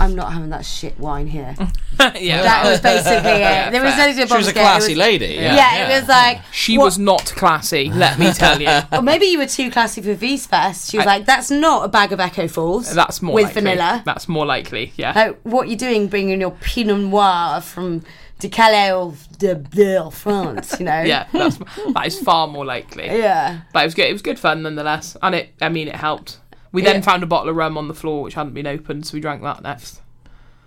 I'm 0.00 0.14
not 0.14 0.32
having 0.32 0.50
that 0.50 0.64
shit 0.64 0.98
wine 0.98 1.26
here. 1.26 1.54
yeah, 2.16 2.42
That 2.42 2.64
was 2.64 2.80
basically 2.80 3.30
it. 3.30 3.70
There 3.72 3.82
was 3.82 3.94
fair. 3.94 4.08
nothing 4.08 4.26
She 4.26 4.34
was 4.34 4.48
a 4.48 4.52
classy 4.52 4.94
lady. 4.94 5.26
Yeah. 5.34 5.54
Yeah, 5.56 5.88
it 5.88 6.00
was 6.00 6.08
like 6.08 6.40
she 6.52 6.76
what- 6.78 6.84
was 6.84 6.98
not 6.98 7.24
classy. 7.26 7.90
Let 7.90 8.18
me 8.18 8.32
tell 8.32 8.60
you. 8.60 8.68
Or 8.92 9.02
maybe 9.02 9.26
you 9.26 9.38
were 9.38 9.46
too 9.46 9.70
classy 9.70 10.02
for 10.02 10.14
V's 10.14 10.46
Fest. 10.46 10.90
She 10.90 10.96
was 10.98 11.06
like, 11.06 11.24
"That's 11.26 11.50
not 11.50 11.84
a 11.84 11.88
bag 11.88 12.12
of 12.12 12.20
Echo 12.20 12.48
Falls. 12.48 12.92
That's 12.94 13.22
more 13.22 13.34
with 13.34 13.44
likely. 13.46 13.62
vanilla. 13.62 14.02
That's 14.04 14.28
more 14.28 14.46
likely. 14.46 14.92
Yeah. 14.96 15.12
Like, 15.14 15.40
what 15.42 15.68
you 15.68 15.76
doing, 15.76 16.08
bringing 16.08 16.40
your 16.40 16.50
Pinot 16.52 16.98
Noir 16.98 17.60
from 17.60 18.02
de 18.40 18.48
Calais 18.48 18.92
or 18.92 19.14
de, 19.38 19.54
de 19.54 20.10
France? 20.10 20.76
You 20.78 20.86
know? 20.86 21.02
yeah, 21.06 21.26
that's 21.32 21.56
that 21.58 22.06
is 22.06 22.18
far 22.20 22.46
more 22.46 22.64
likely. 22.64 23.06
yeah. 23.06 23.60
But 23.72 23.80
it 23.82 23.86
was 23.86 23.94
good. 23.94 24.06
It 24.08 24.12
was 24.12 24.22
good 24.22 24.38
fun 24.38 24.62
nonetheless, 24.62 25.16
and 25.22 25.34
it. 25.34 25.54
I 25.60 25.68
mean, 25.68 25.88
it 25.88 25.96
helped. 25.96 26.38
We 26.74 26.82
then 26.82 26.96
Yeah. 26.96 27.00
found 27.02 27.22
a 27.22 27.26
bottle 27.26 27.48
of 27.48 27.56
rum 27.56 27.78
on 27.78 27.88
the 27.88 27.94
floor 27.94 28.22
which 28.22 28.34
hadn't 28.34 28.52
been 28.52 28.66
opened, 28.66 29.06
so 29.06 29.14
we 29.14 29.20
drank 29.20 29.42
that 29.42 29.62
next. 29.62 30.02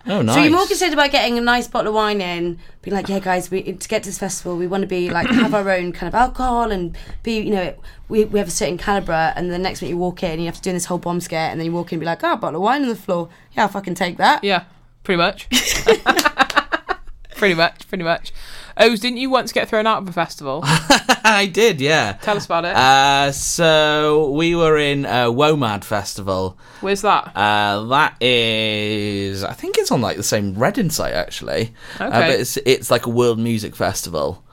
Oh, 0.10 0.22
nice. 0.22 0.36
So 0.36 0.42
you're 0.42 0.52
more 0.54 0.66
concerned 0.66 0.94
about 0.94 1.12
getting 1.12 1.38
a 1.38 1.42
nice 1.42 1.68
bottle 1.68 1.90
of 1.90 1.96
wine 1.96 2.22
in, 2.22 2.60
being 2.82 2.96
like, 2.96 3.10
yeah, 3.10 3.20
guys, 3.20 3.52
we 3.52 3.62
to 3.62 3.88
get 3.90 4.04
to 4.04 4.10
this 4.10 4.18
festival, 4.18 4.56
we 4.56 4.66
want 4.66 4.82
to 4.82 4.88
be 4.88 5.10
like 5.10 5.28
have 5.28 5.54
our 5.54 5.70
own 5.70 5.92
kind 5.92 6.08
of 6.08 6.16
alcohol 6.16 6.72
and 6.72 6.98
be, 7.24 7.42
you 7.42 7.52
know, 7.52 7.76
we, 8.08 8.24
we 8.24 8.40
have 8.40 8.48
a 8.48 8.52
certain 8.52 8.78
caliber. 8.78 9.34
And 9.36 9.52
the 9.52 9.60
next 9.60 9.82
minute 9.82 9.92
you 9.92 9.98
walk 9.98 10.24
in, 10.24 10.40
you 10.40 10.46
have 10.46 10.56
to 10.56 10.62
do 10.62 10.72
this 10.72 10.86
whole 10.86 10.98
bomb 10.98 11.20
scare, 11.20 11.50
and 11.52 11.60
then 11.60 11.66
you 11.66 11.74
walk 11.74 11.92
in 11.92 11.98
and 11.98 12.00
be 12.00 12.06
like, 12.06 12.24
oh, 12.24 12.34
a 12.34 12.38
bottle 12.38 12.56
of 12.62 12.64
wine 12.64 12.84
on 12.84 12.88
the 12.88 12.96
floor. 12.96 13.28
Yeah, 13.52 13.64
I'll 13.64 13.68
fucking 13.68 13.96
take 13.96 14.16
that. 14.16 14.46
Yeah, 14.46 14.64
pretty 15.04 15.18
much. 15.18 15.50
pretty 17.36 17.54
much, 17.56 17.88
pretty 17.90 18.04
much. 18.06 18.32
O's, 18.80 19.00
didn't 19.00 19.18
you 19.18 19.30
once 19.30 19.52
get 19.52 19.68
thrown 19.70 19.88
out 19.88 20.02
of 20.02 20.08
a 20.10 20.12
festival? 20.12 20.62
I 20.66 21.50
did, 21.52 21.82
yeah. 21.82 22.14
Tell 22.22 22.38
us 22.38 22.46
about 22.46 22.66
it. 22.66 22.76
Uh, 22.76 23.32
so 23.32 24.32
we 24.32 24.56
were 24.56 24.78
in 24.78 25.06
uh, 25.06 25.26
WOMAD 25.26 25.84
Festival. 25.84 26.58
Where's 26.82 27.02
that? 27.02 27.36
Uh, 27.36 27.84
that 27.86 28.16
is, 28.22 29.44
I 29.44 29.54
think 29.54 29.78
it's 29.78 29.92
on 29.92 30.02
like 30.02 30.18
the 30.18 30.24
same 30.24 30.54
Reading 30.56 30.90
site 30.90 31.14
actually. 31.14 31.74
Uh, 32.00 32.06
Okay. 32.08 32.20
but 32.20 32.30
it's 32.40 32.58
it's 32.58 32.90
like 32.92 33.06
a 33.06 33.10
world 33.10 33.40
music 33.40 33.76
festival. 33.76 34.44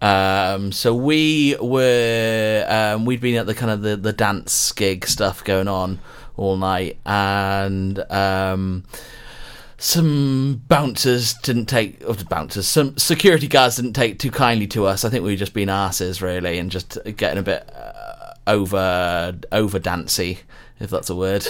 Um, 0.00 0.72
so 0.72 0.94
we 0.94 1.56
were 1.60 2.64
um, 2.68 3.04
we'd 3.04 3.20
been 3.20 3.36
at 3.36 3.46
the 3.46 3.54
kind 3.54 3.70
of 3.70 3.82
the, 3.82 3.96
the 3.96 4.12
dance 4.12 4.72
gig 4.72 5.06
stuff 5.06 5.44
going 5.44 5.68
on 5.68 6.00
all 6.36 6.56
night, 6.56 6.98
and 7.06 7.98
um, 8.10 8.84
some 9.82 10.62
bouncers 10.68 11.34
didn't 11.34 11.66
take 11.66 12.00
or 12.06 12.14
the 12.14 12.24
bouncers 12.24 12.68
some 12.68 12.96
security 12.96 13.48
guards 13.48 13.74
didn't 13.74 13.94
take 13.94 14.16
too 14.16 14.30
kindly 14.30 14.68
to 14.68 14.86
us. 14.86 15.04
I 15.04 15.10
think 15.10 15.24
we 15.24 15.32
were 15.32 15.36
just 15.36 15.54
being 15.54 15.68
asses 15.68 16.22
really 16.22 16.58
and 16.58 16.70
just 16.70 16.98
getting 17.16 17.38
a 17.38 17.42
bit 17.42 17.68
uh, 17.74 18.34
over 18.46 19.36
over 19.50 19.78
dancy 19.80 20.38
if 20.78 20.88
that's 20.88 21.10
a 21.10 21.16
word. 21.16 21.48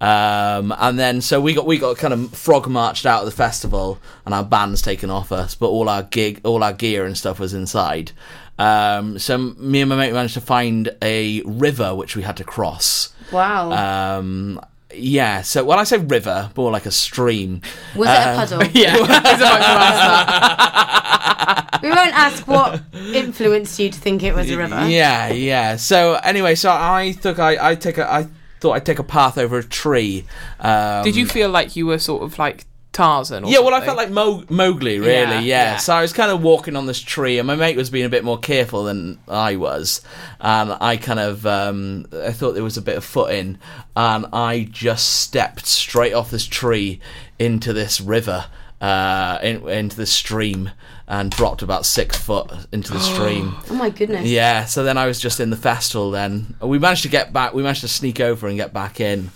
Um, 0.00 0.72
and 0.78 0.96
then 0.96 1.20
so 1.20 1.40
we 1.40 1.54
got 1.54 1.66
we 1.66 1.76
got 1.76 1.96
kind 1.96 2.14
of 2.14 2.32
frog 2.32 2.68
marched 2.68 3.04
out 3.04 3.20
of 3.20 3.26
the 3.26 3.36
festival 3.36 3.98
and 4.24 4.32
our 4.32 4.44
band's 4.44 4.80
taken 4.80 5.10
off 5.10 5.32
us 5.32 5.56
but 5.56 5.66
all 5.66 5.88
our 5.88 6.04
gig 6.04 6.40
all 6.44 6.62
our 6.62 6.72
gear 6.72 7.04
and 7.04 7.18
stuff 7.18 7.40
was 7.40 7.52
inside. 7.52 8.12
Um, 8.60 9.18
so 9.18 9.38
me 9.38 9.80
and 9.80 9.88
my 9.88 9.96
mate 9.96 10.12
managed 10.12 10.34
to 10.34 10.40
find 10.40 10.94
a 11.02 11.42
river 11.42 11.96
which 11.96 12.14
we 12.14 12.22
had 12.22 12.36
to 12.36 12.44
cross. 12.44 13.12
Wow. 13.32 14.18
um, 14.20 14.60
yeah, 14.94 15.42
so 15.42 15.64
when 15.64 15.78
I 15.78 15.84
say 15.84 15.98
river, 15.98 16.50
more 16.56 16.70
like 16.70 16.86
a 16.86 16.90
stream. 16.90 17.62
was 17.96 18.08
it 18.08 18.12
a 18.12 18.34
puddle? 18.36 18.64
yeah, 18.74 18.96
I 18.96 19.00
was 19.00 19.08
about 19.08 19.22
to 19.22 19.44
ask 19.46 19.98
that. 20.00 21.80
We 21.82 21.88
won't 21.88 22.14
ask 22.14 22.46
what 22.46 22.80
influenced 22.94 23.78
you 23.78 23.90
to 23.90 23.98
think 23.98 24.22
it 24.22 24.34
was 24.34 24.50
a 24.50 24.56
river. 24.56 24.88
Yeah, 24.88 25.28
yeah. 25.28 25.76
So 25.76 26.14
anyway, 26.14 26.54
so 26.54 26.70
I 26.70 27.16
took 27.20 27.38
I 27.38 27.70
I 27.70 27.74
take 27.74 27.98
a 27.98 28.10
I 28.10 28.28
thought 28.60 28.72
I'd 28.72 28.86
take 28.86 29.00
a 29.00 29.04
path 29.04 29.36
over 29.36 29.58
a 29.58 29.64
tree. 29.64 30.24
Um, 30.60 31.02
Did 31.02 31.16
you 31.16 31.26
feel 31.26 31.50
like 31.50 31.74
you 31.74 31.86
were 31.86 31.98
sort 31.98 32.22
of 32.22 32.38
like 32.38 32.66
Tarzan? 32.92 33.44
Or 33.44 33.50
Yeah, 33.50 33.60
well, 33.60 33.74
I 33.74 33.80
felt 33.84 33.96
like 33.96 34.10
Mo- 34.10 34.44
Mowgli, 34.50 34.98
really. 34.98 35.12
Yeah, 35.12 35.30
Yeah, 35.30 35.40
yeah. 35.40 35.76
So 35.78 35.94
I 35.94 36.02
was 36.02 36.12
kind 36.12 36.30
of 36.30 36.42
walking 36.42 36.76
on 36.76 36.86
this 36.86 37.00
tree, 37.00 37.38
and 37.38 37.46
my 37.46 37.56
mate 37.56 37.76
was 37.76 37.90
being 37.90 38.04
a 38.04 38.10
bit 38.10 38.22
more 38.24 38.38
careful 38.38 38.84
than 38.84 39.18
I 39.28 39.56
was, 39.56 40.02
and 40.40 40.76
I 40.80 40.96
kind 40.98 41.18
of 41.18 41.46
um, 41.46 42.06
I 42.12 42.32
thought 42.32 42.52
there 42.52 42.62
was 42.62 42.76
a 42.76 42.82
bit 42.82 42.96
of 42.96 43.04
footing, 43.04 43.58
and 43.96 44.26
I 44.32 44.68
just 44.70 45.20
stepped 45.20 45.66
straight 45.66 46.12
off 46.12 46.30
this 46.30 46.46
tree 46.46 47.00
into 47.38 47.72
this 47.72 48.00
river, 48.00 48.46
uh, 48.80 49.38
in, 49.42 49.66
into 49.68 49.96
the 49.96 50.06
stream, 50.06 50.70
and 51.08 51.30
dropped 51.30 51.62
about 51.62 51.86
six 51.86 52.16
foot 52.16 52.50
into 52.72 52.92
the 52.92 53.00
stream. 53.12 53.56
Oh 53.70 53.74
my 53.74 53.88
goodness. 53.88 54.26
Yeah, 54.26 54.66
so 54.66 54.84
then 54.84 54.98
I 54.98 55.06
was 55.06 55.18
just 55.18 55.40
in 55.40 55.48
the 55.50 55.56
festival. 55.56 56.10
Then 56.10 56.56
we 56.60 56.78
managed 56.78 57.02
to 57.04 57.08
get 57.08 57.32
back. 57.32 57.54
We 57.54 57.62
managed 57.62 57.80
to 57.80 57.88
sneak 57.88 58.20
over 58.20 58.48
and 58.48 58.56
get 58.58 58.72
back 58.74 59.00
in. 59.00 59.30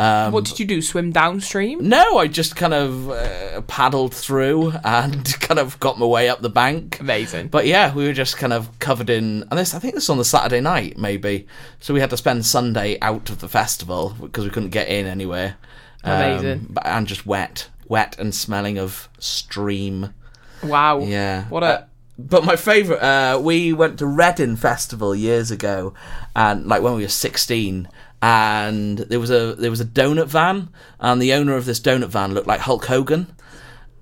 Um, 0.00 0.32
What 0.32 0.46
did 0.46 0.58
you 0.58 0.64
do? 0.64 0.80
Swim 0.80 1.10
downstream? 1.12 1.86
no, 1.86 2.16
I 2.16 2.26
just 2.26 2.56
kind 2.56 2.72
of 2.72 3.10
uh, 3.10 3.60
paddled 3.62 4.14
through 4.14 4.72
and 4.82 5.24
kind 5.40 5.60
of 5.60 5.78
got 5.78 5.98
my 5.98 6.06
way 6.06 6.30
up 6.30 6.40
the 6.40 6.48
bank. 6.48 6.98
Amazing. 7.00 7.48
But 7.48 7.66
yeah, 7.66 7.92
we 7.92 8.06
were 8.06 8.14
just 8.14 8.38
kind 8.38 8.54
of 8.54 8.78
covered 8.78 9.10
in, 9.10 9.42
and 9.50 9.58
this 9.58 9.74
I 9.74 9.78
think 9.78 9.94
this 9.94 10.04
was 10.04 10.10
on 10.10 10.16
the 10.18 10.24
Saturday 10.24 10.60
night 10.62 10.96
maybe. 10.96 11.46
So 11.80 11.92
we 11.92 12.00
had 12.00 12.08
to 12.10 12.16
spend 12.16 12.46
Sunday 12.46 12.98
out 13.02 13.28
of 13.28 13.40
the 13.40 13.48
festival 13.48 14.16
because 14.20 14.44
we 14.44 14.50
couldn't 14.50 14.70
get 14.70 14.88
in 14.88 15.06
anywhere. 15.06 15.56
Um, 16.02 16.12
Amazing. 16.14 16.66
but, 16.70 16.86
and 16.86 17.06
just 17.06 17.26
wet, 17.26 17.68
wet 17.86 18.16
and 18.18 18.34
smelling 18.34 18.78
of 18.78 19.10
stream. 19.18 20.14
Wow. 20.62 21.00
Yeah. 21.00 21.44
What 21.48 21.62
a. 21.62 21.66
Uh, 21.66 21.84
but 22.18 22.44
my 22.44 22.56
favourite, 22.56 23.00
uh, 23.02 23.38
we 23.38 23.72
went 23.72 23.98
to 23.98 24.06
Reading 24.06 24.56
Festival 24.56 25.14
years 25.14 25.50
ago, 25.50 25.94
and 26.36 26.66
like 26.66 26.82
when 26.82 26.94
we 26.94 27.02
were 27.02 27.08
sixteen, 27.08 27.88
and 28.22 28.98
there 28.98 29.20
was 29.20 29.30
a 29.30 29.54
there 29.54 29.70
was 29.70 29.80
a 29.80 29.84
donut 29.84 30.26
van, 30.26 30.68
and 30.98 31.20
the 31.20 31.32
owner 31.32 31.56
of 31.56 31.64
this 31.64 31.80
donut 31.80 32.08
van 32.08 32.34
looked 32.34 32.46
like 32.46 32.60
Hulk 32.60 32.86
Hogan. 32.86 33.34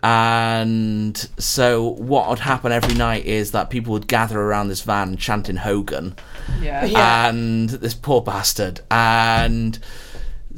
And 0.01 1.17
so, 1.39 1.83
what 1.83 2.29
would 2.29 2.39
happen 2.39 2.71
every 2.71 2.95
night 2.95 3.25
is 3.25 3.51
that 3.51 3.69
people 3.69 3.93
would 3.93 4.07
gather 4.07 4.41
around 4.41 4.69
this 4.69 4.83
van 4.83 5.17
chanting 5.17 5.57
Hogan, 5.57 6.15
yeah. 6.61 7.29
and 7.29 7.69
this 7.69 7.95
poor 7.95 8.21
bastard. 8.21 8.81
And 8.91 9.79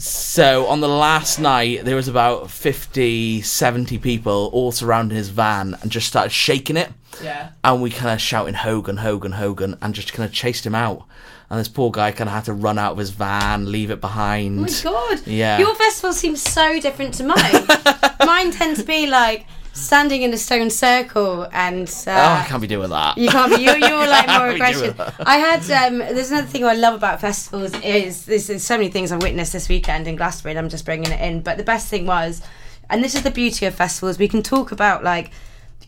so 0.01 0.67
on 0.67 0.81
the 0.81 0.89
last 0.89 1.39
night, 1.39 1.85
there 1.85 1.97
was 1.97 2.09
about 2.09 2.51
50, 2.51 3.43
70 3.43 3.99
people 3.99 4.49
all 4.53 4.73
surrounding 4.73 5.17
his 5.17 5.29
van 5.29 5.77
and 5.83 5.91
just 5.91 6.07
started 6.07 6.31
shaking 6.31 6.79
it. 6.79 6.91
Yeah. 7.23 7.51
And 7.63 7.83
we 7.83 7.91
kind 7.91 8.11
of 8.11 8.21
shouting 8.21 8.55
Hogan, 8.55 8.99
Hogan, 8.99 9.33
Hogan, 9.33 9.77
and 9.83 9.95
just 9.95 10.15
kind 10.15 10.27
of 10.27 10.35
chased 10.35 10.65
him 10.65 10.75
out. 10.75 11.05
And 11.51 11.59
this 11.59 11.68
poor 11.68 11.90
guy 11.90 12.12
kind 12.12 12.28
of 12.28 12.34
had 12.34 12.44
to 12.44 12.53
run 12.53 12.78
out 12.78 12.92
of 12.92 12.98
his 12.98 13.11
van, 13.11 13.70
leave 13.70 13.90
it 13.90 14.01
behind. 14.01 14.61
Oh 14.61 14.62
my 14.62 14.80
god. 14.82 15.26
Yeah. 15.26 15.59
Your 15.59 15.74
festival 15.74 16.12
seems 16.12 16.40
so 16.40 16.78
different 16.78 17.14
to 17.14 17.24
mine. 17.24 17.66
mine 18.24 18.53
tends 18.53 18.80
to 18.80 18.86
be 18.86 19.09
like 19.09 19.46
standing 19.72 20.22
in 20.22 20.32
a 20.32 20.36
stone 20.36 20.70
circle 20.70 21.48
and 21.53 21.88
uh, 22.07 22.11
oh, 22.11 22.42
I 22.42 22.46
can't 22.46 22.61
be 22.61 22.68
doing 22.68 22.90
that. 22.90 23.18
You 23.18 23.28
can't 23.28 23.55
be. 23.57 23.62
You're, 23.62 23.78
you're 23.78 24.07
like 24.07 24.28
more 24.38 24.48
aggressive. 24.48 25.01
I 25.20 25.38
had. 25.38 25.68
Um, 25.70 25.98
there's 25.98 26.30
another 26.30 26.46
thing 26.46 26.64
I 26.64 26.74
love 26.74 26.94
about 26.94 27.20
festivals 27.20 27.74
is 27.82 28.26
there's, 28.26 28.46
there's 28.46 28.64
so 28.64 28.76
many 28.76 28.88
things 28.88 29.11
I 29.11 29.16
witnessed 29.16 29.53
this 29.53 29.68
weekend 29.68 30.07
in 30.07 30.14
Glastonbury. 30.14 30.53
and 30.53 30.59
I'm 30.61 30.68
just 30.68 30.84
bringing 30.84 31.11
it 31.11 31.20
in. 31.20 31.40
But 31.40 31.57
the 31.57 31.64
best 31.64 31.88
thing 31.88 32.07
was, 32.07 32.42
and 32.88 33.03
this 33.03 33.16
is 33.16 33.22
the 33.22 33.30
beauty 33.30 33.66
of 33.66 33.74
festivals. 33.74 34.18
We 34.18 34.28
can 34.28 34.42
talk 34.44 34.70
about 34.70 35.03
like, 35.03 35.32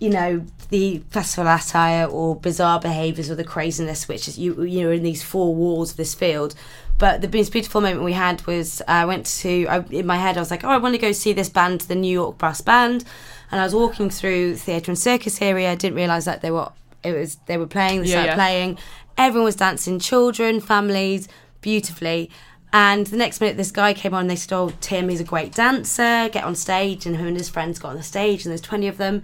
you 0.03 0.11
know, 0.11 0.45
the 0.71 0.99
festival 1.11 1.53
attire 1.53 2.07
or 2.07 2.35
bizarre 2.35 2.81
behaviours 2.81 3.31
or 3.31 3.37
the 3.37 3.45
craziness, 3.55 4.09
which 4.09 4.27
is 4.29 4.39
you 4.39 4.63
you 4.65 4.83
know 4.83 4.91
in 4.91 5.03
these 5.03 5.23
four 5.23 5.55
walls 5.55 5.93
of 5.93 5.97
this 5.97 6.15
field. 6.15 6.55
But 6.99 7.21
the 7.21 7.29
most 7.39 7.53
beautiful 7.53 7.81
moment 7.81 8.03
we 8.05 8.13
had 8.13 8.45
was 8.47 8.83
I 8.89 9.05
went 9.05 9.27
to 9.43 9.67
I, 9.69 9.79
in 9.91 10.07
my 10.07 10.17
head 10.17 10.37
I 10.37 10.41
was 10.41 10.51
like, 10.51 10.65
oh, 10.65 10.69
I 10.71 10.79
want 10.79 10.95
to 10.95 11.01
go 11.07 11.13
see 11.13 11.33
this 11.33 11.49
band, 11.49 11.83
the 11.83 11.95
New 11.95 12.13
York 12.23 12.37
Brass 12.39 12.61
Band, 12.61 13.05
and 13.51 13.61
I 13.61 13.65
was 13.65 13.75
walking 13.75 14.11
through 14.11 14.57
theatre 14.57 14.91
and 14.91 14.99
circus 14.99 15.41
area. 15.41 15.71
I 15.71 15.77
didn't 15.77 15.97
realise 15.97 16.25
that 16.25 16.41
they 16.43 16.51
were 16.51 16.71
it 17.05 17.13
was 17.13 17.37
they 17.47 17.57
were 17.57 17.67
playing, 17.67 18.03
they 18.03 18.09
Yeah, 18.09 18.15
started 18.15 18.29
yeah. 18.31 18.35
playing. 18.35 18.79
Everyone 19.17 19.45
was 19.45 19.57
dancing, 19.57 19.99
children, 20.01 20.61
families, 20.61 21.29
beautifully. 21.61 22.29
And 22.73 23.07
the 23.07 23.19
next 23.19 23.41
minute, 23.41 23.57
this 23.59 23.71
guy 23.71 23.93
came 23.95 24.15
on. 24.15 24.23
and 24.23 24.31
They 24.31 24.37
said, 24.37 24.53
"Oh, 24.57 24.73
Tim, 24.81 25.09
he's 25.11 25.21
a 25.21 25.25
great 25.25 25.53
dancer. 25.55 26.29
Get 26.33 26.45
on 26.45 26.55
stage." 26.55 27.05
And 27.07 27.17
him 27.17 27.27
and 27.27 27.37
his 27.37 27.51
friends 27.51 27.79
got 27.79 27.91
on 27.91 27.97
the 27.97 28.03
stage, 28.03 28.45
and 28.45 28.51
there's 28.51 28.63
twenty 28.71 28.89
of 28.89 28.97
them. 28.97 29.23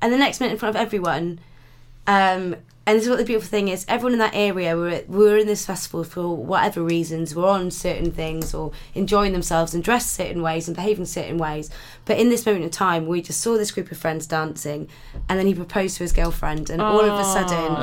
And 0.00 0.12
the 0.12 0.18
next 0.18 0.40
minute, 0.40 0.52
in 0.52 0.58
front 0.58 0.76
of 0.76 0.80
everyone, 0.80 1.40
um, 2.06 2.56
and 2.86 2.96
this 2.96 3.04
is 3.04 3.10
what 3.10 3.18
the 3.18 3.24
beautiful 3.24 3.50
thing 3.50 3.68
is: 3.68 3.84
everyone 3.86 4.14
in 4.14 4.18
that 4.20 4.34
area 4.34 4.74
were 4.74 5.02
were 5.08 5.36
in 5.36 5.46
this 5.46 5.66
festival 5.66 6.04
for 6.04 6.34
whatever 6.34 6.82
reasons, 6.82 7.34
were 7.34 7.46
on 7.46 7.70
certain 7.70 8.10
things 8.10 8.54
or 8.54 8.72
enjoying 8.94 9.32
themselves 9.32 9.74
and 9.74 9.84
dressed 9.84 10.14
certain 10.14 10.40
ways 10.40 10.68
and 10.68 10.74
behaving 10.74 11.04
certain 11.04 11.36
ways. 11.36 11.68
But 12.06 12.18
in 12.18 12.30
this 12.30 12.46
moment 12.46 12.64
in 12.64 12.70
time, 12.70 13.06
we 13.06 13.20
just 13.20 13.42
saw 13.42 13.58
this 13.58 13.72
group 13.72 13.90
of 13.90 13.98
friends 13.98 14.26
dancing, 14.26 14.88
and 15.28 15.38
then 15.38 15.46
he 15.46 15.54
proposed 15.54 15.98
to 15.98 16.04
his 16.04 16.14
girlfriend, 16.14 16.70
and 16.70 16.80
all 16.80 17.00
of 17.00 17.20
a 17.20 17.24
sudden, 17.24 17.76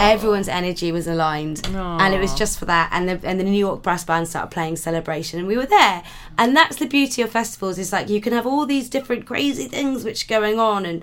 everyone's 0.00 0.46
energy 0.46 0.92
was 0.92 1.08
aligned, 1.08 1.66
and 1.66 2.14
it 2.14 2.20
was 2.20 2.32
just 2.32 2.60
for 2.60 2.66
that. 2.66 2.88
And 2.92 3.08
the 3.08 3.20
and 3.24 3.40
the 3.40 3.44
New 3.44 3.58
York 3.58 3.82
brass 3.82 4.04
band 4.04 4.28
started 4.28 4.52
playing 4.52 4.76
Celebration, 4.76 5.40
and 5.40 5.48
we 5.48 5.56
were 5.56 5.66
there. 5.66 6.04
And 6.38 6.54
that's 6.54 6.76
the 6.76 6.86
beauty 6.86 7.20
of 7.22 7.30
festivals: 7.30 7.78
is 7.78 7.92
like 7.92 8.08
you 8.08 8.20
can 8.20 8.32
have 8.32 8.46
all 8.46 8.64
these 8.64 8.88
different 8.88 9.26
crazy 9.26 9.66
things 9.66 10.04
which 10.04 10.24
are 10.26 10.28
going 10.40 10.60
on 10.60 10.86
and 10.86 11.02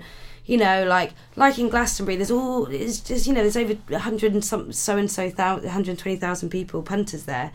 you 0.50 0.56
know, 0.56 0.84
like 0.84 1.12
like 1.36 1.60
in 1.60 1.68
Glastonbury, 1.68 2.16
there's 2.16 2.32
all 2.32 2.66
it's 2.66 2.98
just 2.98 3.24
you 3.24 3.32
know 3.32 3.40
there's 3.40 3.56
over 3.56 3.76
hundred 3.98 4.32
and 4.32 4.44
some 4.44 4.72
so 4.72 4.96
and 4.96 5.08
so 5.08 5.30
thousand, 5.30 5.68
hundred 5.68 5.96
twenty 5.96 6.18
thousand 6.18 6.50
people 6.50 6.82
punters 6.82 7.22
there, 7.22 7.52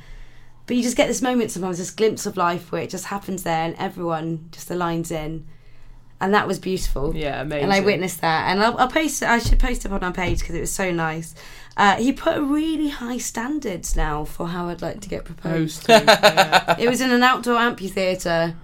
but 0.66 0.78
you 0.78 0.82
just 0.82 0.96
get 0.96 1.08
this 1.08 1.22
moment 1.22 1.52
sometimes, 1.52 1.78
this 1.78 1.92
glimpse 1.92 2.26
of 2.26 2.38
life 2.38 2.72
where 2.72 2.82
it 2.82 2.90
just 2.90 3.08
happens 3.08 3.44
there 3.44 3.66
and 3.66 3.76
everyone 3.78 4.48
just 4.54 4.70
aligns 4.70 5.12
in, 5.12 5.46
and 6.22 6.34
that 6.34 6.48
was 6.48 6.58
beautiful. 6.58 7.14
Yeah, 7.14 7.42
amazing. 7.42 7.66
And 7.66 7.74
I 7.74 7.82
witnessed 7.82 8.22
that, 8.22 8.50
and 8.50 8.64
I'll, 8.64 8.78
I'll 8.78 8.88
post. 8.88 9.22
I 9.24 9.40
should 9.40 9.60
post 9.60 9.84
it 9.84 9.92
on 9.92 10.02
our 10.02 10.14
page 10.14 10.40
because 10.40 10.56
it 10.56 10.62
was 10.62 10.72
so 10.72 10.90
nice. 10.90 11.36
Uh, 11.76 11.98
he 11.98 12.14
put 12.14 12.38
a 12.38 12.42
really 12.42 12.88
high 12.88 13.18
standards 13.18 13.98
now 13.98 14.24
for 14.24 14.48
how 14.48 14.70
I'd 14.70 14.82
like 14.82 15.02
to 15.02 15.10
get 15.10 15.26
proposed. 15.26 15.86
Post. 15.86 16.08
yeah. 16.08 16.76
it 16.80 16.90
was 16.90 17.02
in 17.02 17.12
an 17.12 17.24
outdoor 17.24 17.58
amphitheatre 17.58 18.56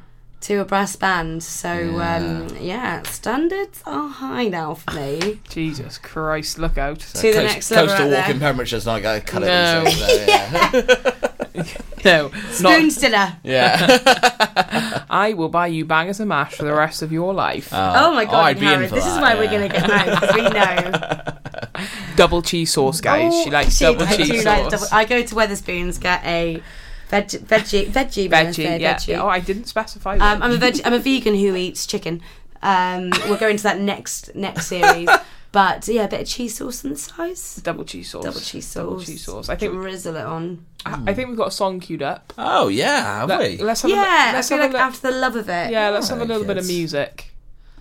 to 0.41 0.55
a 0.57 0.65
brass 0.65 0.95
band, 0.95 1.43
so 1.43 1.99
um, 2.01 2.47
yeah, 2.59 3.03
standards 3.03 3.81
are 3.85 4.07
high 4.09 4.47
now 4.47 4.73
for 4.73 4.93
me. 4.95 5.39
Jesus 5.49 5.97
Christ, 5.97 6.57
look 6.57 6.77
out. 6.77 6.99
to 6.99 7.31
the 7.33 7.43
next 7.43 7.69
level 7.71 7.87
Coastal 7.89 8.07
out 8.07 8.19
walking 8.19 8.39
there. 8.39 8.53
Pembrokeshire's 8.53 8.85
not 8.85 9.01
going 9.01 9.21
to 9.25 9.25
cut 9.27 9.41
No. 9.43 9.83
it. 9.85 9.93
so, 9.93 10.25
yeah. 10.27 11.65
No, 12.03 12.31
Spoon 12.51 12.83
not, 12.87 12.91
stiller. 12.91 13.37
yeah. 13.43 15.03
I 15.09 15.33
will 15.33 15.49
buy 15.49 15.67
you 15.67 15.85
bangers 15.85 16.19
and 16.19 16.29
mash 16.29 16.53
for 16.55 16.63
the 16.63 16.73
rest 16.73 17.03
of 17.03 17.11
your 17.11 17.33
life. 17.33 17.69
Oh 17.71 18.11
my 18.13 18.25
god, 18.25 18.45
I'd 18.45 18.57
Harry, 18.59 18.87
this 18.87 19.05
is 19.05 19.13
that, 19.13 19.21
why 19.21 19.35
we're 19.35 19.49
going 19.51 19.69
to 19.69 19.75
get 19.77 19.87
married. 19.87 20.19
we 20.33 20.49
know. 20.49 21.83
double 22.15 22.41
cheese 22.41 22.73
sauce, 22.73 23.01
guys. 23.01 23.31
she 23.43 23.49
Oh, 23.49 23.53
likes 23.53 23.77
she- 23.77 23.85
double 23.85 24.03
I 24.03 24.17
do 24.17 24.25
cheese 24.25 24.45
like 24.45 24.71
sauce. 24.71 24.89
double- 24.89 24.97
I 24.97 25.05
go 25.05 25.21
to 25.21 25.35
Wetherspoons, 25.35 25.99
get 26.01 26.23
a 26.25 26.63
veg, 27.12 27.28
veggie, 27.28 27.86
veggie, 27.88 27.91
Veggie, 27.91 28.32
Wednesday, 28.32 28.80
yeah. 28.80 28.95
veggie. 28.95 29.18
Oh, 29.20 29.28
I 29.28 29.39
didn't 29.39 29.66
specify. 29.66 30.16
Um. 30.18 30.41
I'm 30.41 30.51
a 30.51 30.57
veg- 30.57 30.82
I'm 30.86 30.93
a 30.93 30.99
vegan 30.99 31.36
who 31.36 31.55
eats 31.55 31.86
chicken. 31.86 32.22
Um, 32.64 33.12
we'll 33.28 33.38
go 33.38 33.47
into 33.49 33.64
that 33.64 33.80
next 33.80 34.34
next 34.36 34.66
series. 34.68 35.07
But 35.53 35.86
yeah, 35.89 36.05
a 36.05 36.07
bit 36.07 36.22
of 36.22 36.28
cheese 36.30 36.55
sauce 36.55 36.86
on 36.86 36.91
the 36.91 36.97
sides. 36.97 37.57
Double 37.57 37.84
cheese 37.84 38.09
sauce. 38.09 38.24
Double 38.24 38.39
cheese 38.39 38.66
sauce. 38.66 38.84
Double 38.86 39.01
cheese 39.03 39.26
sauce. 39.26 39.49
I 39.49 39.57
think 39.57 39.74
drizzle 39.74 40.16
it 40.16 40.24
on. 40.26 40.66
I 40.86 40.93
I 41.07 41.14
think 41.14 41.28
we've 41.28 41.38
got 41.38 41.49
a 41.49 41.51
song 41.51 41.82
queued 41.82 42.01
up. 42.01 42.32
Oh 42.38 42.70
yeah, 42.70 43.20
have 43.20 43.28
Let, 43.28 43.39
we? 43.59 43.70
us 43.70 43.82
have 43.82 43.91
Yeah, 43.91 44.28
a, 44.28 44.30
I 44.30 44.34
let's 44.36 44.47
feel 44.47 44.59
have 44.59 44.72
like 44.72 44.80
a, 44.82 44.86
after 44.86 45.12
the 45.12 45.18
love 45.18 45.36
of 45.36 45.49
it. 45.49 45.72
yeah, 45.72 45.89
let's 45.89 46.07
have 46.07 46.20
a 46.20 46.22
Alright, 46.22 46.30
little 46.39 46.47
bit 46.47 46.57
of 46.57 46.66
music. 46.68 47.34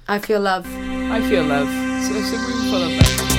I 0.08 0.18
feel 0.18 0.40
love. 0.40 0.66
I 0.66 1.20
feel 1.28 1.44
love. 1.44 1.68
So 1.68 2.12
it's 2.16 2.32
a 2.32 2.38
room 2.38 2.70
full 2.72 2.82
of 2.82 3.20
love. 3.20 3.29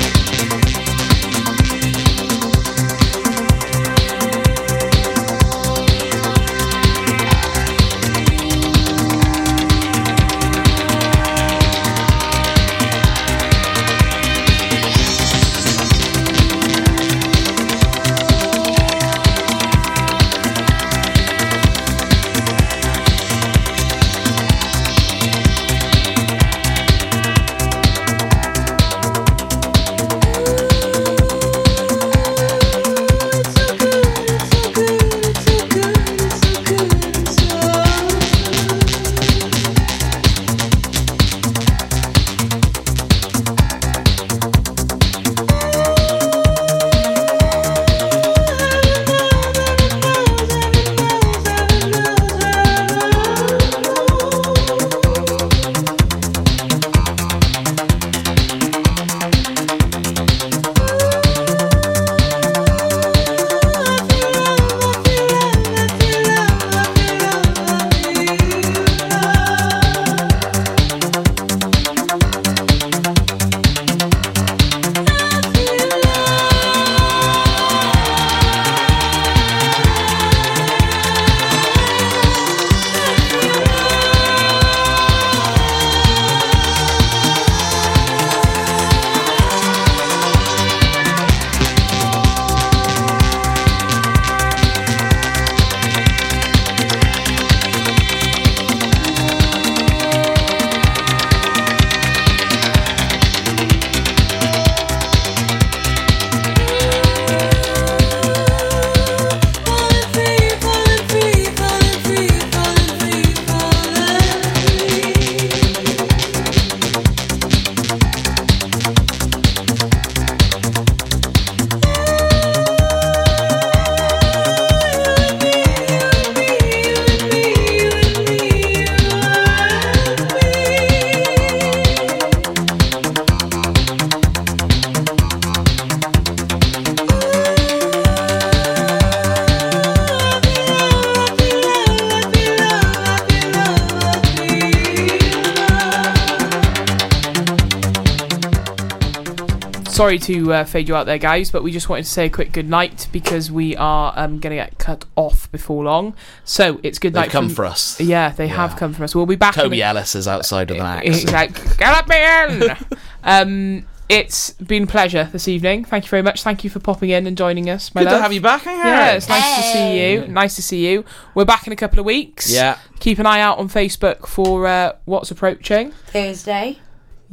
Sorry 150.11 150.19
to 150.43 150.53
uh, 150.53 150.63
fade 150.65 150.89
you 150.89 150.95
out 150.97 151.05
there, 151.05 151.17
guys, 151.17 151.51
but 151.51 151.63
we 151.63 151.71
just 151.71 151.87
wanted 151.87 152.03
to 152.03 152.09
say 152.09 152.25
a 152.25 152.29
quick 152.29 152.51
good 152.51 152.67
night 152.67 153.07
because 153.13 153.49
we 153.49 153.77
are 153.77 154.11
um, 154.17 154.39
going 154.39 154.49
to 154.51 154.61
get 154.61 154.77
cut 154.77 155.05
off 155.15 155.49
before 155.53 155.85
long. 155.85 156.15
So 156.43 156.81
it's 156.83 156.99
good 156.99 157.13
They've 157.13 157.21
night. 157.21 157.29
come 157.29 157.47
from- 157.47 157.55
for 157.55 157.65
us. 157.65 157.97
Yeah, 158.01 158.31
they 158.31 158.49
have 158.49 158.75
come 158.75 158.91
for 158.93 159.05
us. 159.05 159.15
We'll 159.15 159.25
be 159.25 159.37
back. 159.37 159.55
in 159.55 159.63
Toby 159.63 159.79
a- 159.79 159.85
Ellis 159.85 160.13
is 160.15 160.27
outside 160.27 160.69
with 160.69 160.81
an 160.81 160.85
axe. 160.85 161.05
He's 161.07 161.31
like, 161.31 161.77
get 161.77 162.09
me 162.09 162.65
in. 162.67 162.77
um, 163.23 163.87
it's 164.09 164.51
been 164.55 164.83
a 164.83 164.87
pleasure 164.87 165.29
this 165.31 165.47
evening. 165.47 165.85
Thank 165.85 166.03
you 166.03 166.09
very 166.09 166.23
much. 166.23 166.43
Thank 166.43 166.65
you 166.65 166.69
for 166.69 166.81
popping 166.81 167.11
in 167.11 167.25
and 167.25 167.37
joining 167.37 167.69
us, 167.69 167.95
my 167.95 168.01
Good 168.01 168.07
love. 168.09 168.17
to 168.17 168.23
have 168.23 168.33
you 168.33 168.41
back. 168.41 168.65
Yeah, 168.65 169.13
it's 169.13 169.29
nice 169.29 169.55
to 169.55 169.61
see 169.63 170.11
you. 170.13 170.27
Nice 170.27 170.57
to 170.57 170.61
see 170.61 170.85
you. 170.91 171.05
We're 171.35 171.45
back 171.45 171.67
in 171.67 171.71
a 171.71 171.77
couple 171.77 171.99
of 171.99 172.05
weeks. 172.05 172.51
Yeah. 172.51 172.77
Keep 172.99 173.19
an 173.19 173.25
eye 173.27 173.39
out 173.39 173.59
on 173.59 173.69
Facebook 173.69 174.27
for 174.27 174.67
uh, 174.67 174.91
what's 175.05 175.31
approaching. 175.31 175.91
Thursday. 176.07 176.79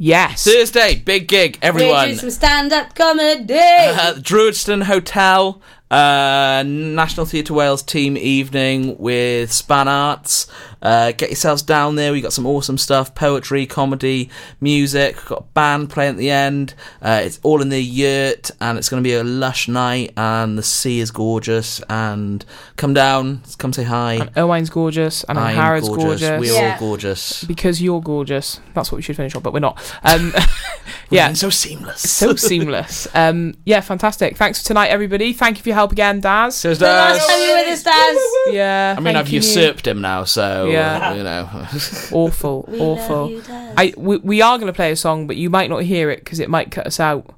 Yes. 0.01 0.45
Thursday, 0.45 0.95
big 0.95 1.27
gig, 1.27 1.57
everyone. 1.61 1.93
We're 1.93 2.05
doing 2.05 2.17
some 2.19 2.29
stand-up 2.29 2.95
comedy. 2.95 3.53
Uh, 3.53 4.13
Druidston 4.13 4.83
Hotel, 4.83 5.61
uh, 5.91 6.63
National 6.65 7.25
Theatre 7.25 7.53
Wales 7.53 7.81
team 7.81 8.15
evening 8.15 8.97
with 8.99 9.51
Span 9.51 9.87
Arts. 9.87 10.47
Uh, 10.81 11.11
get 11.11 11.29
yourselves 11.29 11.61
down 11.61 11.95
there. 11.95 12.11
We 12.11 12.21
got 12.21 12.31
some 12.31 12.45
awesome 12.45 12.77
stuff: 12.77 13.15
poetry, 13.15 13.65
comedy, 13.65 14.29
music. 14.61 15.15
We've 15.15 15.25
got 15.25 15.39
a 15.39 15.53
band 15.53 15.89
playing 15.89 16.11
at 16.11 16.17
the 16.17 16.29
end. 16.29 16.73
Uh, 17.01 17.21
it's 17.23 17.39
all 17.43 17.61
in 17.61 17.69
the 17.69 17.81
yurt, 17.81 18.51
and 18.61 18.77
it's 18.77 18.87
going 18.87 19.03
to 19.03 19.07
be 19.07 19.13
a 19.15 19.23
lush 19.23 19.67
night. 19.67 20.13
And 20.15 20.57
the 20.57 20.63
sea 20.63 20.99
is 20.99 21.11
gorgeous. 21.11 21.81
And 21.89 22.45
come 22.77 22.93
down, 22.93 23.41
come 23.57 23.73
say 23.73 23.83
hi. 23.83 24.29
Owain's 24.35 24.69
gorgeous 24.69 25.23
and 25.25 25.37
Angharad's 25.39 25.89
gorgeous. 25.89 26.39
We're 26.39 26.53
Yeah. 26.53 26.73
all 26.73 26.79
gorgeous. 26.79 27.43
Because 27.43 27.81
you're 27.81 28.01
gorgeous. 28.01 28.59
That's 28.73 28.91
what 28.91 28.97
we 28.97 29.01
should 29.01 29.15
finish 29.15 29.35
on, 29.35 29.41
but 29.41 29.53
we're 29.53 29.59
not. 29.59 29.77
Um, 30.03 30.33
yeah. 31.09 31.33
So 31.33 31.49
seamless. 31.49 32.09
So 32.09 32.35
seamless. 32.49 33.07
Um, 33.13 33.55
yeah, 33.65 33.81
fantastic. 33.81 34.37
Thanks 34.37 34.61
for 34.61 34.67
tonight, 34.67 34.87
everybody. 34.87 35.33
Thank 35.33 35.57
you 35.57 35.63
for 35.63 35.69
your 35.69 35.75
help 35.75 35.91
again, 35.91 36.19
Daz. 36.21 36.61
Cheers, 36.61 36.79
The 36.79 36.85
last 36.85 37.17
Daz. 37.19 37.27
time 37.27 37.39
you 37.41 37.49
were 37.51 37.55
with 37.57 37.67
us, 37.73 37.83
Daz. 37.83 38.17
Yeah. 38.53 38.95
I 38.97 39.01
mean, 39.01 39.15
I've 39.15 39.25
thank 39.25 39.33
you. 39.33 39.37
usurped 39.37 39.87
him 39.87 40.01
now, 40.01 40.23
so 40.23 40.67
Yeah. 40.67 41.13
you 41.13 41.23
know. 41.23 41.49
Awful, 42.11 42.65
We 42.67 42.79
awful. 42.79 43.21
love 43.21 43.31
you, 43.31 43.41
Daz. 43.41 43.73
I 43.77 43.93
we, 43.97 44.17
we 44.17 44.41
are 44.41 44.57
going 44.57 44.67
to 44.67 44.73
play 44.75 44.91
a 44.91 44.95
song, 44.95 45.27
but 45.27 45.35
you 45.37 45.49
might 45.49 45.69
not 45.69 45.83
hear 45.83 46.09
it 46.09 46.23
because 46.23 46.39
it 46.39 46.49
might 46.49 46.71
cut 46.71 46.85
us 46.87 46.99
out 46.99 47.33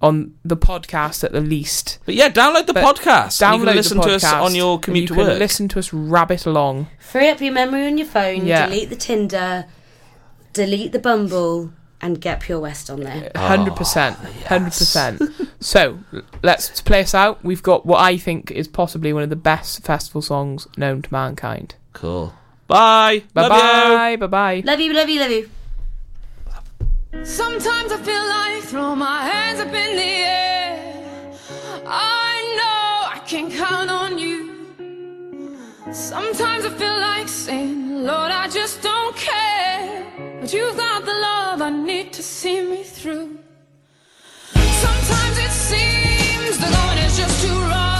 on 0.00 0.34
the 0.44 0.56
podcast 0.56 1.22
at 1.22 1.30
the 1.30 1.40
least. 1.40 1.98
But 2.04 2.16
yeah, 2.16 2.28
download 2.28 2.66
the 2.66 2.72
But 2.74 2.96
podcast. 2.96 3.40
and 3.40 3.54
Download 3.54 3.58
you 3.60 3.66
can 3.66 3.76
listen 3.76 3.96
the 3.98 4.02
to 4.04 4.14
us 4.16 4.24
on 4.24 4.54
your 4.54 4.80
commute 4.80 5.02
you 5.02 5.06
to 5.08 5.14
can 5.14 5.26
work. 5.28 5.38
Listen 5.38 5.68
to 5.68 5.78
us 5.78 5.92
rabbit 5.92 6.44
along. 6.44 6.88
Free 6.98 7.28
up 7.28 7.40
your 7.40 7.52
memory 7.52 7.86
on 7.86 7.98
your 7.98 8.06
phone. 8.08 8.44
Yeah. 8.44 8.66
Delete 8.66 8.90
the 8.90 8.96
Tinder. 8.96 9.66
Delete 10.52 10.90
the 10.92 10.98
Bumble. 10.98 11.72
And 12.04 12.20
get 12.20 12.40
Pure 12.40 12.60
West 12.60 12.90
on 12.90 13.00
there. 13.00 13.30
Hundred 13.36 13.76
percent, 13.76 14.16
ah, 14.20 14.26
hundred 14.48 14.72
percent. 14.72 15.22
So 15.60 16.00
let's 16.42 16.80
play 16.80 17.02
us 17.02 17.14
out. 17.14 17.44
We've 17.44 17.62
got 17.62 17.86
what 17.86 18.00
I 18.00 18.16
think 18.16 18.50
is 18.50 18.66
possibly 18.66 19.12
one 19.12 19.22
of 19.22 19.30
the 19.30 19.36
best 19.36 19.84
festival 19.84 20.20
songs 20.20 20.66
known 20.76 21.02
to 21.02 21.12
mankind. 21.12 21.76
Cool. 21.92 22.34
Bye. 22.66 23.22
Bye 23.32 23.48
bye, 23.48 24.16
bye 24.16 24.26
bye. 24.26 24.62
Love 24.64 24.80
you, 24.80 24.92
love 24.92 25.08
you, 25.08 25.20
love 25.20 25.30
you. 25.30 25.48
Sometimes 27.24 27.92
I 27.92 27.98
feel 27.98 28.26
like 28.28 28.62
throw 28.64 28.96
my 28.96 29.22
hands 29.24 29.60
up 29.60 29.68
in 29.68 29.96
the 29.96 30.02
air. 30.02 31.32
I 31.86 32.56
know 32.58 33.14
I 33.14 33.22
can 33.24 33.48
count 33.50 33.88
on 33.90 34.18
you. 34.18 35.56
Sometimes 35.92 36.64
I 36.64 36.70
feel 36.70 36.98
like 36.98 37.28
saying, 37.28 38.02
Lord, 38.02 38.32
I 38.32 38.48
just 38.48 38.82
don't 38.82 39.14
care. 39.14 40.11
But 40.42 40.52
you've 40.52 40.76
got 40.76 41.04
the 41.04 41.12
love 41.12 41.62
I 41.62 41.70
need 41.70 42.12
to 42.14 42.22
see 42.22 42.60
me 42.62 42.82
through. 42.82 43.38
Sometimes 44.52 45.38
it 45.38 45.52
seems 45.52 46.58
the 46.58 46.68
going 46.68 46.98
is 46.98 47.16
just 47.16 47.46
too 47.46 47.60
rough. 47.70 47.91